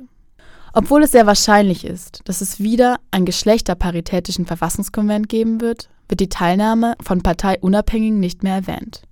Obwohl 0.74 1.04
es 1.04 1.12
sehr 1.12 1.26
wahrscheinlich 1.26 1.86
ist, 1.86 2.22
dass 2.26 2.42
es 2.42 2.60
wieder 2.60 3.00
einen 3.12 3.26
geschlechterparitätischen 3.26 4.46
Verfassungskonvent 4.46 5.30
geben 5.30 5.62
wird, 5.62 5.90
wird 6.08 6.20
die 6.20 6.30
Teilnahme 6.30 6.96
von 7.02 7.22
Parteiunabhängigen 7.22 8.20
nicht 8.20 8.44
mehr 8.44 8.56
erwähnt. 8.56 9.04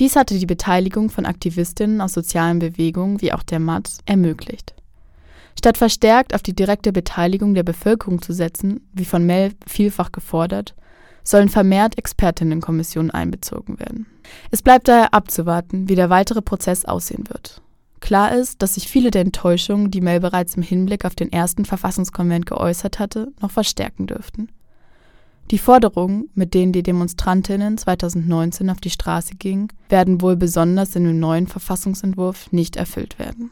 Dies 0.00 0.14
hatte 0.14 0.38
die 0.38 0.46
Beteiligung 0.46 1.10
von 1.10 1.26
Aktivistinnen 1.26 2.00
aus 2.00 2.12
sozialen 2.12 2.60
Bewegungen 2.60 3.20
wie 3.20 3.32
auch 3.32 3.42
der 3.42 3.58
MAT 3.58 3.98
ermöglicht. 4.06 4.74
Statt 5.58 5.76
verstärkt 5.76 6.34
auf 6.34 6.42
die 6.42 6.54
direkte 6.54 6.92
Beteiligung 6.92 7.54
der 7.54 7.64
Bevölkerung 7.64 8.22
zu 8.22 8.32
setzen, 8.32 8.88
wie 8.92 9.04
von 9.04 9.26
Mel 9.26 9.52
vielfach 9.66 10.12
gefordert, 10.12 10.76
sollen 11.24 11.48
vermehrt 11.48 11.98
Expertinnenkommissionen 11.98 13.10
einbezogen 13.10 13.80
werden. 13.80 14.06
Es 14.52 14.62
bleibt 14.62 14.86
daher 14.86 15.12
abzuwarten, 15.12 15.88
wie 15.88 15.96
der 15.96 16.10
weitere 16.10 16.42
Prozess 16.42 16.84
aussehen 16.84 17.28
wird. 17.28 17.60
Klar 18.00 18.32
ist, 18.32 18.62
dass 18.62 18.74
sich 18.74 18.88
viele 18.88 19.10
der 19.10 19.22
Enttäuschungen, 19.22 19.90
die 19.90 20.00
Mel 20.00 20.20
bereits 20.20 20.56
im 20.56 20.62
Hinblick 20.62 21.04
auf 21.04 21.14
den 21.14 21.32
ersten 21.32 21.64
Verfassungskonvent 21.64 22.46
geäußert 22.46 22.98
hatte, 22.98 23.32
noch 23.40 23.50
verstärken 23.50 24.06
dürften. 24.06 24.48
Die 25.50 25.58
Forderungen, 25.58 26.28
mit 26.34 26.52
denen 26.52 26.72
die 26.72 26.82
Demonstrantinnen 26.82 27.78
2019 27.78 28.68
auf 28.68 28.80
die 28.80 28.90
Straße 28.90 29.34
gingen, 29.36 29.68
werden 29.88 30.20
wohl 30.20 30.36
besonders 30.36 30.94
in 30.94 31.04
dem 31.04 31.18
neuen 31.18 31.46
Verfassungsentwurf 31.46 32.52
nicht 32.52 32.76
erfüllt 32.76 33.18
werden. 33.18 33.50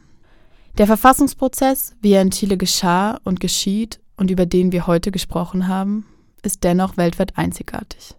Der 0.76 0.86
Verfassungsprozess, 0.86 1.94
wie 2.02 2.12
er 2.12 2.20
in 2.20 2.30
Chile 2.30 2.58
geschah 2.58 3.18
und 3.24 3.40
geschieht 3.40 3.98
und 4.18 4.30
über 4.30 4.44
den 4.44 4.72
wir 4.72 4.86
heute 4.86 5.10
gesprochen 5.10 5.68
haben, 5.68 6.04
ist 6.42 6.64
dennoch 6.64 6.98
weltweit 6.98 7.38
einzigartig. 7.38 8.14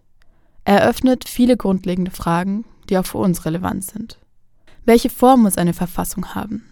Er 0.64 0.80
eröffnet 0.80 1.28
viele 1.28 1.56
grundlegende 1.56 2.10
Fragen, 2.10 2.64
die 2.90 2.98
auch 2.98 3.06
für 3.06 3.18
uns 3.18 3.44
relevant 3.44 3.84
sind. 3.84 4.18
Welche 4.88 5.10
Form 5.10 5.42
muss 5.42 5.58
eine 5.58 5.74
Verfassung 5.74 6.34
haben? 6.34 6.64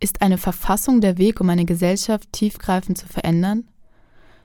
Ist 0.00 0.22
eine 0.22 0.38
Verfassung 0.38 1.02
der 1.02 1.18
Weg, 1.18 1.42
um 1.42 1.50
eine 1.50 1.66
Gesellschaft 1.66 2.32
tiefgreifend 2.32 2.96
zu 2.96 3.06
verändern? 3.06 3.68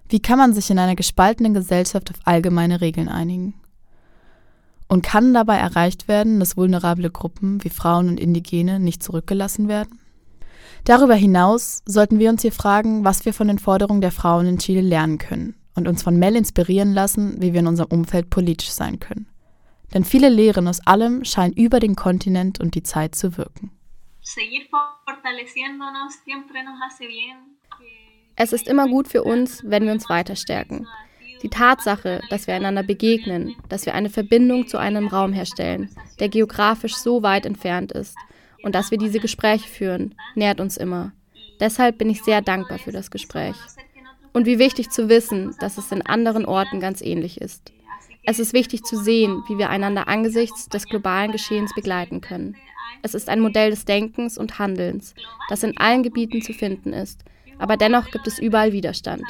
Wie 0.09 0.19
kann 0.19 0.38
man 0.38 0.51
sich 0.51 0.69
in 0.69 0.77
einer 0.77 0.97
gespaltenen 0.97 1.53
Gesellschaft 1.53 2.11
auf 2.11 2.17
allgemeine 2.25 2.81
Regeln 2.81 3.07
einigen? 3.07 3.53
Und 4.89 5.01
kann 5.01 5.34
dabei 5.34 5.55
erreicht 5.59 6.09
werden, 6.09 6.41
dass 6.41 6.57
vulnerable 6.57 7.09
Gruppen 7.09 7.63
wie 7.63 7.69
Frauen 7.69 8.09
und 8.09 8.19
Indigene 8.19 8.81
nicht 8.81 9.01
zurückgelassen 9.01 9.69
werden? 9.69 9.99
Darüber 10.84 11.15
hinaus 11.15 11.84
sollten 11.86 12.19
wir 12.19 12.29
uns 12.29 12.41
hier 12.41 12.51
fragen, 12.51 13.05
was 13.05 13.23
wir 13.23 13.34
von 13.34 13.47
den 13.47 13.59
Forderungen 13.59 14.01
der 14.01 14.11
Frauen 14.11 14.45
in 14.45 14.57
Chile 14.57 14.81
lernen 14.81 15.19
können 15.19 15.55
und 15.73 15.88
uns 15.88 16.03
von 16.03 16.19
Mel 16.19 16.36
inspirieren 16.36 16.91
lassen, 16.91 17.41
wie 17.41 17.53
wir 17.53 17.61
in 17.61 17.67
unserem 17.67 17.91
Umfeld 17.97 18.29
politisch 18.29 18.71
sein 18.71 18.99
können. 18.99 19.27
Denn 19.93 20.03
viele 20.03 20.29
Lehren 20.29 20.67
aus 20.67 20.85
allem 20.85 21.23
scheinen 21.23 21.53
über 21.53 21.79
den 21.79 21.95
Kontinent 21.95 22.59
und 22.59 22.75
die 22.75 22.83
Zeit 22.83 23.15
zu 23.15 23.37
wirken. 23.37 23.71
Es 28.35 28.53
ist 28.53 28.67
immer 28.67 28.87
gut 28.87 29.07
für 29.07 29.23
uns, 29.23 29.61
wenn 29.63 29.85
wir 29.85 29.91
uns 29.91 30.09
weiter 30.09 30.35
stärken. 30.35 30.87
Die 31.43 31.49
Tatsache, 31.49 32.21
dass 32.29 32.47
wir 32.47 32.55
einander 32.55 32.83
begegnen, 32.83 33.55
dass 33.69 33.85
wir 33.85 33.93
eine 33.93 34.09
Verbindung 34.09 34.67
zu 34.67 34.77
einem 34.77 35.07
Raum 35.07 35.33
herstellen, 35.33 35.89
der 36.19 36.29
geografisch 36.29 36.95
so 36.95 37.21
weit 37.21 37.45
entfernt 37.45 37.91
ist, 37.91 38.15
und 38.63 38.75
dass 38.75 38.91
wir 38.91 38.97
diese 38.97 39.19
Gespräche 39.19 39.67
führen, 39.67 40.15
nährt 40.35 40.61
uns 40.61 40.77
immer. 40.77 41.11
Deshalb 41.59 41.97
bin 41.97 42.09
ich 42.09 42.23
sehr 42.23 42.41
dankbar 42.41 42.79
für 42.79 42.93
das 42.93 43.11
Gespräch. 43.11 43.55
Und 44.31 44.45
wie 44.45 44.57
wichtig 44.57 44.89
zu 44.89 45.09
wissen, 45.09 45.53
dass 45.59 45.77
es 45.77 45.91
in 45.91 46.01
anderen 46.01 46.45
Orten 46.45 46.79
ganz 46.79 47.01
ähnlich 47.01 47.41
ist. 47.41 47.71
Es 48.26 48.39
ist 48.39 48.53
wichtig 48.53 48.84
zu 48.84 48.95
sehen, 48.97 49.43
wie 49.47 49.57
wir 49.57 49.69
einander 49.69 50.07
angesichts 50.07 50.69
des 50.69 50.86
globalen 50.88 51.32
Geschehens 51.32 51.74
begleiten 51.76 52.21
können. 52.21 52.55
Es 53.01 53.13
ist 53.13 53.28
ein 53.28 53.41
Modell 53.41 53.69
des 53.69 53.84
Denkens 53.84 54.38
und 54.38 54.59
Handelns, 54.59 55.13
das 55.49 55.63
in 55.63 55.78
allen 55.78 56.03
Gebieten 56.03 56.41
zu 56.41 56.53
finden 56.53 56.93
ist, 56.93 57.26
aber 57.59 57.76
dennoch 57.76 58.09
gibt 58.11 58.26
es 58.28 58.39
überall 58.39 58.71
Widerstand. 58.71 59.24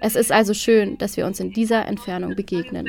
Es 0.00 0.14
ist 0.14 0.30
also 0.30 0.54
schön, 0.54 0.96
dass 0.98 1.16
wir 1.16 1.26
uns 1.26 1.40
in 1.40 1.52
dieser 1.52 1.86
Entfernung 1.86 2.36
begegnen. 2.36 2.86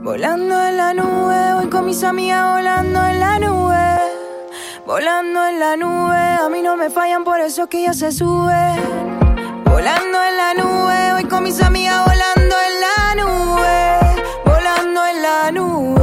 Volando 0.00 0.54
en 0.54 0.76
la 0.76 0.94
nube, 0.94 1.54
voy 1.56 1.70
con 1.70 1.84
mis 1.84 2.04
amigas 2.04 2.54
volando 2.54 3.04
en 3.04 3.18
la 3.18 3.38
nube. 3.38 4.27
Volando 4.88 5.46
en 5.46 5.60
la 5.60 5.76
nube, 5.76 6.16
a 6.16 6.48
mí 6.48 6.62
no 6.62 6.74
me 6.74 6.88
fallan, 6.88 7.22
por 7.22 7.38
eso 7.40 7.68
que 7.68 7.82
ya 7.82 7.92
se 7.92 8.10
sube. 8.10 8.74
Volando 9.66 10.18
en 10.24 10.36
la 10.38 10.54
nube, 10.54 11.12
voy 11.12 11.24
con 11.24 11.42
mis 11.42 11.60
amigas 11.60 12.06
volando 12.06 12.56
en 12.68 12.80
la 12.80 13.14
nube. 13.22 14.24
Volando 14.46 15.06
en 15.06 15.22
la 15.22 15.52
nube. 15.52 15.97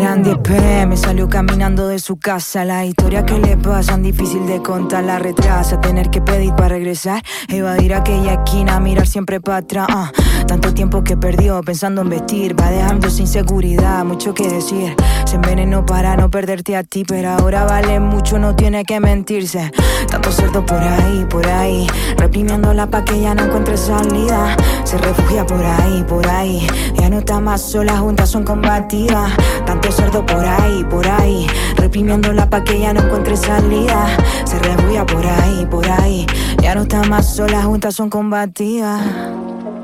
Eran 0.00 0.22
10 0.22 0.38
pm, 0.38 0.96
salió 0.96 1.28
caminando 1.28 1.86
de 1.86 1.98
su 1.98 2.16
casa. 2.18 2.64
La 2.64 2.86
historia 2.86 3.26
que 3.26 3.38
le 3.38 3.58
pasan, 3.58 4.02
difícil 4.02 4.46
de 4.46 4.62
contar. 4.62 5.04
La 5.04 5.18
retrasa, 5.18 5.78
tener 5.78 6.08
que 6.08 6.22
pedir 6.22 6.54
para 6.54 6.70
regresar. 6.70 7.22
Evadir 7.48 7.92
aquella 7.92 8.32
esquina, 8.32 8.80
mirar 8.80 9.06
siempre 9.06 9.42
para 9.42 9.58
atrás. 9.58 9.86
ah. 9.90 10.10
Tanto 10.46 10.72
tiempo 10.72 11.04
que 11.04 11.18
perdió 11.18 11.60
pensando 11.60 12.00
en 12.00 12.08
vestir. 12.08 12.58
Va 12.58 12.70
dejando 12.70 13.10
sin 13.10 13.26
seguridad, 13.26 14.02
mucho 14.06 14.32
que 14.32 14.48
decir. 14.48 14.96
Se 15.26 15.36
envenenó 15.36 15.84
para 15.84 16.16
no 16.16 16.30
perderte 16.30 16.76
a 16.76 16.82
ti, 16.82 17.04
pero 17.06 17.32
ahora 17.32 17.64
vale 17.64 18.00
mucho, 18.00 18.38
no 18.38 18.56
tiene 18.56 18.84
que 18.84 19.00
mentirse. 19.00 19.70
Tanto 20.10 20.32
cerdo 20.32 20.64
por 20.64 20.78
ahí, 20.78 21.26
por 21.28 21.46
ahí. 21.46 21.86
Reprimiéndola 22.30 22.86
pa' 22.86 23.04
que 23.04 23.20
ya 23.20 23.34
no 23.34 23.46
encuentre 23.46 23.76
salida. 23.76 24.56
Se 24.84 24.96
refugia 24.98 25.44
por 25.44 25.64
ahí, 25.66 26.04
por 26.04 26.24
ahí. 26.28 26.64
Ya 26.94 27.10
no 27.10 27.18
está 27.18 27.40
más 27.40 27.60
sola, 27.60 27.96
juntas 27.96 28.28
son 28.30 28.44
combativas. 28.44 29.32
Tanto 29.66 29.90
cerdo 29.90 30.24
por 30.24 30.46
ahí, 30.46 30.84
por 30.84 31.04
ahí. 31.08 31.48
Reprimiéndola 31.74 32.48
pa' 32.48 32.62
que 32.62 32.78
ya 32.78 32.92
no 32.92 33.00
encuentre 33.00 33.36
salida. 33.36 34.06
Se 34.44 34.60
refugia 34.60 35.04
por 35.04 35.26
ahí, 35.26 35.66
por 35.68 35.84
ahí. 35.90 36.24
Ya 36.62 36.76
no 36.76 36.82
está 36.82 37.02
más 37.02 37.34
sola, 37.34 37.64
juntas 37.64 37.96
son 37.96 38.08
combativas. 38.08 39.02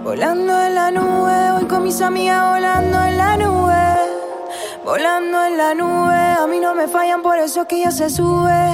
Volando 0.04 0.62
en 0.62 0.74
la 0.76 0.92
nube, 0.92 1.50
voy 1.50 1.64
con 1.64 1.82
mis 1.82 2.00
amigas 2.00 2.48
volando 2.48 3.04
en 3.06 3.16
la 3.16 3.36
nube. 3.38 3.74
Volando 4.84 5.46
en 5.46 5.58
la 5.58 5.74
nube, 5.74 6.14
a 6.14 6.46
mí 6.46 6.60
no 6.60 6.76
me 6.76 6.86
fallan, 6.86 7.22
por 7.22 7.38
eso 7.38 7.66
que 7.66 7.80
ya 7.80 7.90
se 7.90 8.08
sube. 8.08 8.70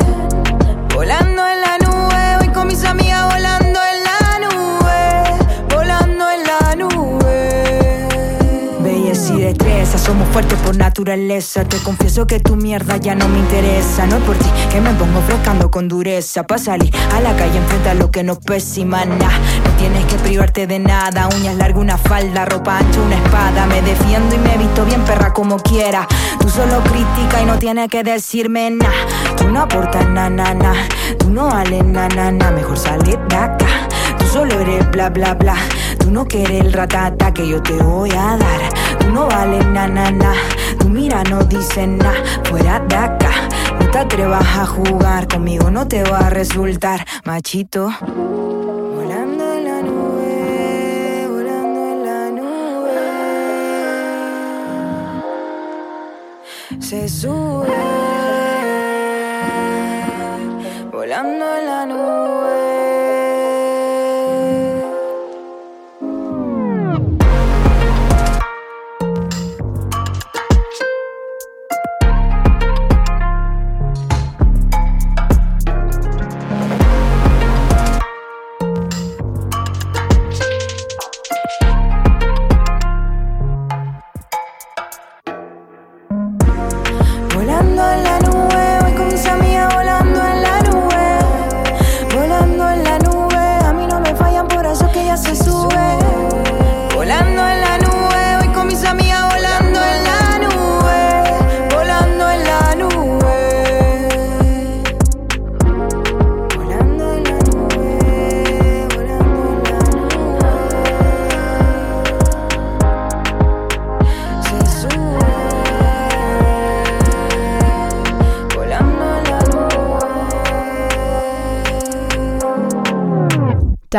Volando 0.94 1.42
en 1.48 1.60
la 1.62 1.78
nube, 1.78 2.36
voy 2.38 2.48
con 2.48 2.66
mis 2.66 2.84
amigas 2.84 3.32
volando 3.32 3.51
somos 9.98 10.28
fuertes 10.30 10.58
por 10.60 10.76
naturaleza. 10.76 11.64
Te 11.64 11.76
confieso 11.78 12.26
que 12.26 12.40
tu 12.40 12.56
mierda 12.56 12.96
ya 12.96 13.14
no 13.14 13.28
me 13.28 13.38
interesa. 13.38 14.06
No 14.06 14.16
es 14.16 14.22
por 14.22 14.36
ti 14.36 14.48
que 14.70 14.80
me 14.80 14.90
pongo 14.94 15.20
frescando 15.22 15.70
con 15.70 15.88
dureza. 15.88 16.44
Pa' 16.44 16.58
salir 16.58 16.92
a 17.14 17.20
la 17.20 17.36
calle 17.36 17.58
enfrenta 17.58 17.94
lo 17.94 18.10
que 18.10 18.22
nos 18.22 18.38
pesa 18.38 18.80
y 18.80 18.84
mana. 18.84 19.28
No 19.64 19.70
tienes 19.78 20.04
que 20.06 20.16
privarte 20.16 20.66
de 20.66 20.78
nada. 20.78 21.28
Uñas 21.36 21.56
largas, 21.56 21.80
una 21.80 21.98
falda, 21.98 22.44
ropa 22.44 22.78
ancha, 22.78 23.00
una 23.00 23.16
espada. 23.16 23.66
Me 23.66 23.82
defiendo 23.82 24.34
y 24.34 24.38
me 24.38 24.56
visto 24.58 24.84
bien 24.84 25.02
perra 25.02 25.32
como 25.32 25.58
quiera. 25.58 26.06
Tú 26.40 26.48
solo 26.48 26.82
critica 26.84 27.42
y 27.42 27.44
no 27.44 27.58
tienes 27.58 27.88
que 27.88 28.02
decirme 28.02 28.70
nada. 28.70 28.92
Tú 29.36 29.48
no 29.48 29.62
aportas 29.62 30.08
na 30.08 30.30
na. 30.30 30.74
Tú 31.18 31.30
no 31.30 31.46
vales 31.46 31.84
na 31.84 32.08
na 32.08 32.30
na. 32.30 32.50
Mejor 32.50 32.78
salir 32.78 33.18
de 33.28 33.36
acá. 33.36 33.88
Tú 34.18 34.26
solo 34.26 34.58
eres 34.60 34.90
bla 34.90 35.10
bla 35.10 35.34
bla. 35.34 35.56
Tú 35.98 36.10
no 36.10 36.26
quieres 36.26 36.60
el 36.60 36.72
ratata 36.72 37.32
que 37.32 37.46
yo 37.46 37.62
te 37.62 37.74
voy 37.74 38.10
a 38.10 38.36
dar. 38.36 38.81
No 39.10 39.26
vales 39.26 39.66
na 39.66 39.86
na 39.88 40.10
na. 40.10 40.32
Tu 40.78 40.88
mira 40.88 41.22
no 41.24 41.42
dice 41.44 41.86
nada. 41.86 42.14
Fuera 42.44 42.80
de 42.80 42.96
acá. 42.96 43.30
No 43.80 43.90
te 43.90 43.98
atrevas 43.98 44.46
a 44.56 44.66
jugar 44.66 45.28
conmigo, 45.28 45.70
no 45.70 45.86
te 45.88 46.02
va 46.04 46.26
a 46.26 46.30
resultar 46.30 47.04
machito. 47.24 47.90
Volando 48.94 49.52
en 49.54 49.64
la 49.64 49.82
nube, 49.82 51.26
volando 51.28 51.80
en 51.92 52.04
la 52.06 52.30
nube. 52.30 52.92
Se 56.80 57.08
sube, 57.08 57.66
volando 60.90 61.56
en 61.56 61.66
la 61.66 61.86
nube. 61.86 62.61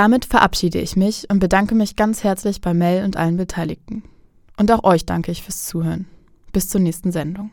Damit 0.03 0.25
verabschiede 0.25 0.79
ich 0.79 0.97
mich 0.97 1.29
und 1.31 1.39
bedanke 1.39 1.75
mich 1.75 1.95
ganz 1.95 2.25
herzlich 2.25 2.59
bei 2.59 2.73
Mel 2.73 3.05
und 3.05 3.15
allen 3.15 3.37
Beteiligten. 3.37 4.03
Und 4.57 4.69
auch 4.69 4.83
euch 4.83 5.05
danke 5.05 5.31
ich 5.31 5.43
fürs 5.43 5.63
Zuhören. 5.63 6.07
Bis 6.51 6.67
zur 6.67 6.81
nächsten 6.81 7.13
Sendung. 7.13 7.51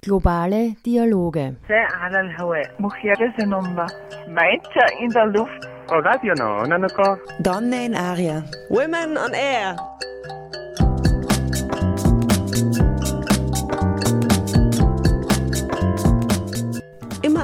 Globale 0.00 0.76
Dialoge. 0.86 1.56
Mainzer 4.28 5.00
in 5.00 5.10
der 5.10 5.26
Luft. 5.26 5.68
Donne 7.40 7.86
in 7.86 7.96
Aria. 7.96 8.44
Women 8.68 9.16
on 9.16 9.32
Air. 9.32 9.91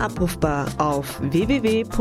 Abrufbar 0.09 0.67
auf 0.79 1.21
www.noso.at. 1.21 1.99